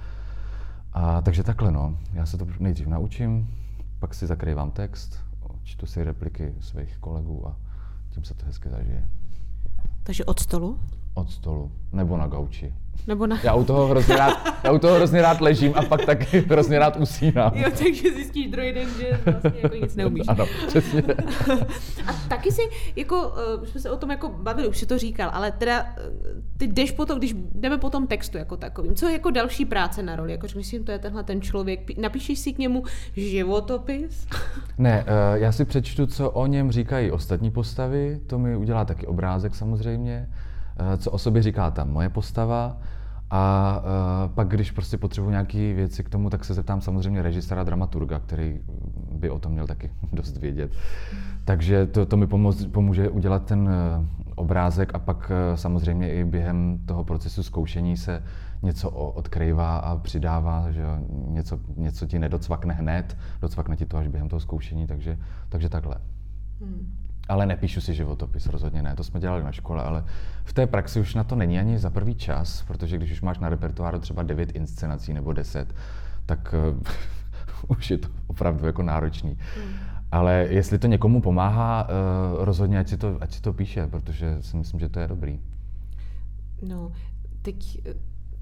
A 0.93 1.21
takže 1.21 1.43
takhle 1.43 1.71
no, 1.71 1.97
já 2.13 2.25
se 2.25 2.37
to 2.37 2.47
nejdřív 2.59 2.87
naučím, 2.87 3.49
pak 3.99 4.13
si 4.13 4.27
zakrývám 4.27 4.71
text, 4.71 5.30
čtu 5.63 5.85
si 5.85 6.03
repliky 6.03 6.55
svých 6.59 6.97
kolegů 6.97 7.47
a 7.47 7.57
tím 8.09 8.23
se 8.23 8.33
to 8.33 8.45
hezky 8.45 8.69
zažije. 8.69 9.09
Takže 10.03 10.25
od 10.25 10.39
stolu? 10.39 10.79
Od 11.13 11.31
stolu 11.31 11.71
nebo 11.93 12.17
na 12.17 12.27
gauči. 12.27 12.73
Nebo 13.07 13.27
na... 13.27 13.39
Já 13.43 13.53
u 13.53 13.63
toho 13.63 13.87
hrozně 13.87 14.15
rád, 14.15 14.33
já 14.63 14.71
u 14.71 14.79
toho 14.79 14.95
hrozně 14.95 15.21
rád 15.21 15.41
ležím 15.41 15.73
a 15.75 15.81
pak 15.81 16.05
taky 16.05 16.39
hrozně 16.39 16.79
rád 16.79 16.97
usínám. 16.97 17.51
Jo, 17.55 17.69
takže 17.69 18.13
zjistíš 18.13 18.51
druhý 18.51 18.73
den, 18.73 18.87
že 18.99 19.19
vlastně 19.25 19.59
jako 19.63 19.75
nic 19.75 19.95
neumíš. 19.95 20.23
Ano, 20.27 20.45
přesně. 20.67 21.03
A 22.07 22.13
taky 22.29 22.51
si, 22.51 22.61
jako, 22.95 23.29
uh, 23.59 23.65
jsme 23.65 23.81
se 23.81 23.91
o 23.91 23.97
tom 23.97 24.11
jako 24.11 24.29
bavili, 24.29 24.67
už 24.67 24.77
si 24.77 24.85
to 24.85 24.97
říkal, 24.97 25.29
ale 25.33 25.51
teda 25.51 25.83
uh, 25.83 25.87
ty 26.57 26.67
jdeš 26.67 26.91
potom, 26.91 27.17
když 27.17 27.35
jdeme 27.55 27.77
po 27.77 27.89
tom 27.89 28.07
textu 28.07 28.37
jako 28.37 28.57
takovým, 28.57 28.95
co 28.95 29.07
je 29.07 29.13
jako 29.13 29.31
další 29.31 29.65
práce 29.65 30.03
na 30.03 30.15
roli? 30.15 30.31
Jako 30.31 30.47
řekneš 30.47 30.67
si, 30.67 30.79
to 30.79 30.91
je 30.91 30.99
tenhle 30.99 31.23
ten 31.23 31.41
člověk, 31.41 31.85
Pí- 31.85 32.01
napíšeš 32.01 32.39
si 32.39 32.53
k 32.53 32.57
němu 32.57 32.83
životopis? 33.15 34.27
Ne, 34.77 35.05
eh, 35.07 35.39
já 35.39 35.51
si 35.51 35.65
přečtu, 35.65 36.07
co 36.07 36.31
o 36.31 36.45
něm 36.45 36.71
říkají 36.71 37.11
ostatní 37.11 37.51
postavy, 37.51 38.19
to 38.27 38.39
mi 38.39 38.55
udělá 38.55 38.85
taky 38.85 39.07
obrázek 39.07 39.55
samozřejmě, 39.55 40.29
eh, 40.31 40.50
co 40.97 41.11
o 41.11 41.17
sobě 41.17 41.41
říká 41.41 41.71
ta 41.71 41.83
moje 41.83 42.09
postava 42.09 42.77
a 43.31 43.83
eh, 43.83 44.29
pak, 44.29 44.47
když 44.47 44.71
prostě 44.71 44.97
potřebuji 44.97 45.29
nějaké 45.29 45.73
věci 45.73 46.03
k 46.03 46.09
tomu, 46.09 46.29
tak 46.29 46.45
se 46.45 46.53
zeptám 46.53 46.81
samozřejmě 46.81 47.21
režiséra, 47.21 47.63
dramaturga, 47.63 48.19
který 48.19 48.59
by 49.11 49.29
o 49.29 49.39
tom 49.39 49.51
měl 49.51 49.67
taky 49.67 49.91
dost 50.13 50.37
vědět. 50.37 50.71
Takže 51.45 51.85
to, 51.85 52.05
to 52.05 52.17
mi 52.17 52.27
pomoz, 52.27 52.65
pomůže 52.65 53.09
udělat 53.09 53.45
ten 53.45 53.69
eh, 53.69 54.05
obrázek 54.35 54.95
a 54.95 54.99
pak 54.99 55.31
eh, 55.31 55.57
samozřejmě 55.57 56.13
i 56.13 56.23
během 56.25 56.79
toho 56.85 57.03
procesu 57.03 57.43
zkoušení 57.43 57.97
se 57.97 58.23
něco 58.63 58.89
odkrývá 58.89 59.77
a 59.77 59.95
přidává, 59.95 60.71
že 60.71 60.83
něco, 61.27 61.59
něco 61.77 62.05
ti 62.05 62.19
nedocvakne 62.19 62.73
hned, 62.73 63.17
docvakne 63.41 63.75
ti 63.75 63.85
to 63.85 63.97
až 63.97 64.07
během 64.07 64.29
toho 64.29 64.39
zkoušení, 64.39 64.87
takže, 64.87 65.17
takže 65.49 65.69
takhle. 65.69 65.95
Hmm. 66.61 67.00
Ale 67.31 67.45
nepíšu 67.45 67.81
si 67.81 67.93
životopis, 67.93 68.45
rozhodně 68.45 68.81
ne, 68.81 68.95
to 68.95 69.03
jsme 69.03 69.19
dělali 69.19 69.43
na 69.43 69.51
škole, 69.51 69.83
ale 69.83 70.03
v 70.43 70.53
té 70.53 70.67
praxi 70.67 70.99
už 70.99 71.15
na 71.15 71.23
to 71.23 71.35
není 71.35 71.59
ani 71.59 71.79
za 71.79 71.89
prvý 71.89 72.15
čas, 72.15 72.63
protože 72.67 72.97
když 72.97 73.11
už 73.11 73.21
máš 73.21 73.39
na 73.39 73.49
repertoáru 73.49 73.99
třeba 73.99 74.23
9 74.23 74.55
inscenací 74.55 75.13
nebo 75.13 75.33
10, 75.33 75.75
tak 76.25 76.55
uh, 76.71 76.81
už 77.77 77.91
je 77.91 77.97
to 77.97 78.07
opravdu 78.27 78.65
jako 78.65 78.83
náročný. 78.83 79.37
Hmm. 79.55 79.73
Ale 80.11 80.47
jestli 80.49 80.79
to 80.79 80.87
někomu 80.87 81.21
pomáhá, 81.21 81.83
uh, 81.83 82.43
rozhodně 82.43 82.79
ať 82.79 82.87
si, 82.87 82.97
to, 82.97 83.17
ať 83.21 83.33
si 83.33 83.41
to 83.41 83.53
píše, 83.53 83.87
protože 83.87 84.37
si 84.41 84.57
myslím, 84.57 84.79
že 84.79 84.89
to 84.89 84.99
je 84.99 85.07
dobrý. 85.07 85.39
No, 86.61 86.91
teď 87.41 87.81
eh, 87.85 87.93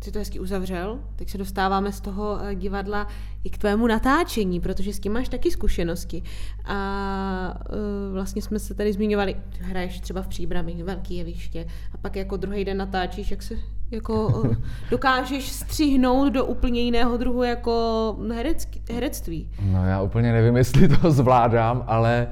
si 0.04 0.12
to 0.12 0.20
hezky 0.20 0.40
uzavřel, 0.40 1.00
teď 1.16 1.30
se 1.30 1.38
dostáváme 1.38 1.92
z 1.92 2.02
toho 2.02 2.40
eh, 2.42 2.56
divadla 2.56 3.08
i 3.44 3.50
k 3.50 3.58
tvému 3.58 3.88
natáčení, 3.88 4.60
protože 4.60 4.94
s 4.94 5.00
tím 5.00 5.14
máš 5.14 5.30
taky 5.30 5.52
zkušenosti. 5.52 6.24
A 6.66 7.60
eh, 7.66 8.14
vlastně 8.14 8.42
jsme 8.42 8.60
se 8.60 8.74
tady 8.74 8.94
zmiňovali, 8.94 9.34
ty 9.34 9.64
hraješ 9.64 10.00
třeba 10.00 10.22
v 10.22 10.28
příbrami, 10.28 10.84
velký 10.84 11.16
jeviště, 11.16 11.66
a 11.94 11.98
pak 11.98 12.16
jako 12.16 12.38
druhý 12.38 12.66
den 12.66 12.78
natáčíš, 12.78 13.32
jak 13.32 13.44
se 13.44 13.56
jako 13.92 14.44
eh, 14.52 14.56
dokážeš 14.92 15.52
střihnout 15.52 16.34
do 16.34 16.46
úplně 16.46 16.82
jiného 16.82 17.18
druhu 17.18 17.44
jako 17.44 18.16
herecký, 18.34 18.82
herectví. 18.92 19.50
No 19.62 19.86
já 19.86 20.02
úplně 20.02 20.32
nevím, 20.32 20.58
jestli 20.58 20.88
to 20.88 21.12
zvládám, 21.12 21.84
ale 21.88 22.28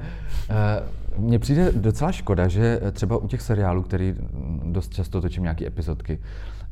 uh, 0.50 0.88
Mně 1.18 1.38
přijde 1.38 1.72
docela 1.72 2.12
škoda, 2.12 2.48
že 2.48 2.80
třeba 2.92 3.16
u 3.16 3.28
těch 3.28 3.42
seriálů, 3.42 3.82
který 3.82 4.14
dost 4.64 4.94
často 4.94 5.20
točím 5.20 5.42
nějaké 5.42 5.66
epizodky, 5.66 6.20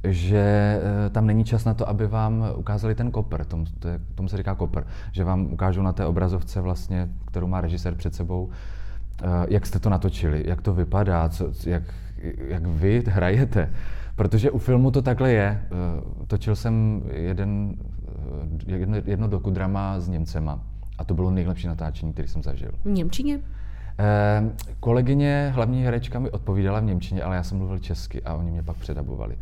že 0.04 0.80
eh, 1.06 1.10
tam 1.10 1.26
není 1.26 1.44
čas 1.44 1.64
na 1.64 1.74
to, 1.74 1.88
aby 1.88 2.06
vám 2.06 2.44
ukázali 2.56 2.94
ten 2.94 3.10
kopr, 3.10 3.44
tomu, 3.44 3.64
to 3.78 3.88
je, 3.88 4.00
tomu 4.14 4.28
se 4.28 4.36
říká 4.36 4.54
kopr, 4.54 4.84
že 5.12 5.24
vám 5.24 5.52
ukážou 5.52 5.82
na 5.82 5.92
té 5.92 6.06
obrazovce 6.06 6.60
vlastně, 6.60 7.08
kterou 7.24 7.46
má 7.46 7.60
režisér 7.60 7.94
před 7.94 8.14
sebou, 8.14 8.50
eh, 9.22 9.26
jak 9.48 9.66
jste 9.66 9.78
to 9.78 9.90
natočili, 9.90 10.42
jak 10.46 10.62
to 10.62 10.74
vypadá, 10.74 11.28
co, 11.28 11.52
jak, 11.66 11.82
jak 12.48 12.66
vy 12.66 13.02
hrajete. 13.06 13.70
Protože 14.16 14.50
u 14.50 14.58
filmu 14.58 14.90
to 14.90 15.02
takhle 15.02 15.32
je. 15.32 15.62
Eh, 15.62 16.26
točil 16.26 16.56
jsem 16.56 17.02
jeden, 17.12 17.74
jedno, 18.66 18.96
jedno 19.04 19.28
dokudrama 19.28 20.00
s 20.00 20.08
Němcema 20.08 20.60
a 20.98 21.04
to 21.04 21.14
bylo 21.14 21.30
nejlepší 21.30 21.66
natáčení, 21.66 22.12
který 22.12 22.28
jsem 22.28 22.42
zažil. 22.42 22.70
V 22.84 22.88
Němčině? 22.88 23.40
Eh, 23.98 24.42
kolegyně, 24.80 25.52
hlavní 25.54 25.84
herečka 25.84 26.18
mi 26.18 26.30
odpovídala 26.30 26.80
v 26.80 26.84
Němčině, 26.84 27.22
ale 27.22 27.36
já 27.36 27.42
jsem 27.42 27.58
mluvil 27.58 27.78
česky 27.78 28.22
a 28.22 28.34
oni 28.34 28.50
mě 28.50 28.62
pak 28.62 28.76
předabovali. 28.76 29.36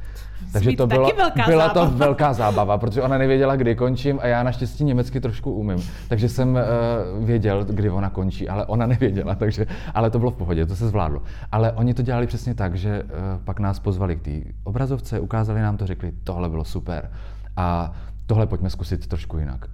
Takže 0.53 0.73
to 0.77 0.87
bylo, 0.87 1.11
velká 1.17 1.45
byla 1.47 1.67
zábava. 1.67 1.91
to 1.91 1.97
velká 1.97 2.33
zábava, 2.33 2.79
protože 2.79 3.03
ona 3.03 3.19
nevěděla, 3.19 3.57
kdy 3.57 3.75
končím 3.75 4.19
a 4.23 4.27
já 4.27 4.43
naštěstí 4.43 4.85
německy 4.85 5.21
trošku 5.21 5.53
umím. 5.53 5.79
Takže 6.09 6.29
jsem 6.29 6.59
uh, 7.19 7.25
věděl, 7.25 7.65
kdy 7.65 7.91
ona 7.91 8.11
končí, 8.11 8.49
ale 8.49 8.67
ona 8.67 8.87
nevěděla, 8.87 9.35
takže, 9.45 9.67
ale 9.95 10.11
to 10.11 10.19
bylo 10.19 10.31
v 10.31 10.37
pohodě, 10.37 10.67
to 10.67 10.77
se 10.77 10.89
zvládlo. 10.89 11.23
Ale 11.53 11.73
oni 11.73 11.95
to 11.95 12.03
dělali 12.03 12.27
přesně 12.27 12.55
tak, 12.55 12.75
že 12.75 13.03
uh, 13.03 13.11
pak 13.45 13.61
nás 13.61 13.79
pozvali 13.79 14.17
k 14.17 14.23
té 14.23 14.51
obrazovce, 14.65 15.21
ukázali 15.21 15.61
nám 15.61 15.77
to, 15.77 15.87
řekli, 15.87 16.13
tohle 16.25 16.49
bylo 16.49 16.65
super. 16.65 17.11
A 17.57 17.93
tohle 18.27 18.47
pojďme 18.47 18.71
zkusit 18.71 19.07
trošku 19.07 19.39
jinak 19.39 19.67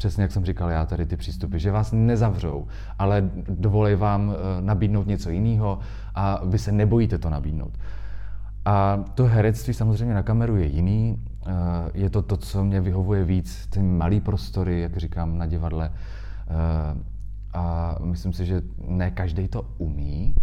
přesně 0.00 0.22
jak 0.22 0.32
jsem 0.32 0.44
říkal 0.44 0.70
já, 0.70 0.86
tady 0.86 1.06
ty 1.06 1.16
přístupy, 1.16 1.58
že 1.58 1.70
vás 1.70 1.92
nezavřou, 1.92 2.66
ale 2.98 3.30
dovolí 3.48 3.94
vám 3.94 4.32
eh, 4.32 4.62
nabídnout 4.62 5.06
něco 5.06 5.30
jiného 5.30 5.78
a 6.14 6.40
vy 6.44 6.58
se 6.58 6.72
nebojíte 6.72 7.18
to 7.18 7.30
nabídnout. 7.30 7.78
A 8.64 9.04
to 9.14 9.24
herectví 9.24 9.74
samozřejmě 9.74 10.14
na 10.14 10.22
kameru 10.22 10.56
je 10.56 10.66
jiný, 10.66 11.22
eh, 11.46 11.50
je 11.94 12.10
to 12.10 12.22
to, 12.22 12.36
co 12.36 12.64
mě 12.64 12.80
vyhovuje 12.80 13.24
víc, 13.24 13.66
ty 13.66 13.82
malý 13.82 14.20
prostory, 14.20 14.80
jak 14.80 14.96
říkám, 14.96 15.38
na 15.38 15.46
divadle. 15.46 15.92
Eh, 15.92 16.96
a 17.52 17.96
myslím 18.00 18.32
si, 18.32 18.46
že 18.46 18.62
ne 18.88 19.10
každý 19.10 19.48
to 19.48 19.66
umí 19.78 20.34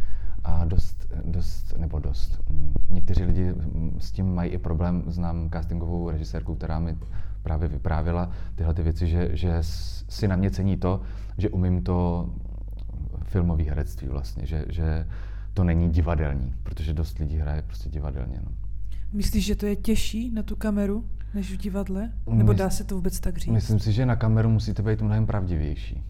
a 0.44 0.66
dost, 0.66 1.14
dost, 1.26 1.74
nebo 1.78 2.00
dost. 2.00 2.42
Někteří 2.90 3.24
lidi 3.24 3.54
s 3.98 4.12
tím 4.12 4.36
mají 4.36 4.52
i 4.52 4.58
problém. 4.58 5.04
Znám 5.08 5.50
castingovou 5.50 6.10
režisérku, 6.10 6.56
která 6.56 6.80
mi 6.80 6.98
právě 7.48 7.68
vyprávěla 7.68 8.30
tyhle 8.56 8.74
ty 8.74 8.84
věci, 8.84 9.08
že, 9.08 9.30
že 9.34 9.58
si 10.10 10.28
na 10.28 10.36
mě 10.36 10.52
cení 10.52 10.78
to, 10.78 11.02
že 11.38 11.50
umím 11.50 11.84
to 11.84 12.30
filmové 13.24 13.64
herectví 13.64 14.08
vlastně, 14.08 14.46
že, 14.46 14.66
že 14.70 15.08
to 15.54 15.64
není 15.64 15.90
divadelní, 15.90 16.54
protože 16.64 16.94
dost 16.94 17.20
lidí 17.20 17.38
hraje 17.38 17.62
prostě 17.62 17.90
divadelně. 17.90 18.40
No. 18.44 18.52
Myslíš, 19.14 19.46
že 19.46 19.56
to 19.56 19.66
je 19.66 19.76
těžší 19.76 20.32
na 20.32 20.44
tu 20.44 20.56
kameru 20.56 21.06
než 21.34 21.52
v 21.54 21.58
divadle? 21.58 22.12
Nebo 22.30 22.54
dá 22.54 22.70
se 22.70 22.84
to 22.84 22.96
vůbec 22.96 23.20
tak 23.20 23.38
říct? 23.38 23.54
Myslím 23.54 23.80
si, 23.80 23.92
že 23.92 24.06
na 24.06 24.16
kameru 24.16 24.50
musíte 24.50 24.84
být 24.84 25.02
mnohem 25.02 25.26
pravdivější. 25.26 26.04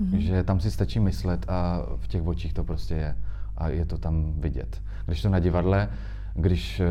Mm-hmm. 0.00 0.18
Že 0.18 0.42
tam 0.42 0.60
si 0.60 0.70
stačí 0.70 1.00
myslet 1.00 1.44
a 1.48 1.82
v 1.96 2.08
těch 2.08 2.26
očích 2.26 2.52
to 2.52 2.64
prostě 2.64 2.94
je. 2.94 3.16
A 3.56 3.68
je 3.68 3.84
to 3.84 3.98
tam 3.98 4.32
vidět. 4.40 4.82
Když 5.06 5.22
to 5.22 5.28
na 5.28 5.38
divadle, 5.38 5.88
když 6.40 6.80
eh, 6.80 6.86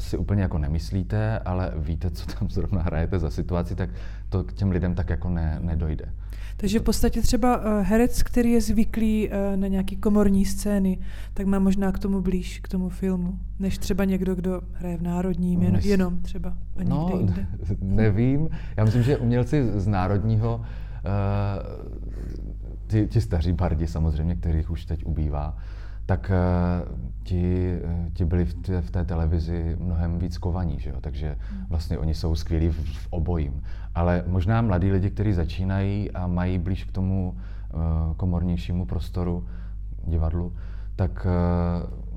si 0.00 0.16
úplně 0.16 0.42
jako 0.42 0.58
nemyslíte, 0.58 1.38
ale 1.38 1.72
víte, 1.76 2.10
co 2.10 2.26
tam 2.26 2.50
zrovna 2.50 2.82
hrajete 2.82 3.18
za 3.18 3.30
situaci, 3.30 3.74
tak 3.74 3.90
to 4.28 4.44
k 4.44 4.52
těm 4.52 4.70
lidem 4.70 4.94
tak 4.94 5.10
jako 5.10 5.28
ne, 5.28 5.58
nedojde. 5.62 6.12
Takže 6.56 6.78
v 6.78 6.82
podstatě 6.82 7.22
třeba 7.22 7.60
eh, 7.62 7.82
herec, 7.82 8.22
který 8.22 8.52
je 8.52 8.60
zvyklý 8.60 9.28
eh, 9.30 9.56
na 9.56 9.66
nějaký 9.66 9.96
komorní 9.96 10.44
scény, 10.44 10.98
tak 11.34 11.46
má 11.46 11.58
možná 11.58 11.92
k 11.92 11.98
tomu 11.98 12.20
blíž, 12.20 12.58
k 12.58 12.68
tomu 12.68 12.88
filmu, 12.88 13.38
než 13.58 13.78
třeba 13.78 14.04
někdo, 14.04 14.34
kdo 14.34 14.60
hraje 14.72 14.96
v 14.96 15.02
Národním, 15.02 15.62
jen, 15.62 15.76
jenom 15.82 16.18
třeba 16.22 16.48
a 16.76 16.84
no, 16.84 17.10
jinde. 17.16 17.46
nevím. 17.80 18.48
Já 18.76 18.84
myslím, 18.84 19.02
že 19.02 19.16
umělci 19.16 19.80
z 19.80 19.86
Národního, 19.86 20.62
ti, 22.86 23.06
ti 23.06 23.20
staří 23.20 23.52
bardi 23.52 23.86
samozřejmě, 23.86 24.34
kterých 24.36 24.70
už 24.70 24.84
teď 24.84 25.06
ubývá, 25.06 25.56
tak 26.08 26.32
uh, 26.32 26.96
ti, 27.22 27.76
uh, 27.84 28.12
ti 28.12 28.24
byli 28.24 28.44
v 28.44 28.54
té, 28.54 28.80
v 28.80 28.90
té 28.90 29.04
televizi 29.04 29.76
mnohem 29.80 30.18
víc 30.18 30.38
kovaní, 30.38 30.80
že 30.80 30.90
jo? 30.90 30.96
takže 31.00 31.36
hmm. 31.50 31.66
vlastně 31.68 31.98
oni 31.98 32.14
jsou 32.14 32.34
skvělí 32.34 32.68
v, 32.68 32.80
v 32.80 33.06
obojím. 33.10 33.62
Ale 33.94 34.24
možná 34.26 34.62
mladí 34.62 34.90
lidi, 34.90 35.10
kteří 35.10 35.32
začínají 35.32 36.10
a 36.10 36.26
mají 36.26 36.58
blíž 36.58 36.84
k 36.84 36.92
tomu 36.92 37.36
uh, 37.36 37.80
komornějšímu 38.16 38.86
prostoru, 38.86 39.46
divadlu, 40.06 40.52
tak 40.96 41.26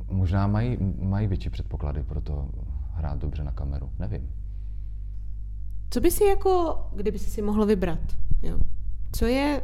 možná 0.09 0.47
mají, 0.47 0.77
mají 1.01 1.27
větší 1.27 1.49
předpoklady 1.49 2.03
pro 2.03 2.21
to 2.21 2.49
hrát 2.93 3.17
dobře 3.17 3.43
na 3.43 3.51
kameru. 3.51 3.89
Nevím. 3.99 4.29
Co 5.89 6.01
by 6.01 6.11
si 6.11 6.23
jako, 6.23 6.77
kdyby 6.95 7.19
si 7.19 7.29
si 7.29 7.41
mohl 7.41 7.65
vybrat, 7.65 7.99
jo? 8.43 8.59
co 9.11 9.25
je 9.25 9.61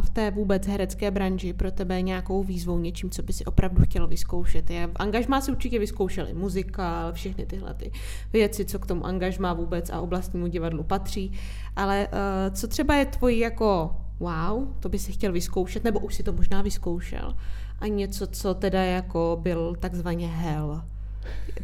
v 0.00 0.10
té 0.12 0.30
vůbec 0.30 0.66
herecké 0.66 1.10
branži 1.10 1.52
pro 1.52 1.70
tebe 1.70 2.02
nějakou 2.02 2.42
výzvou, 2.42 2.78
něčím, 2.78 3.10
co 3.10 3.22
by 3.22 3.32
si 3.32 3.44
opravdu 3.44 3.82
chtěl 3.82 4.06
vyzkoušet? 4.06 4.70
Je, 4.70 4.90
angažmá 4.96 5.40
si 5.40 5.50
určitě 5.50 5.78
vyzkoušeli, 5.78 6.34
muzikál, 6.34 7.12
všechny 7.12 7.46
tyhle 7.46 7.74
ty 7.74 7.90
věci, 8.32 8.64
co 8.64 8.78
k 8.78 8.86
tomu 8.86 9.06
angažmá 9.06 9.52
vůbec 9.52 9.90
a 9.90 10.00
oblastnímu 10.00 10.46
divadlu 10.46 10.82
patří, 10.82 11.32
ale 11.76 12.08
uh, 12.08 12.54
co 12.54 12.68
třeba 12.68 12.94
je 12.94 13.06
tvojí 13.06 13.38
jako 13.38 13.96
wow, 14.20 14.68
to 14.80 14.88
by 14.88 14.98
si 14.98 15.12
chtěl 15.12 15.32
vyzkoušet, 15.32 15.84
nebo 15.84 16.00
už 16.00 16.14
si 16.14 16.22
to 16.22 16.32
možná 16.32 16.62
vyzkoušel, 16.62 17.34
a 17.78 17.86
něco, 17.86 18.26
co 18.26 18.54
teda 18.54 18.82
jako 18.82 19.38
byl 19.42 19.76
takzvaně 19.80 20.28
hell, 20.28 20.82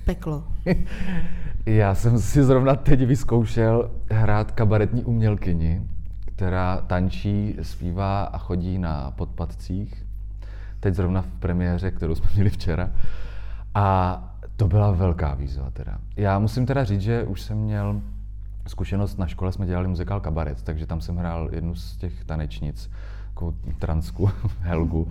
peklo. 0.05 0.45
Já 1.67 1.95
jsem 1.95 2.19
si 2.19 2.45
zrovna 2.45 2.75
teď 2.75 3.07
vyzkoušel 3.07 3.91
hrát 4.11 4.53
kabaretní 4.53 5.05
umělkyni 5.05 5.83
která 6.37 6.81
tančí, 6.87 7.57
zpívá 7.63 8.25
a 8.25 8.39
chodí 8.39 8.79
na 8.79 9.11
podpadcích. 9.11 10.07
Teď 10.81 10.95
zrovna 10.95 11.23
v 11.23 11.27
premiéře, 11.27 11.91
kterou 11.91 12.15
jsme 12.15 12.31
měli 12.35 12.51
včera. 12.51 12.91
A 13.75 14.19
to 14.57 14.69
byla 14.69 14.91
velká 14.91 15.35
výzva 15.35 15.71
teda. 15.71 15.99
Já 16.17 16.39
musím 16.39 16.67
teda 16.67 16.85
říct, 16.85 17.01
že 17.01 17.25
už 17.25 17.43
jsem 17.43 17.59
měl 17.59 18.01
zkušenost, 18.67 19.19
na 19.19 19.27
škole 19.27 19.53
jsme 19.53 19.67
dělali 19.67 19.89
muzikál 19.89 20.21
kabaret, 20.21 20.63
takže 20.63 20.87
tam 20.87 21.01
jsem 21.01 21.17
hrál 21.17 21.49
jednu 21.53 21.75
z 21.75 21.97
těch 21.97 22.25
tanečnic, 22.25 22.91
takovou 23.29 23.55
transku, 23.79 24.31
Helgu, 24.61 25.09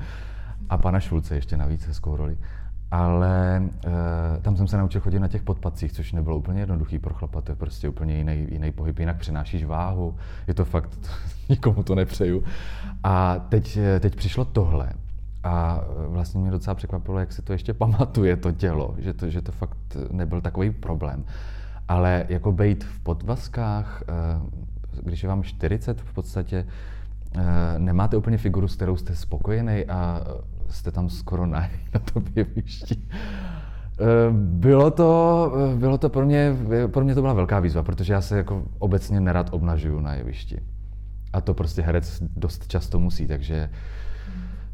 a 0.70 0.78
pana 0.78 1.00
Šulce 1.00 1.36
ještě 1.36 1.58
navíc 1.58 1.88
hezkou 1.88 2.16
roli 2.16 2.38
ale 2.94 3.64
e, 4.38 4.42
tam 4.42 4.58
jsem 4.58 4.68
se 4.68 4.78
naučil 4.78 5.02
chodit 5.02 5.20
na 5.20 5.28
těch 5.28 5.44
podpacích, 5.44 5.92
což 5.92 6.12
nebylo 6.12 6.38
úplně 6.38 6.60
jednoduchý 6.60 7.00
pro 7.00 7.14
chlapa, 7.14 7.42
to 7.42 7.52
je 7.52 7.56
prostě 7.56 7.90
úplně 7.90 8.18
jiný, 8.18 8.48
jiný 8.50 8.72
pohyb, 8.72 9.00
jinak 9.00 9.18
přenášíš 9.18 9.66
váhu, 9.66 10.16
je 10.48 10.54
to 10.54 10.66
fakt, 10.66 11.00
nikomu 11.50 11.84
to 11.84 11.96
nepřeju. 11.96 12.44
A 13.04 13.40
teď, 13.50 13.80
teď 14.00 14.16
přišlo 14.16 14.46
tohle 14.46 14.90
a 15.44 15.82
vlastně 16.08 16.42
mě 16.42 16.52
docela 16.52 16.76
překvapilo, 16.76 17.20
jak 17.20 17.32
si 17.32 17.42
to 17.42 17.54
ještě 17.54 17.74
pamatuje 17.74 18.38
to 18.38 18.52
tělo, 18.52 18.96
že 18.98 19.14
to, 19.14 19.30
že 19.30 19.42
to 19.42 19.52
fakt 19.52 19.98
nebyl 20.12 20.42
takový 20.42 20.72
problém. 20.72 21.26
Ale 21.88 22.26
jako 22.30 22.52
být 22.52 22.84
v 22.84 23.00
podvazkách, 23.00 24.04
e, 24.08 24.14
když 25.04 25.24
je 25.24 25.30
vám 25.30 25.44
40 25.44 26.02
v 26.02 26.14
podstatě, 26.14 26.66
e, 27.36 27.80
nemáte 27.80 28.18
úplně 28.18 28.38
figuru, 28.38 28.68
s 28.68 28.76
kterou 28.76 28.98
jste 28.98 29.16
spokojený 29.16 29.86
a 29.86 30.22
jste 30.74 30.92
tam 30.92 31.10
skoro 31.10 31.46
na, 31.46 31.60
na 31.94 32.00
tom 32.00 32.24
jevišti. 32.36 33.08
Eh, 34.00 34.32
bylo 34.32 34.92
to, 34.92 35.52
eh, 35.74 35.76
bylo 35.76 35.98
to 35.98 36.10
pro 36.10 36.26
mě, 36.26 36.56
pro 36.88 37.04
mě 37.04 37.16
to 37.16 37.22
byla 37.22 37.34
velká 37.34 37.60
výzva, 37.60 37.84
protože 37.84 38.14
já 38.14 38.22
se 38.22 38.38
jako 38.38 38.64
obecně 38.80 39.20
nerad 39.20 39.50
obnažuju 39.52 40.00
na 40.00 40.14
jevišti. 40.14 40.62
A 41.34 41.42
to 41.42 41.54
prostě 41.54 41.82
herec 41.82 42.24
dost 42.36 42.68
často 42.68 43.00
musí, 43.00 43.28
takže 43.28 43.70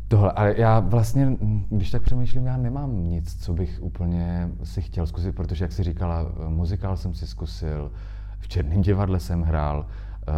tohle. 0.07 0.31
Ale 0.31 0.53
já 0.57 0.79
vlastně, 0.79 1.37
když 1.69 1.91
tak 1.91 2.01
přemýšlím, 2.01 2.45
já 2.45 2.57
nemám 2.57 3.03
nic, 3.03 3.35
co 3.43 3.53
bych 3.53 3.79
úplně 3.81 4.49
si 4.63 4.81
chtěl 4.81 5.07
zkusit, 5.07 5.35
protože, 5.35 5.65
jak 5.65 5.71
si 5.71 5.83
říkala, 5.83 6.25
muzikál 6.47 6.97
jsem 6.97 7.13
si 7.13 7.27
zkusil, 7.27 7.91
v 8.39 8.47
Černém 8.47 8.81
divadle 8.81 9.19
jsem 9.19 9.41
hrál, 9.41 9.85
eh, 10.27 10.33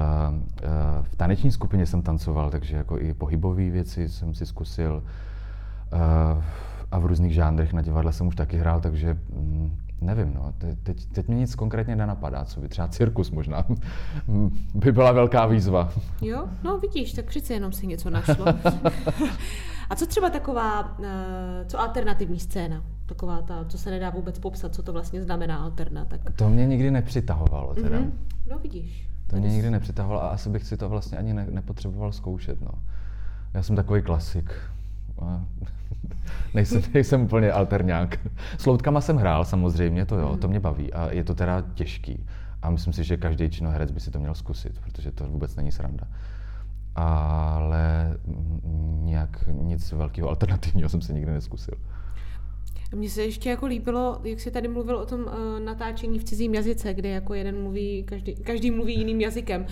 v 1.01 1.15
taneční 1.15 1.51
skupině 1.51 1.85
jsem 1.85 2.01
tancoval, 2.01 2.49
takže 2.49 2.75
jako 2.75 2.99
i 2.99 3.13
pohybové 3.13 3.69
věci 3.69 4.09
jsem 4.09 4.33
si 4.33 4.45
zkusil 4.45 5.03
a 6.91 6.99
v 6.99 7.05
různých 7.05 7.33
žánrech 7.33 7.73
na 7.73 7.81
divadle 7.81 8.13
jsem 8.13 8.27
už 8.27 8.35
taky 8.35 8.57
hrál, 8.57 8.81
takže 8.81 9.17
mm, 9.33 9.77
nevím, 10.01 10.33
no, 10.33 10.53
teď, 10.83 11.05
teď 11.05 11.27
mě 11.27 11.37
nic 11.37 11.55
konkrétně 11.55 11.95
nenapadá, 11.95 12.45
co 12.45 12.61
by 12.61 12.67
třeba 12.67 12.87
cirkus 12.87 13.31
možná 13.31 13.65
by 14.75 14.91
byla 14.91 15.11
velká 15.11 15.45
výzva. 15.45 15.89
Jo, 16.21 16.47
no 16.63 16.79
vidíš, 16.79 17.13
tak 17.13 17.25
přece 17.25 17.53
jenom 17.53 17.71
si 17.71 17.87
něco 17.87 18.09
našlo. 18.09 18.45
a 19.89 19.95
co 19.95 20.05
třeba 20.07 20.29
taková, 20.29 20.97
eh, 21.03 21.65
co 21.65 21.79
alternativní 21.79 22.39
scéna? 22.39 22.83
Taková 23.05 23.41
ta, 23.41 23.65
co 23.67 23.77
se 23.77 23.91
nedá 23.91 24.09
vůbec 24.09 24.39
popsat, 24.39 24.75
co 24.75 24.83
to 24.83 24.93
vlastně 24.93 25.23
znamená 25.23 25.57
alterna. 25.57 26.05
Tak... 26.05 26.21
To 26.35 26.49
mě 26.49 26.67
nikdy 26.67 26.91
nepřitahovalo 26.91 27.73
teda. 27.73 27.99
Mm-hmm. 27.99 28.11
No 28.49 28.59
vidíš. 28.59 29.09
To 29.27 29.35
mě 29.35 29.49
nikdy 29.49 29.69
nepřitahovalo 29.69 30.23
a 30.23 30.27
asi 30.27 30.49
bych 30.49 30.63
si 30.63 30.77
to 30.77 30.89
vlastně 30.89 31.17
ani 31.17 31.33
ne, 31.33 31.47
nepotřeboval 31.49 32.11
zkoušet, 32.11 32.61
no. 32.61 32.71
Já 33.53 33.63
jsem 33.63 33.75
takový 33.75 34.01
klasik 34.01 34.53
nejsem, 36.53 36.81
nejsem 36.93 37.21
úplně 37.21 37.51
alterňák. 37.51 38.19
S 38.57 38.65
loutkama 38.65 39.01
jsem 39.01 39.17
hrál 39.17 39.45
samozřejmě, 39.45 40.05
to 40.05 40.15
jo, 40.15 40.37
to 40.37 40.47
mě 40.47 40.59
baví 40.59 40.93
a 40.93 41.11
je 41.11 41.23
to 41.23 41.35
teda 41.35 41.63
těžký. 41.73 42.25
A 42.61 42.69
myslím 42.69 42.93
si, 42.93 43.03
že 43.03 43.17
každý 43.17 43.49
činoherec 43.49 43.91
by 43.91 43.99
si 43.99 44.11
to 44.11 44.19
měl 44.19 44.35
zkusit, 44.35 44.79
protože 44.79 45.11
to 45.11 45.27
vůbec 45.27 45.55
není 45.55 45.71
sranda. 45.71 46.07
Ale 46.95 48.17
nějak 49.01 49.49
nic 49.51 49.91
velkého 49.91 50.29
alternativního 50.29 50.89
jsem 50.89 51.01
se 51.01 51.13
nikdy 51.13 51.31
neskusil. 51.31 51.73
Mně 52.95 53.09
se 53.09 53.23
ještě 53.23 53.49
jako 53.49 53.65
líbilo, 53.65 54.21
jak 54.23 54.39
jsi 54.39 54.51
tady 54.51 54.67
mluvil 54.67 54.97
o 54.97 55.05
tom 55.05 55.21
uh, 55.21 55.59
natáčení 55.59 56.19
v 56.19 56.23
cizím 56.23 56.53
jazyce, 56.53 56.93
kde 56.93 57.09
jako 57.09 57.33
jeden 57.33 57.61
mluví, 57.61 58.03
každý, 58.03 58.35
každý 58.35 58.71
mluví 58.71 58.97
jiným 58.97 59.21
jazykem. 59.21 59.61
Uh, 59.61 59.67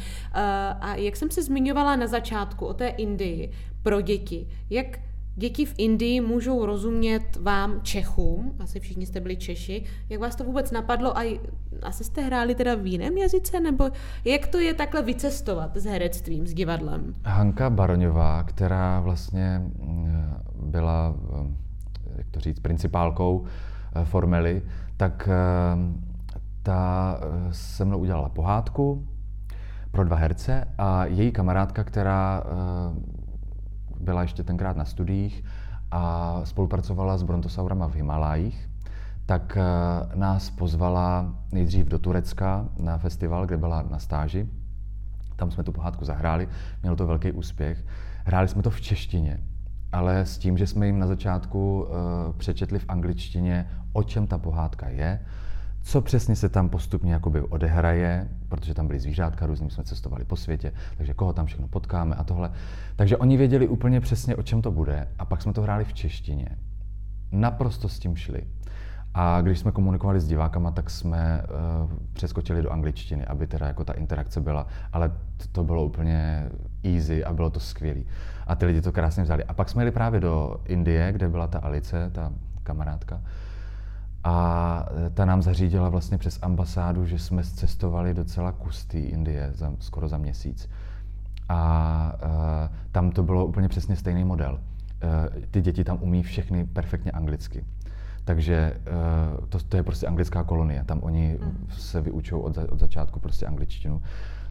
a 0.80 0.96
jak 0.96 1.16
jsem 1.16 1.32
se 1.32 1.44
zmiňovala 1.44 1.96
na 1.96 2.08
začátku 2.08 2.66
o 2.66 2.74
té 2.74 2.88
Indii 2.88 3.52
pro 3.84 4.02
děti, 4.02 4.48
jak 4.70 5.00
děti 5.40 5.66
v 5.66 5.74
Indii 5.78 6.22
můžou 6.22 6.66
rozumět 6.66 7.38
vám 7.42 7.82
Čechům, 7.82 8.56
asi 8.60 8.80
všichni 8.80 9.06
jste 9.06 9.20
byli 9.20 9.38
Češi, 9.38 9.84
jak 10.10 10.22
vás 10.22 10.36
to 10.36 10.44
vůbec 10.44 10.72
napadlo 10.72 11.18
a 11.18 11.40
asi 11.84 12.04
jste 12.04 12.22
hráli 12.22 12.56
teda 12.56 12.76
v 12.76 12.86
jiném 12.86 13.18
jazyce, 13.18 13.60
nebo 13.60 13.90
jak 14.26 14.48
to 14.48 14.60
je 14.60 14.74
takhle 14.74 15.02
vycestovat 15.02 15.78
s 15.78 15.86
herectvím, 15.86 16.48
s 16.48 16.54
divadlem? 16.54 17.14
Hanka 17.26 17.70
Baroňová, 17.70 18.44
která 18.44 19.00
vlastně 19.00 19.62
mm, 19.80 20.24
byla, 20.64 21.16
eh, 21.34 21.54
jak 22.18 22.28
to 22.32 22.40
říct, 22.40 22.60
principálkou 22.60 23.46
eh, 23.96 24.06
Formely, 24.06 24.62
tak 24.98 25.30
eh, 25.32 26.40
ta 26.64 27.20
se 27.52 27.86
mnou 27.86 27.98
udělala 27.98 28.30
pohádku 28.30 29.08
pro 29.92 30.04
dva 30.04 30.18
herce 30.18 30.68
a 30.78 31.06
její 31.06 31.32
kamarádka, 31.32 31.84
která 31.84 32.44
byla 34.00 34.22
ještě 34.22 34.44
tenkrát 34.44 34.78
na 34.78 34.86
studiích 34.86 35.44
a 35.92 36.42
spolupracovala 36.44 37.18
s 37.18 37.24
brontosaurama 37.24 37.88
v 37.88 37.96
Himalájích, 37.96 38.70
tak 39.26 39.58
eh, 39.58 39.64
nás 40.16 40.50
pozvala 40.50 41.36
nejdřív 41.52 41.88
do 41.88 42.00
Turecka 42.00 42.66
na 42.80 42.98
festival, 42.98 43.46
kde 43.46 43.58
byla 43.58 43.82
na 43.82 44.00
stáži. 44.00 44.50
Tam 45.36 45.52
jsme 45.52 45.64
tu 45.64 45.72
pohádku 45.72 46.06
zahráli, 46.06 46.48
mělo 46.82 46.96
to 46.96 47.08
velký 47.08 47.32
úspěch. 47.32 47.86
Hráli 48.26 48.48
jsme 48.48 48.64
to 48.64 48.70
v 48.70 48.82
češtině, 48.82 49.40
ale 49.92 50.20
s 50.20 50.38
tím, 50.38 50.58
že 50.58 50.68
jsme 50.68 50.86
jim 50.86 51.00
na 51.00 51.08
začátku 51.08 51.82
uh, 51.82 51.90
přečetli 52.38 52.80
v 52.80 52.86
angličtině, 52.88 53.70
o 53.94 54.04
čem 54.04 54.28
ta 54.28 54.38
pohádka 54.38 54.90
je, 54.90 55.20
co 55.82 56.02
přesně 56.02 56.36
se 56.36 56.50
tam 56.50 56.70
postupně 56.70 57.14
jakoby 57.14 57.42
odehraje, 57.42 58.30
protože 58.50 58.74
tam 58.74 58.88
byly 58.88 59.00
zvířátka, 59.00 59.46
různě 59.46 59.70
jsme 59.70 59.84
cestovali 59.84 60.26
po 60.26 60.36
světě, 60.36 60.74
takže 60.98 61.14
koho 61.14 61.34
tam 61.34 61.46
všechno 61.46 61.68
potkáme 61.68 62.16
a 62.16 62.24
tohle. 62.24 62.52
Takže 62.96 63.18
oni 63.18 63.38
věděli 63.38 63.68
úplně 63.68 64.02
přesně, 64.02 64.36
o 64.36 64.44
čem 64.44 64.62
to 64.62 64.72
bude 64.72 65.08
a 65.20 65.26
pak 65.26 65.42
jsme 65.42 65.54
to 65.54 65.62
hráli 65.62 65.86
v 65.86 65.94
češtině. 65.94 66.48
Naprosto 67.32 67.90
s 67.90 68.00
tím 68.00 68.16
šli. 68.16 68.42
A 69.14 69.42
když 69.42 69.60
jsme 69.60 69.72
komunikovali 69.72 70.20
s 70.20 70.28
divákama, 70.28 70.72
tak 70.72 70.90
jsme 70.90 71.44
uh, 71.84 71.92
přeskočili 72.14 72.62
do 72.62 72.72
angličtiny, 72.72 73.26
aby 73.26 73.48
teda 73.48 73.68
jako 73.68 73.84
ta 73.84 73.94
interakce 73.94 74.42
byla, 74.42 74.68
ale 74.94 75.10
to, 75.10 75.48
to 75.52 75.64
bylo 75.64 75.86
úplně 75.86 76.50
easy 76.84 77.26
a 77.26 77.34
bylo 77.34 77.50
to 77.50 77.60
skvělé. 77.60 78.02
A 78.48 78.56
ty 78.56 78.66
lidi 78.66 78.82
to 78.82 78.92
krásně 78.92 79.24
vzali. 79.24 79.44
A 79.44 79.54
pak 79.54 79.70
jsme 79.70 79.82
jeli 79.82 79.92
právě 79.92 80.20
do 80.20 80.62
Indie, 80.66 81.12
kde 81.12 81.30
byla 81.30 81.48
ta 81.48 81.60
Alice, 81.60 82.10
ta 82.14 82.32
kamarádka, 82.64 83.22
a 84.24 84.86
e, 85.08 85.10
ta 85.10 85.26
nám 85.26 85.42
zařídila 85.42 85.90
vlastně 85.90 86.18
přes 86.18 86.40
ambasádu, 86.42 87.06
že 87.06 87.20
jsme 87.20 87.44
cestovali 87.44 88.14
docela 88.14 88.52
kus 88.52 88.86
té 88.86 89.00
Indie, 89.00 89.52
za, 89.54 89.74
skoro 89.80 90.08
za 90.08 90.18
měsíc. 90.18 90.70
A 91.50 92.14
uh, 92.24 92.76
tam 92.92 93.12
to 93.12 93.24
bylo 93.24 93.46
úplně 93.46 93.68
přesně 93.68 93.96
stejný 93.96 94.24
model. 94.24 94.54
Uh, 94.54 95.44
ty 95.52 95.62
děti 95.62 95.84
tam 95.84 95.98
umí 96.02 96.24
všechny 96.24 96.66
perfektně 96.66 97.12
anglicky. 97.12 97.66
Takže 98.26 98.78
uh, 99.40 99.46
to, 99.46 99.60
to 99.60 99.78
je 99.78 99.84
prostě 99.84 100.08
anglická 100.08 100.44
kolonie. 100.44 100.84
Tam 100.84 101.00
oni 101.04 101.38
mm. 101.42 101.68
se 101.70 102.02
vyučují 102.02 102.44
od, 102.44 102.56
za, 102.56 102.72
od 102.72 102.80
začátku 102.80 103.20
prostě 103.20 103.46
angličtinu. 103.46 104.02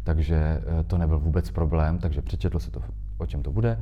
Takže 0.05 0.63
uh, 0.67 0.83
to 0.83 0.99
nebyl 0.99 1.19
vůbec 1.19 1.51
problém, 1.51 1.99
takže 1.99 2.23
přečetl 2.23 2.59
se 2.59 2.71
to, 2.71 2.81
o 3.19 3.27
čem 3.27 3.43
to 3.43 3.53
bude. 3.53 3.81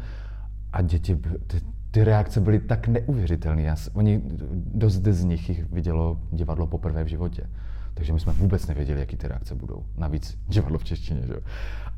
A 0.72 0.82
děti, 0.82 1.16
ty, 1.46 1.60
ty 1.96 2.04
reakce 2.04 2.40
byly 2.40 2.58
tak 2.60 2.88
neuvěřitelné. 2.88 3.62
Já, 3.62 3.76
oni, 3.94 4.22
dost 4.74 4.94
z 4.94 5.24
nich 5.24 5.48
jich 5.48 5.72
vidělo 5.72 6.20
divadlo 6.32 6.66
poprvé 6.66 7.04
v 7.04 7.06
životě. 7.06 7.42
Takže 7.94 8.12
my 8.12 8.20
jsme 8.20 8.32
vůbec 8.32 8.66
nevěděli, 8.66 9.00
jaký 9.00 9.16
ty 9.16 9.28
reakce 9.28 9.54
budou. 9.54 9.84
Navíc 9.96 10.38
divadlo 10.48 10.78
v 10.78 10.84
češtině, 10.84 11.22
že? 11.26 11.34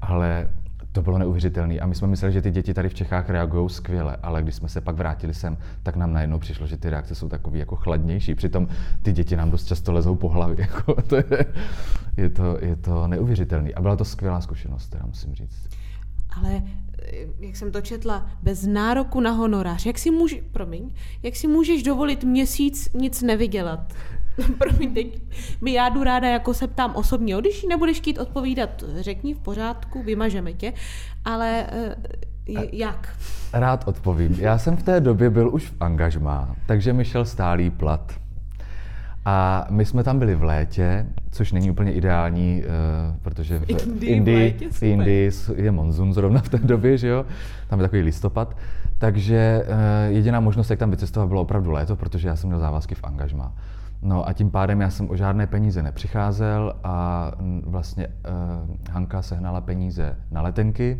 Ale 0.00 0.50
to 0.92 1.02
bylo 1.02 1.18
neuvěřitelné. 1.18 1.74
A 1.74 1.86
my 1.86 1.94
jsme 1.94 2.08
mysleli, 2.08 2.32
že 2.32 2.42
ty 2.42 2.50
děti 2.50 2.74
tady 2.74 2.88
v 2.88 2.94
Čechách 2.94 3.30
reagují 3.30 3.70
skvěle, 3.70 4.16
ale 4.22 4.42
když 4.42 4.54
jsme 4.54 4.68
se 4.68 4.80
pak 4.80 4.96
vrátili 4.96 5.34
sem, 5.34 5.58
tak 5.82 5.96
nám 5.96 6.12
najednou 6.12 6.38
přišlo, 6.38 6.66
že 6.66 6.76
ty 6.76 6.90
reakce 6.90 7.14
jsou 7.14 7.28
takové 7.28 7.58
jako 7.58 7.76
chladnější. 7.76 8.34
Přitom 8.34 8.68
ty 9.02 9.12
děti 9.12 9.36
nám 9.36 9.50
dost 9.50 9.66
často 9.66 9.92
lezou 9.92 10.14
po 10.14 10.28
hlavě. 10.28 10.56
Jako, 10.68 11.02
to 11.02 11.16
je, 11.16 11.46
je, 12.16 12.30
to, 12.30 12.58
je 12.60 12.76
to 12.76 13.08
neuvěřitelné. 13.08 13.70
A 13.70 13.80
byla 13.80 13.96
to 13.96 14.04
skvělá 14.04 14.40
zkušenost, 14.40 14.88
teda 14.88 15.06
musím 15.06 15.34
říct. 15.34 15.68
Ale 16.38 16.62
jak 17.40 17.56
jsem 17.56 17.72
to 17.72 17.80
četla, 17.80 18.30
bez 18.42 18.66
nároku 18.66 19.20
na 19.20 19.30
honorář. 19.30 19.86
Jak 19.86 19.98
si, 19.98 20.10
může, 20.10 20.36
promiň, 20.52 20.90
jak 21.22 21.36
si 21.36 21.46
můžeš 21.46 21.82
dovolit 21.82 22.24
měsíc 22.24 22.92
nic 22.94 23.22
nevydělat? 23.22 23.94
promiň, 24.58 24.94
teď 24.94 25.22
mi 25.60 25.72
já 25.72 25.88
jdu 25.88 26.04
ráda, 26.04 26.28
jako 26.28 26.54
se 26.54 26.66
ptám 26.66 26.96
osobně, 26.96 27.36
když 27.40 27.64
nebudeš 27.64 27.96
chtít 27.96 28.18
odpovídat, 28.18 28.84
řekni 28.96 29.34
v 29.34 29.38
pořádku, 29.38 30.02
vymažeme 30.02 30.52
tě, 30.52 30.72
ale 31.24 31.66
uh, 32.48 32.62
jak? 32.72 33.16
Rád 33.52 33.88
odpovím. 33.88 34.36
Já 34.38 34.58
jsem 34.58 34.76
v 34.76 34.82
té 34.82 35.00
době 35.00 35.30
byl 35.30 35.54
už 35.54 35.66
v 35.66 35.74
angažmá, 35.80 36.56
takže 36.66 36.92
mi 36.92 37.04
šel 37.04 37.24
stálý 37.24 37.70
plat. 37.70 38.12
A 39.24 39.66
my 39.70 39.84
jsme 39.84 40.04
tam 40.04 40.18
byli 40.18 40.34
v 40.34 40.42
létě, 40.42 41.06
což 41.30 41.52
není 41.52 41.70
úplně 41.70 41.92
ideální, 41.92 42.62
uh, 42.62 43.16
protože 43.22 43.58
v 43.58 43.70
Indii, 43.70 44.12
Indii, 44.12 44.68
v, 44.70 44.78
v 44.78 44.82
Indii 44.82 45.30
je 45.56 45.70
monzun 45.70 46.14
zrovna 46.14 46.40
v 46.40 46.48
té 46.48 46.58
době, 46.58 46.98
že 46.98 47.08
jo? 47.08 47.24
Tam 47.68 47.78
je 47.78 47.82
takový 47.82 48.02
listopad. 48.02 48.56
Takže 48.98 49.64
uh, 49.66 50.14
jediná 50.14 50.40
možnost, 50.40 50.70
jak 50.70 50.78
tam 50.78 50.90
vycestovat, 50.90 51.28
bylo 51.28 51.42
opravdu 51.42 51.70
léto, 51.70 51.96
protože 51.96 52.28
já 52.28 52.36
jsem 52.36 52.48
měl 52.48 52.60
závazky 52.60 52.94
v 52.94 53.04
angažmá. 53.04 53.54
No 54.02 54.28
a 54.28 54.32
tím 54.32 54.50
pádem 54.50 54.80
já 54.80 54.90
jsem 54.90 55.10
o 55.10 55.16
žádné 55.16 55.46
peníze 55.46 55.82
nepřicházel 55.82 56.74
a 56.84 57.30
vlastně 57.66 58.06
uh, 58.06 58.76
Hanka 58.90 59.22
sehnala 59.22 59.60
peníze 59.60 60.16
na 60.30 60.42
letenky. 60.42 60.98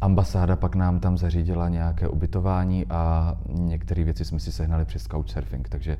Ambasáda 0.00 0.56
pak 0.56 0.74
nám 0.74 1.00
tam 1.00 1.18
zařídila 1.18 1.68
nějaké 1.68 2.08
ubytování 2.08 2.86
a 2.90 3.34
některé 3.48 4.04
věci 4.04 4.24
jsme 4.24 4.40
si 4.40 4.52
sehnali 4.52 4.84
přes 4.84 5.02
Couchsurfing, 5.02 5.68
takže 5.68 5.96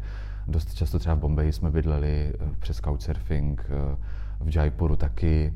Dost 0.49 0.74
často 0.74 0.99
třeba 0.99 1.14
v 1.14 1.18
Bombeji 1.18 1.53
jsme 1.53 1.70
bydleli 1.70 2.32
eh, 2.34 2.49
přes 2.59 2.80
couchsurfing, 2.80 3.66
eh, 3.68 3.97
v 4.40 4.57
Jaipuru 4.57 4.97
taky. 4.97 5.53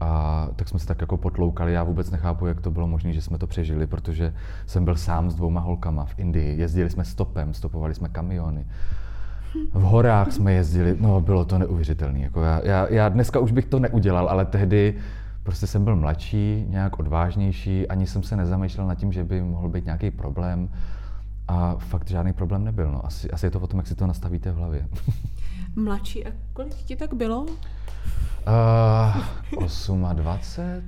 A 0.00 0.48
tak 0.56 0.68
jsme 0.68 0.78
se 0.78 0.86
tak 0.86 1.00
jako 1.00 1.16
potloukali. 1.16 1.72
Já 1.72 1.84
vůbec 1.84 2.10
nechápu, 2.10 2.46
jak 2.46 2.60
to 2.60 2.70
bylo 2.70 2.86
možné, 2.86 3.12
že 3.12 3.22
jsme 3.22 3.38
to 3.38 3.46
přežili, 3.46 3.86
protože 3.86 4.34
jsem 4.66 4.84
byl 4.84 4.96
sám 4.96 5.30
s 5.30 5.34
dvouma 5.34 5.60
holkama 5.60 6.04
v 6.04 6.18
Indii. 6.18 6.58
Jezdili 6.60 6.90
jsme 6.90 7.04
stopem, 7.04 7.54
stopovali 7.54 7.94
jsme 7.94 8.08
kamiony. 8.08 8.66
V 9.74 9.82
horách 9.82 10.32
jsme 10.32 10.52
jezdili, 10.52 10.96
no 11.00 11.20
bylo 11.20 11.44
to 11.44 11.58
neuvěřitelné. 11.58 12.18
Jako 12.18 12.42
já, 12.42 12.60
já, 12.64 12.86
já, 12.90 13.08
dneska 13.08 13.38
už 13.38 13.52
bych 13.52 13.66
to 13.66 13.78
neudělal, 13.78 14.28
ale 14.28 14.44
tehdy 14.44 14.94
prostě 15.42 15.66
jsem 15.66 15.84
byl 15.84 15.96
mladší, 15.96 16.66
nějak 16.68 16.98
odvážnější, 16.98 17.88
ani 17.88 18.06
jsem 18.06 18.22
se 18.22 18.36
nezamýšlel 18.36 18.86
nad 18.86 18.94
tím, 18.94 19.12
že 19.12 19.24
by 19.24 19.42
mohl 19.42 19.68
být 19.68 19.84
nějaký 19.84 20.10
problém. 20.10 20.68
A 21.48 21.76
fakt 21.78 22.08
žádný 22.08 22.32
problém 22.32 22.64
nebyl. 22.64 22.92
No. 22.92 23.06
Asi, 23.06 23.30
asi 23.30 23.46
je 23.46 23.50
to 23.50 23.60
o 23.60 23.66
tom, 23.66 23.78
jak 23.78 23.86
si 23.86 23.94
to 23.94 24.06
nastavíte 24.06 24.52
v 24.52 24.56
hlavě. 24.56 24.88
Mladší, 25.76 26.26
a 26.26 26.32
kolik 26.52 26.74
ti 26.74 26.96
tak 26.96 27.14
bylo? 27.14 27.42
Uh, 27.42 27.52
28 29.50 30.00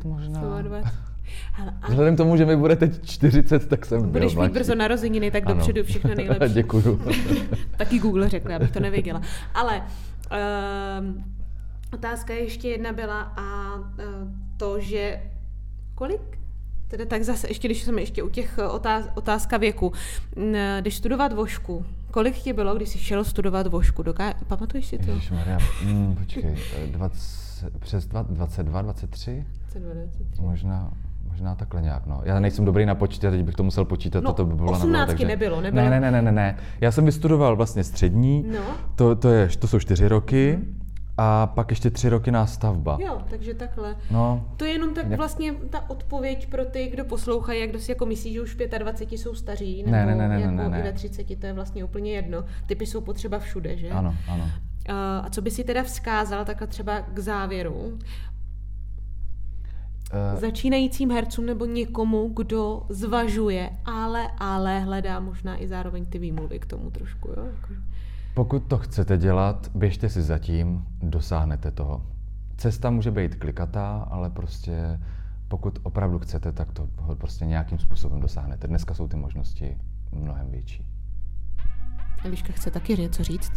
možná. 0.04 0.40
28. 0.40 1.08
Hele, 1.52 1.74
a... 1.82 1.88
Vzhledem 1.88 2.14
k 2.14 2.16
tomu, 2.16 2.36
že 2.36 2.46
mi 2.46 2.56
bude 2.56 2.76
teď 2.76 3.06
40, 3.06 3.68
tak 3.68 3.86
jsem 3.86 4.10
Budeš 4.10 4.34
byl 4.34 4.42
mít 4.42 4.52
brzo 4.52 4.74
narozeniny, 4.74 5.30
tak 5.30 5.46
ano. 5.46 5.54
dopředu 5.54 5.84
všechno 5.84 6.14
nejlepší. 6.16 6.54
Děkuju. 6.54 7.00
Taky 7.76 7.98
Google 7.98 8.28
řekl, 8.28 8.54
abych 8.54 8.70
to 8.70 8.80
nevěděla. 8.80 9.22
Ale 9.54 9.82
uh, 9.82 11.22
otázka 11.92 12.34
ještě 12.34 12.68
jedna 12.68 12.92
byla 12.92 13.20
a 13.20 13.74
uh, 13.74 13.84
to, 14.56 14.80
že 14.80 15.22
kolik 15.94 16.38
Tedy 16.88 17.06
tak 17.06 17.22
zase, 17.22 17.48
ještě 17.48 17.68
když 17.68 17.82
jsme 17.84 18.02
ještě 18.02 18.22
u 18.22 18.28
těch 18.28 18.58
eh, 18.58 18.66
otáz, 18.66 19.04
otázka 19.14 19.56
věku. 19.56 19.92
Když 20.80 20.96
studovat 20.96 21.32
vošku, 21.32 21.84
kolik 22.10 22.34
ti 22.34 22.52
bylo, 22.52 22.74
když 22.74 22.88
jsi 22.88 22.98
šel 22.98 23.24
studovat 23.24 23.66
vošku? 23.66 24.02
Doká... 24.02 24.34
Pamatuješ 24.46 24.86
si 24.86 24.98
to? 24.98 25.10
Ježišmarja, 25.10 25.58
mm, 25.84 26.16
počkej, 26.16 26.56
20, 26.86 27.78
přes 27.78 28.06
22, 28.06 28.82
23? 28.82 29.44
22, 29.72 29.94
23. 29.94 30.42
Možná, 30.42 30.90
možná 31.30 31.54
takhle 31.54 31.82
nějak, 31.82 32.06
no. 32.06 32.20
Já 32.24 32.40
nejsem 32.40 32.64
dobrý 32.64 32.86
na 32.86 32.94
počítat, 32.94 33.30
teď 33.30 33.42
bych 33.42 33.54
to 33.54 33.62
musel 33.62 33.84
počítat, 33.84 34.24
no, 34.24 34.32
to 34.32 34.44
by 34.44 34.54
bylo 34.54 34.72
18 34.72 35.08
takže... 35.08 35.26
nebylo, 35.26 35.60
nebylo. 35.60 35.84
Ne, 35.84 36.00
ne, 36.00 36.10
ne, 36.10 36.22
ne, 36.22 36.32
ne, 36.32 36.56
Já 36.80 36.92
jsem 36.92 37.04
vystudoval 37.04 37.56
vlastně 37.56 37.84
střední, 37.84 38.44
no. 38.52 38.60
to, 38.94 39.16
to, 39.16 39.28
je, 39.28 39.48
to 39.58 39.68
jsou 39.68 39.78
čtyři 39.78 40.08
roky, 40.08 40.58
a 41.18 41.46
pak 41.46 41.70
ještě 41.70 41.90
tři 41.90 42.08
roky 42.08 42.30
nástavba. 42.30 42.98
Jo, 43.00 43.22
takže 43.30 43.54
takhle. 43.54 43.96
No, 44.10 44.44
To 44.56 44.64
je 44.64 44.70
jenom 44.70 44.94
tak 44.94 45.06
Jak- 45.08 45.16
vlastně 45.18 45.52
ta 45.52 45.90
odpověď 45.90 46.46
pro 46.46 46.64
ty, 46.64 46.88
kdo 46.88 47.04
poslouchají, 47.04 47.60
jak 47.60 47.70
kdo 47.70 47.78
si 47.78 47.90
jako 47.90 48.06
myslí, 48.06 48.32
že 48.32 48.40
už 48.40 48.54
v 48.54 48.78
25 48.78 49.18
jsou 49.18 49.34
staří, 49.34 49.82
nebo 49.82 49.92
Ne, 49.92 50.06
ne, 50.06 50.14
ne, 50.14 50.28
ne, 50.28 50.40
jako 50.40 50.54
ne, 50.54 50.68
ne. 50.68 50.80
i 50.80 50.82
ve 50.82 50.92
30, 50.92 51.36
to 51.36 51.46
je 51.46 51.52
vlastně 51.52 51.84
úplně 51.84 52.12
jedno. 52.12 52.44
Typy 52.66 52.86
jsou 52.86 53.00
potřeba 53.00 53.38
všude, 53.38 53.76
že? 53.76 53.90
ano, 53.90 54.14
ano. 54.28 54.50
A 55.22 55.30
co 55.30 55.42
by 55.42 55.50
si 55.50 55.64
teda 55.64 55.82
vzkázal 55.82 56.44
takhle 56.44 56.66
třeba 56.66 57.00
k 57.00 57.18
závěru 57.18 57.98
Eh, 60.12 60.36
začínajícím 60.36 61.10
hercům 61.10 61.46
nebo 61.46 61.64
někomu, 61.64 62.28
kdo 62.36 62.82
zvažuje, 62.88 63.70
ale, 63.84 64.28
ale 64.38 64.80
hledá 64.80 65.20
možná 65.20 65.62
i 65.62 65.68
zároveň 65.68 66.06
ty 66.06 66.18
výmluvy 66.18 66.58
k 66.58 66.66
tomu 66.66 66.90
trošku, 66.90 67.28
jo? 67.28 67.46
Jako, 67.46 67.74
Pokud 68.38 68.60
to 68.60 68.78
chcete 68.78 69.18
dělat, 69.18 69.70
běžte 69.74 70.08
si 70.08 70.22
zatím, 70.22 70.86
dosáhnete 71.02 71.70
toho. 71.70 72.06
Cesta 72.56 72.90
může 72.90 73.10
být 73.10 73.34
klikatá, 73.34 74.08
ale 74.10 74.30
prostě 74.30 75.00
pokud 75.48 75.78
opravdu 75.82 76.18
chcete, 76.18 76.52
tak 76.52 76.72
to 76.72 76.88
prostě 77.18 77.46
nějakým 77.46 77.78
způsobem 77.78 78.20
dosáhnete. 78.20 78.68
Dneska 78.68 78.94
jsou 78.94 79.08
ty 79.08 79.16
možnosti 79.16 79.76
mnohem 80.12 80.50
větší. 80.50 80.84
Eliška 82.24 82.52
chce 82.52 82.70
taky 82.70 82.96
něco 82.96 83.24
říct? 83.24 83.52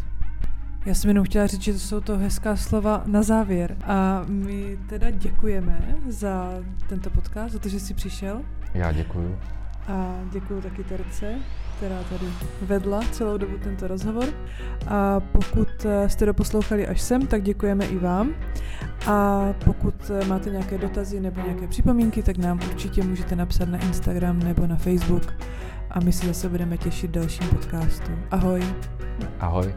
Já 0.86 0.94
jsem 0.94 1.08
jenom 1.10 1.26
chtěla 1.26 1.48
říct, 1.48 1.62
že 1.62 1.74
to 1.74 1.80
jsou 1.80 2.02
to 2.02 2.18
hezká 2.18 2.56
slova 2.56 3.04
na 3.06 3.24
závěr. 3.24 3.78
A 3.84 4.26
my 4.28 4.78
teda 4.90 5.10
děkujeme 5.10 5.96
za 6.10 6.52
tento 6.90 7.10
podcast, 7.10 7.54
za 7.54 7.60
to, 7.60 7.70
že 7.70 7.80
jsi 7.80 7.94
přišel. 7.94 8.42
Já 8.74 8.92
děkuju. 8.92 9.38
A 9.92 10.16
děkuji 10.32 10.62
taky 10.62 10.84
Terce, 10.84 11.36
která 11.78 12.04
tady 12.04 12.26
vedla 12.62 13.02
celou 13.12 13.38
dobu 13.38 13.58
tento 13.64 13.88
rozhovor. 13.88 14.26
A 14.88 15.20
pokud 15.20 15.86
eh, 15.86 16.10
jste 16.10 16.26
doposlouchali 16.26 16.88
až 16.88 17.02
sem, 17.02 17.28
tak 17.28 17.44
děkujeme 17.44 17.86
i 17.86 17.98
vám. 17.98 18.30
A 19.08 19.46
pokud 19.66 19.96
eh, 20.10 20.26
máte 20.26 20.50
nějaké 20.50 20.78
dotazy 20.78 21.20
nebo 21.20 21.42
nějaké 21.42 21.68
připomínky, 21.68 22.24
tak 22.24 22.38
nám 22.38 22.60
určitě 22.70 23.04
můžete 23.04 23.36
napsat 23.36 23.70
na 23.70 23.78
Instagram 23.78 24.40
nebo 24.40 24.68
na 24.68 24.76
Facebook. 24.76 25.34
A 25.90 26.00
my 26.00 26.14
se 26.14 26.28
zase 26.28 26.50
budeme 26.50 26.78
těšit 26.78 27.12
dalším 27.12 27.48
podcastu. 27.48 28.12
Ahoj! 28.32 28.64
Ahoj. 29.40 29.74